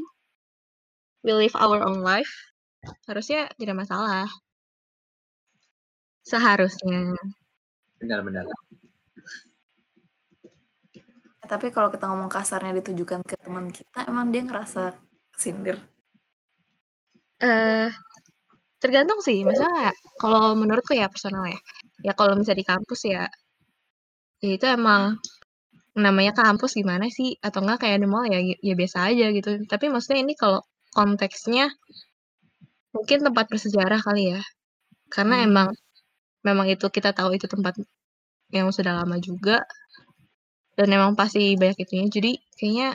we 1.27 1.31
live 1.35 1.53
our 1.59 1.83
own 1.83 1.99
life, 1.99 2.31
harusnya 3.05 3.51
tidak 3.59 3.83
masalah. 3.83 4.25
Seharusnya. 6.23 7.15
benar-benar 7.97 8.45
tapi 11.47 11.71
kalau 11.71 11.87
kita 11.87 12.05
ngomong 12.11 12.27
kasarnya 12.27 12.75
ditujukan 12.83 13.23
ke 13.23 13.39
teman 13.39 13.71
kita, 13.71 14.03
emang 14.11 14.29
dia 14.29 14.43
ngerasa 14.43 14.91
sindir. 15.37 15.77
Eh, 17.41 17.87
tergantung 18.83 19.19
sih, 19.27 19.39
masalah 19.49 19.93
kalau 20.21 20.43
menurutku 20.61 20.93
ya 21.01 21.07
personal 21.13 21.45
ya. 21.53 21.59
Ya 22.07 22.13
kalau 22.19 22.33
misalnya 22.37 22.61
di 22.63 22.67
kampus 22.71 23.01
ya, 23.13 23.23
ya 24.43 24.49
itu 24.57 24.65
emang 24.77 25.01
namanya 26.05 26.33
kampus 26.41 26.71
gimana 26.79 27.05
sih? 27.17 27.29
Atau 27.45 27.59
enggak 27.63 27.79
kayak 27.83 27.99
di 28.03 28.07
mall 28.13 28.25
ya, 28.33 28.39
ya 28.69 28.73
biasa 28.81 28.97
aja 29.09 29.25
gitu. 29.37 29.49
Tapi 29.71 29.85
maksudnya 29.93 30.19
ini 30.25 30.33
kalau 30.41 30.59
konteksnya 30.97 31.65
mungkin 32.95 33.19
tempat 33.25 33.45
bersejarah 33.51 33.99
kali 34.03 34.23
ya. 34.35 34.41
Karena 35.13 35.35
Hmm. 35.43 35.47
emang 35.49 35.69
memang 36.47 36.67
itu 36.73 36.87
kita 36.91 37.11
tahu 37.17 37.35
itu 37.37 37.47
tempat 37.49 37.75
yang 38.55 38.69
sudah 38.71 38.93
lama 39.03 39.17
juga 39.19 39.63
dan 40.77 40.87
emang 40.95 41.11
pasti 41.19 41.57
banyak 41.59 41.77
itunya. 41.83 42.07
Jadi 42.15 42.31
kayaknya 42.57 42.87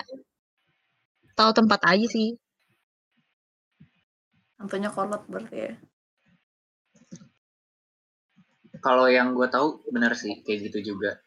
tahu 1.43 1.53
tempat 1.59 1.81
aja 1.83 2.07
sih. 2.07 2.39
Tentunya 4.63 4.95
kolot 4.95 5.27
berarti 5.27 5.57
ya. 5.59 5.75
kalau 8.83 9.07
yang 9.07 9.33
gue 9.39 9.47
tahu 9.47 9.87
benar 9.95 10.19
sih 10.19 10.43
kayak 10.43 10.69
gitu 10.69 10.93
juga 10.93 11.23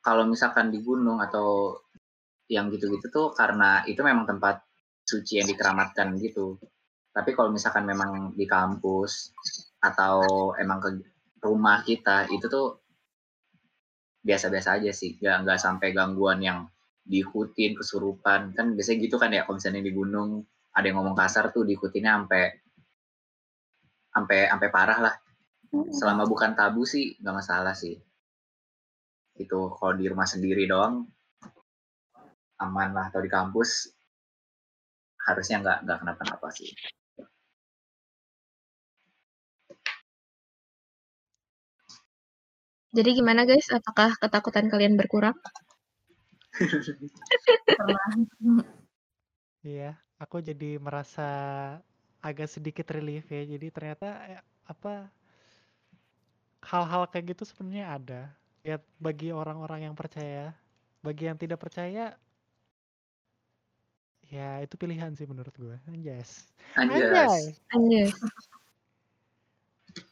kalau 0.00 0.24
misalkan 0.24 0.72
di 0.72 0.80
gunung 0.80 1.20
atau 1.20 1.76
yang 2.48 2.72
gitu-gitu 2.72 3.12
tuh 3.12 3.26
karena 3.36 3.84
itu 3.84 4.00
memang 4.00 4.24
tempat 4.24 4.64
suci 5.04 5.38
yang 5.44 5.46
dikeramatkan 5.46 6.16
gitu 6.24 6.56
tapi 7.12 7.36
kalau 7.36 7.52
misalkan 7.52 7.84
memang 7.84 8.32
di 8.32 8.48
kampus 8.48 9.36
atau 9.84 10.56
emang 10.56 10.80
ke 10.80 10.90
rumah 11.44 11.84
kita 11.84 12.32
itu 12.32 12.48
tuh 12.48 12.80
biasa-biasa 14.24 14.80
aja 14.80 14.90
sih 14.90 15.20
nggak 15.20 15.46
nggak 15.46 15.60
sampai 15.60 15.92
gangguan 15.92 16.40
yang 16.40 16.58
diikutin 17.06 17.78
kesurupan. 17.78 18.52
Kan 18.56 18.74
biasanya 18.74 18.98
gitu 19.06 19.16
kan 19.22 19.30
ya 19.32 19.46
kalau 19.46 19.56
misalnya 19.58 19.82
di 19.86 19.92
gunung 19.94 20.42
ada 20.76 20.84
yang 20.84 21.00
ngomong 21.00 21.16
kasar 21.16 21.54
tuh 21.54 21.64
diikutinnya 21.64 22.12
sampai 22.18 22.44
sampai 24.12 24.38
sampai 24.50 24.68
parah 24.74 24.98
lah. 25.00 25.14
Selama 25.94 26.26
bukan 26.26 26.52
tabu 26.58 26.82
sih 26.84 27.16
nggak 27.22 27.36
masalah 27.40 27.74
sih. 27.78 27.96
Itu 29.38 29.72
kalau 29.78 29.94
di 29.96 30.04
rumah 30.10 30.26
sendiri 30.28 30.66
doang 30.66 31.06
aman 32.60 32.88
lah. 32.96 33.04
Atau 33.08 33.22
di 33.22 33.30
kampus 33.30 33.70
harusnya 35.26 35.62
nggak 35.62 35.78
nggak 35.86 35.98
kenapa-napa 36.02 36.48
sih. 36.54 36.70
Jadi 42.96 43.10
gimana 43.12 43.44
guys? 43.44 43.68
Apakah 43.68 44.16
ketakutan 44.16 44.72
kalian 44.72 44.96
berkurang? 44.96 45.36
Pernah. 47.66 48.06
Iya, 49.66 49.98
aku 50.22 50.38
jadi 50.38 50.78
merasa 50.78 51.26
agak 52.22 52.46
sedikit 52.46 52.86
relief 52.94 53.26
ya. 53.26 53.42
Jadi 53.42 53.66
ternyata 53.74 54.22
eh, 54.30 54.38
apa 54.62 55.10
hal-hal 56.62 57.10
kayak 57.10 57.34
gitu 57.34 57.42
sebenarnya 57.42 57.86
ada. 57.90 58.22
Ya 58.62 58.78
bagi 59.02 59.34
orang-orang 59.34 59.90
yang 59.90 59.94
percaya, 59.98 60.54
bagi 61.02 61.26
yang 61.26 61.34
tidak 61.34 61.58
percaya, 61.58 62.14
ya 64.26 64.62
itu 64.62 64.74
pilihan 64.74 65.14
sih 65.14 65.26
menurut 65.26 65.54
gue. 65.54 65.76
Yes. 65.98 66.46
anjas 66.74 67.02
Anjay. 67.10 67.42
Anjay. 67.74 68.08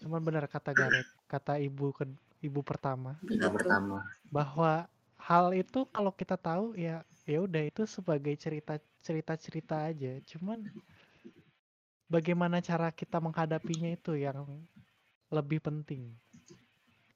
Cuman 0.02 0.23
benar 0.23 0.51
kata 0.51 0.70
Gareth, 0.74 1.10
kata 1.27 1.59
ibu 1.60 1.94
ke 1.94 2.09
ibu 2.44 2.60
pertama 2.60 3.16
Betul. 3.24 3.56
pertama 3.56 4.05
bahwa 4.28 4.85
hal 5.24 5.56
itu 5.56 5.88
kalau 5.88 6.12
kita 6.12 6.36
tahu 6.36 6.76
ya 6.76 7.01
ya 7.24 7.38
udah 7.40 7.64
itu 7.64 7.88
sebagai 7.88 8.36
cerita 8.36 8.76
cerita 9.01 9.32
cerita 9.40 9.76
aja. 9.88 10.20
Cuman 10.28 10.60
bagaimana 12.12 12.60
cara 12.60 12.92
kita 12.92 13.16
menghadapinya 13.18 13.96
itu 13.96 14.20
yang 14.20 14.44
lebih 15.32 15.64
penting. 15.64 16.12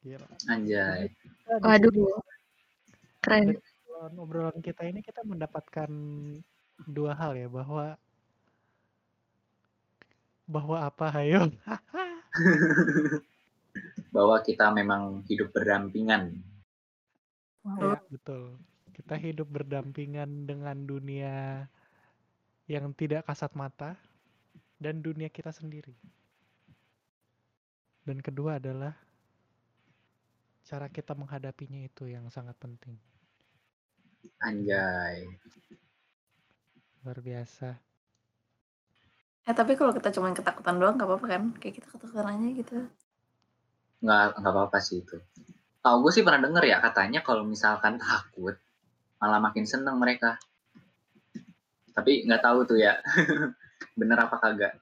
Gila. 0.00 0.24
anjay 0.48 1.12
Kita 1.12 1.60
di 1.60 1.64
Waduh, 1.68 1.92
keren. 3.20 3.52
dari 3.52 3.60
obrolan, 3.60 4.12
obrolan 4.16 4.58
kita 4.64 4.82
ini 4.88 5.04
kita 5.04 5.20
mendapatkan 5.26 5.90
dua 6.86 7.12
hal 7.18 7.34
ya 7.36 7.50
bahwa 7.50 7.98
bahwa 10.48 10.76
apa 10.80 11.06
hayo 11.12 11.52
bahwa 14.14 14.40
kita 14.40 14.72
memang 14.72 15.20
hidup 15.28 15.52
berdampingan 15.52 16.40
ya 17.64 17.98
betul. 18.10 18.58
Kita 18.94 19.14
hidup 19.14 19.46
berdampingan 19.50 20.46
dengan 20.50 20.76
dunia 20.86 21.66
yang 22.66 22.90
tidak 22.94 23.24
kasat 23.30 23.54
mata 23.54 23.94
dan 24.82 25.00
dunia 25.00 25.30
kita 25.30 25.50
sendiri. 25.54 25.94
Dan 28.06 28.18
kedua 28.24 28.56
adalah 28.58 28.96
cara 30.64 30.88
kita 30.88 31.12
menghadapinya 31.16 31.80
itu 31.84 32.08
yang 32.08 32.28
sangat 32.28 32.56
penting. 32.60 32.96
Anjay. 34.42 35.24
Luar 37.04 37.18
biasa. 37.22 37.68
Eh 39.48 39.54
tapi 39.56 39.72
kalau 39.78 39.92
kita 39.96 40.12
cuma 40.12 40.30
ketakutan 40.36 40.76
doang 40.80 40.94
nggak 40.98 41.08
apa-apa 41.08 41.26
kan? 41.32 41.42
Kayak 41.60 41.74
kita 41.80 41.86
ketakutan 41.92 42.26
aja 42.32 42.46
gitu. 42.60 42.76
nggak 44.02 44.38
nggak 44.38 44.52
apa-apa 44.54 44.78
sih 44.86 45.02
itu 45.02 45.16
tahu 45.82 45.96
gue 46.06 46.12
sih 46.14 46.24
pernah 46.26 46.42
denger 46.42 46.64
ya 46.66 46.78
katanya 46.82 47.20
kalau 47.22 47.46
misalkan 47.46 47.96
takut 47.98 48.58
malah 49.18 49.42
makin 49.42 49.66
seneng 49.66 49.98
mereka. 49.98 50.38
Tapi 51.94 52.26
nggak 52.26 52.42
tahu 52.42 52.58
tuh 52.66 52.78
ya 52.78 52.98
bener 53.98 54.18
apa 54.18 54.36
kagak. 54.38 54.78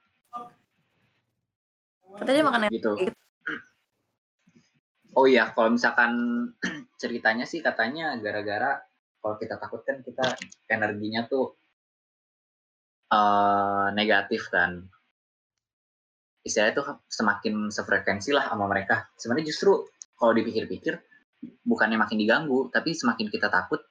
Katanya 2.17 2.43
makan 2.49 2.69
gitu. 2.73 2.93
oh 5.17 5.25
iya 5.25 5.49
kalau 5.49 5.73
misalkan 5.73 6.13
ceritanya 7.01 7.49
sih 7.49 7.57
katanya 7.61 8.13
gara-gara 8.21 8.77
kalau 9.17 9.33
kita 9.41 9.57
takut 9.57 9.81
kan 9.81 10.05
kita 10.05 10.37
energinya 10.69 11.25
tuh 11.25 11.57
uh, 13.09 13.89
negatif 13.97 14.49
kan. 14.53 14.85
Istilahnya 16.45 16.73
tuh 16.79 16.87
semakin 17.09 17.73
sefrekuensi 17.73 18.31
lah 18.31 18.47
sama 18.47 18.69
mereka. 18.69 19.09
Sebenarnya 19.19 19.51
justru 19.51 19.83
kalau 20.17 20.33
dipikir-pikir 20.33 20.97
bukannya 21.63 22.01
makin 22.01 22.17
diganggu 22.17 22.73
tapi 22.73 22.97
semakin 22.97 23.29
kita 23.29 23.47
takut 23.47 23.85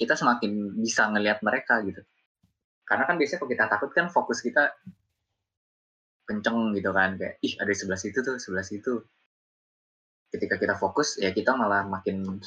kita 0.00 0.16
semakin 0.16 0.80
bisa 0.80 1.12
ngelihat 1.12 1.44
mereka 1.44 1.84
gitu. 1.84 2.00
Karena 2.88 3.04
kan 3.04 3.20
biasanya 3.20 3.44
kalau 3.44 3.52
kita 3.52 3.64
takut 3.68 3.90
kan 3.92 4.08
fokus 4.08 4.40
kita 4.40 4.72
kenceng 6.24 6.72
gitu 6.72 6.94
kan 6.94 7.20
kayak 7.20 7.36
ih 7.44 7.52
ada 7.60 7.68
di 7.68 7.76
sebelah 7.76 8.00
situ 8.00 8.24
tuh 8.24 8.40
sebelah 8.40 8.64
situ. 8.64 9.04
Ketika 10.32 10.56
kita 10.56 10.80
fokus 10.80 11.20
ya 11.20 11.36
kita 11.36 11.52
malah 11.52 11.84
makin 11.84 12.24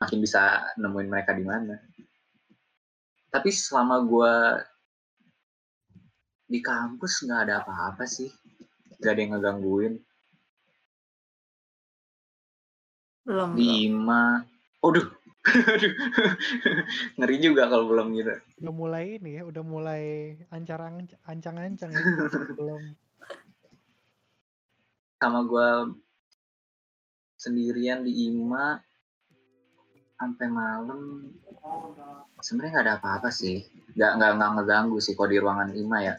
makin 0.00 0.18
bisa 0.22 0.70
nemuin 0.78 1.08
mereka 1.10 1.34
di 1.34 1.42
mana. 1.42 1.74
Tapi 3.26 3.50
selama 3.50 4.06
gue 4.06 4.34
di 6.46 6.62
kampus 6.62 7.26
nggak 7.26 7.50
ada 7.50 7.66
apa-apa 7.66 8.06
sih. 8.06 8.30
Nggak 9.02 9.10
ada 9.10 9.20
yang 9.20 9.32
ngegangguin 9.34 9.94
belum 13.26 13.58
lima. 13.58 14.46
aduh 14.80 15.06
aduh 15.46 15.92
ngeri 17.18 17.36
juga 17.38 17.70
kalau 17.70 17.86
belum 17.86 18.14
gitu. 18.18 18.34
Udah 18.62 18.74
mulai 18.74 19.18
ini 19.18 19.38
ya 19.38 19.42
udah 19.46 19.62
mulai 19.62 20.34
ancang 20.50 21.06
ancang-ancang 21.22 21.90
ya. 21.94 22.02
Belum. 22.58 22.82
Sama 25.22 25.40
gue 25.46 25.68
sendirian 27.38 28.02
di 28.02 28.26
IMA 28.26 28.82
sampai 30.18 30.46
malam. 30.50 31.30
Sebenarnya 32.42 32.70
nggak 32.74 32.86
ada 32.90 32.96
apa-apa 32.98 33.28
sih. 33.30 33.62
Nggak 33.94 34.10
nggak 34.18 34.30
nggak 34.34 34.50
ngeganggu 34.58 34.98
sih 34.98 35.14
kalau 35.14 35.30
di 35.30 35.38
ruangan 35.38 35.70
IMA 35.72 35.98
ya 36.02 36.14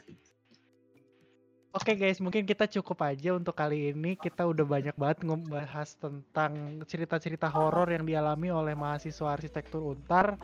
Oke 1.77 1.93
okay 1.93 2.09
guys, 2.09 2.17
mungkin 2.17 2.41
kita 2.41 2.65
cukup 2.65 3.05
aja 3.05 3.37
untuk 3.37 3.53
kali 3.53 3.93
ini. 3.93 4.17
Kita 4.17 4.49
udah 4.49 4.65
banyak 4.65 4.97
banget 4.97 5.29
ngebahas 5.29 5.93
tentang 6.01 6.81
cerita-cerita 6.89 7.45
horor 7.53 7.85
yang 7.93 8.01
dialami 8.01 8.49
oleh 8.49 8.73
mahasiswa 8.73 9.37
arsitektur 9.37 9.85
Untar. 9.93 10.41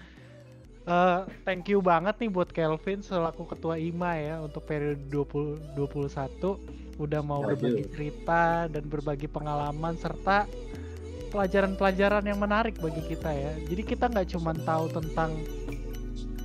Uh, 0.86 1.26
thank 1.42 1.66
you 1.74 1.82
banget 1.82 2.22
nih 2.22 2.30
buat 2.30 2.54
Kelvin 2.54 3.02
selaku 3.02 3.50
ketua 3.50 3.82
IMA 3.82 4.14
ya 4.14 4.36
untuk 4.46 4.62
periode 4.70 5.02
2021 5.10 7.02
udah 7.02 7.22
mau 7.26 7.42
berbagi 7.42 7.90
cerita 7.90 8.70
dan 8.70 8.86
berbagi 8.86 9.26
pengalaman 9.26 9.98
serta 9.98 10.46
pelajaran-pelajaran 11.34 12.30
yang 12.30 12.38
menarik 12.38 12.78
bagi 12.78 13.02
kita 13.10 13.34
ya. 13.34 13.58
Jadi 13.74 13.82
kita 13.82 14.06
nggak 14.06 14.38
cuma 14.38 14.54
tahu 14.54 14.86
tentang 15.02 15.34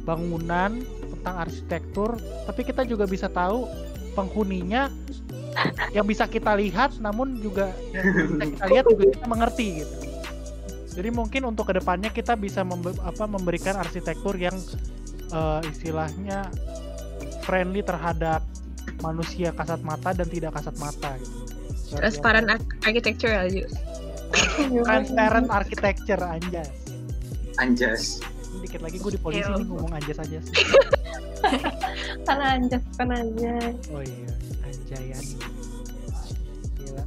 bangunan, 0.09 0.81
tentang 1.13 1.45
arsitektur, 1.45 2.17
tapi 2.49 2.65
kita 2.65 2.89
juga 2.89 3.05
bisa 3.05 3.29
tahu 3.29 3.69
penghuninya 4.19 4.91
yang 5.97 6.03
bisa 6.03 6.27
kita 6.27 6.59
lihat, 6.59 6.99
namun 6.99 7.39
juga 7.39 7.71
yang 7.95 8.11
bisa 8.35 8.45
kita 8.59 8.65
lihat 8.67 8.85
juga 8.91 9.05
kita 9.15 9.27
mengerti 9.31 9.67
gitu. 9.87 9.97
Jadi 10.99 11.15
mungkin 11.15 11.47
untuk 11.47 11.71
ke 11.71 11.79
depannya 11.79 12.11
kita 12.11 12.35
bisa 12.35 12.67
membe 12.67 12.91
apa, 13.07 13.31
memberikan 13.31 13.79
arsitektur 13.79 14.35
yang 14.35 14.59
uh, 15.31 15.63
istilahnya 15.63 16.51
friendly 17.47 17.87
terhadap 17.87 18.43
manusia 18.99 19.55
kasat 19.55 19.79
mata 19.87 20.11
dan 20.11 20.27
tidak 20.27 20.59
kasat 20.59 20.75
mata 20.83 21.15
gitu. 21.23 21.39
Transparent 21.89 22.51
architecture 22.83 23.31
ya, 23.31 23.47
Transparent 24.91 25.49
architecture 25.49 26.19
anjas. 26.19 26.69
Anjas. 27.63 28.19
Dikit 28.59 28.83
lagi 28.83 28.99
gue 28.99 29.15
di 29.15 29.21
polisi 29.23 29.47
nih 29.47 29.65
ngomong 29.71 29.95
anjas 29.95 30.19
aja 30.19 30.43
sih. 31.39 31.63
karena 32.27 32.47
anjas 32.59 32.85
kan 32.99 33.09
anjas. 33.15 33.75
Oh 33.95 34.03
iya, 34.03 34.33
anjayan. 34.67 35.25
Gila. 36.77 37.05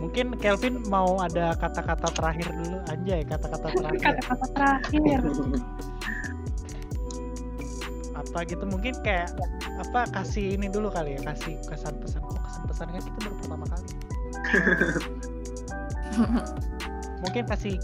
Mungkin 0.00 0.26
Kelvin 0.40 0.74
mau 0.88 1.20
ada 1.20 1.52
kata-kata 1.56 2.08
terakhir 2.12 2.48
dulu 2.52 2.78
anjay, 2.88 3.20
kata-kata 3.24 3.68
terakhir. 3.72 4.00
Kata-kata 4.04 4.46
terakhir. 4.52 5.20
apa 8.20 8.46
gitu 8.46 8.62
mungkin 8.68 8.94
kayak 9.02 9.32
apa 9.80 10.06
kasih 10.12 10.54
ini 10.54 10.68
dulu 10.70 10.92
kali 10.92 11.16
ya 11.18 11.20
kasih 11.24 11.56
kesan 11.66 11.96
pesan 11.98 12.20
kok 12.22 12.38
kesan 12.46 12.62
pesan 12.68 12.86
kan 12.92 13.02
kita 13.02 13.18
baru 13.26 13.34
pertama 13.42 13.64
kali 13.66 13.88
mungkin 17.24 17.44
kasih 17.48 17.74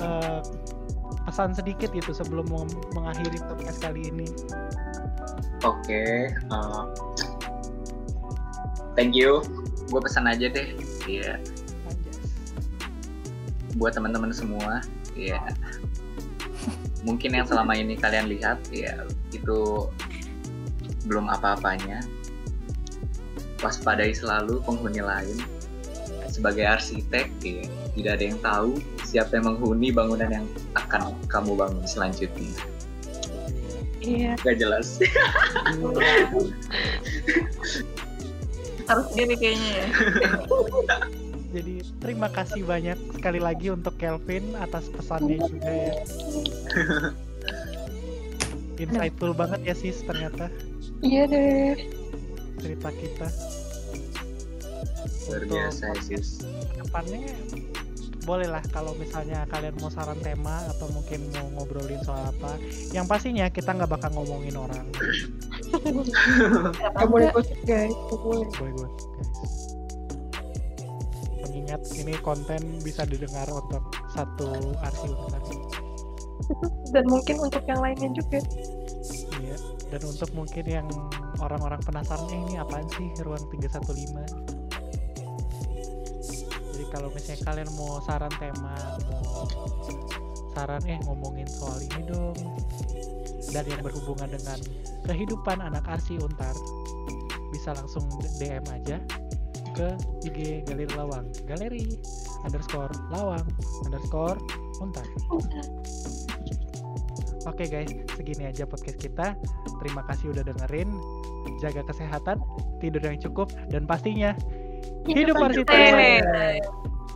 uh, 0.00 0.40
pesan 1.26 1.54
sedikit 1.54 1.94
gitu 1.94 2.10
sebelum 2.10 2.46
mengakhiri 2.94 3.38
podcast 3.46 3.78
kali 3.82 4.10
ini. 4.10 4.28
Oke, 5.62 5.86
okay, 5.86 6.14
uh, 6.50 6.90
thank 8.98 9.14
you. 9.14 9.42
Gue 9.90 10.00
pesan 10.02 10.26
aja 10.26 10.50
deh, 10.50 10.74
iya. 11.06 11.36
Yeah. 11.36 11.36
Buat 13.78 13.94
teman-teman 13.94 14.34
semua, 14.34 14.82
ya. 15.14 15.38
Yeah. 15.38 15.46
Mungkin 17.06 17.34
yang 17.34 17.46
selama 17.46 17.78
ini 17.78 17.98
kalian 17.98 18.30
lihat, 18.30 18.58
ya 18.74 19.06
itu 19.30 19.90
belum 21.06 21.30
apa-apanya. 21.30 22.02
Waspadai 23.62 24.14
selalu 24.14 24.58
penghuni 24.66 25.02
lain. 25.02 25.38
Sebagai 26.26 26.66
arsitek, 26.66 27.30
ya 27.44 27.62
tidak 27.94 28.12
ada 28.18 28.24
yang 28.24 28.40
tahu 28.40 28.70
siapa 29.12 29.36
yang 29.36 29.52
menghuni 29.52 29.92
bangunan 29.92 30.32
yang 30.32 30.46
akan 30.72 31.12
kamu 31.28 31.52
bangun 31.52 31.84
selanjutnya. 31.84 32.48
Iya. 34.00 34.32
Gak 34.40 34.56
jelas. 34.58 34.98
Harus 38.88 39.06
gini 39.14 39.34
kayaknya 39.36 39.70
ya. 39.76 39.86
Jadi 41.52 41.84
terima 42.00 42.32
kasih 42.32 42.64
banyak 42.64 42.96
sekali 43.12 43.36
lagi 43.36 43.68
untuk 43.68 44.00
Kelvin 44.00 44.56
atas 44.56 44.88
pesannya 44.88 45.36
juga 45.44 45.70
ya. 45.70 45.94
Insightful 48.80 49.36
banget 49.36 49.60
ya 49.62 49.74
sis 49.76 50.00
ternyata. 50.02 50.48
Iya 51.04 51.28
deh. 51.28 51.76
Cerita 52.58 52.88
kita. 52.90 53.28
Luar 55.28 55.42
biasa 55.46 55.86
sis. 56.02 56.42
Ke 56.72 56.82
depannya 56.82 57.20
boleh 58.22 58.46
lah 58.46 58.62
kalau 58.70 58.94
misalnya 58.94 59.42
kalian 59.50 59.74
mau 59.82 59.90
saran 59.90 60.18
tema 60.22 60.62
atau 60.70 60.86
mungkin 60.94 61.26
mau 61.34 61.46
ngobrolin 61.58 61.98
soal 62.06 62.30
apa 62.30 62.54
yang 62.94 63.06
pastinya 63.06 63.50
kita 63.50 63.74
nggak 63.74 63.90
bakal 63.90 64.10
ngomongin 64.14 64.54
orang. 64.54 64.86
Nggak 66.78 67.08
boleh 67.10 67.28
gosip 67.34 67.58
guys. 67.66 67.94
Boleh. 68.10 68.46
Guys. 68.54 68.82
Mengingat 71.42 71.82
ini 71.98 72.14
konten 72.22 72.62
bisa 72.86 73.02
didengar 73.08 73.50
untuk 73.50 73.82
satu 74.14 74.76
arsi 74.82 75.10
dan 76.90 77.04
mungkin 77.06 77.38
untuk 77.38 77.62
yang 77.64 77.80
lainnya 77.80 78.10
juga. 78.14 78.38
Iya 79.40 79.56
dan 79.92 80.00
untuk 80.08 80.30
mungkin 80.32 80.64
yang 80.64 80.88
orang-orang 81.44 81.76
penasaran 81.84 82.24
eh, 82.32 82.40
ini 82.40 82.54
apaan 82.56 82.88
sih? 82.96 83.12
Ruang 83.20 83.44
315 83.52 84.51
kalau 86.92 87.08
misalnya 87.16 87.40
kalian 87.48 87.70
mau 87.80 88.04
saran 88.04 88.32
tema 88.36 88.76
mau 89.08 89.48
saran 90.52 90.84
eh 90.84 91.00
ngomongin 91.08 91.48
soal 91.48 91.80
ini 91.80 92.04
dong 92.04 92.36
dan 93.56 93.64
yang 93.64 93.80
berhubungan 93.80 94.28
dengan 94.28 94.60
kehidupan 95.08 95.64
anak 95.64 95.88
arsi 95.88 96.20
untar 96.20 96.52
bisa 97.48 97.72
langsung 97.72 98.04
DM 98.36 98.64
aja 98.68 99.00
ke 99.72 99.88
IG 100.28 100.68
Galeri 100.68 100.92
Lawang 100.92 101.32
Galeri 101.48 101.96
underscore 102.44 102.92
Lawang 103.08 103.44
underscore 103.88 104.36
Untar 104.84 105.08
Oke 107.42 107.66
okay 107.66 107.82
guys, 107.82 107.90
segini 108.14 108.46
aja 108.46 108.62
podcast 108.62 109.02
kita. 109.02 109.34
Terima 109.82 110.06
kasih 110.06 110.30
udah 110.30 110.46
dengerin. 110.46 110.94
Jaga 111.58 111.82
kesehatan, 111.90 112.38
tidur 112.78 113.02
yang 113.02 113.18
cukup, 113.18 113.50
dan 113.66 113.82
pastinya 113.82 114.30
Hidup 115.06 115.36
arsitek. 115.38 116.22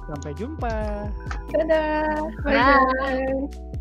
Sampai 0.07 0.33
jumpa. 0.39 1.11
Dadah. 1.51 2.31
Bye. 2.47 2.55
Bye. 2.55 3.75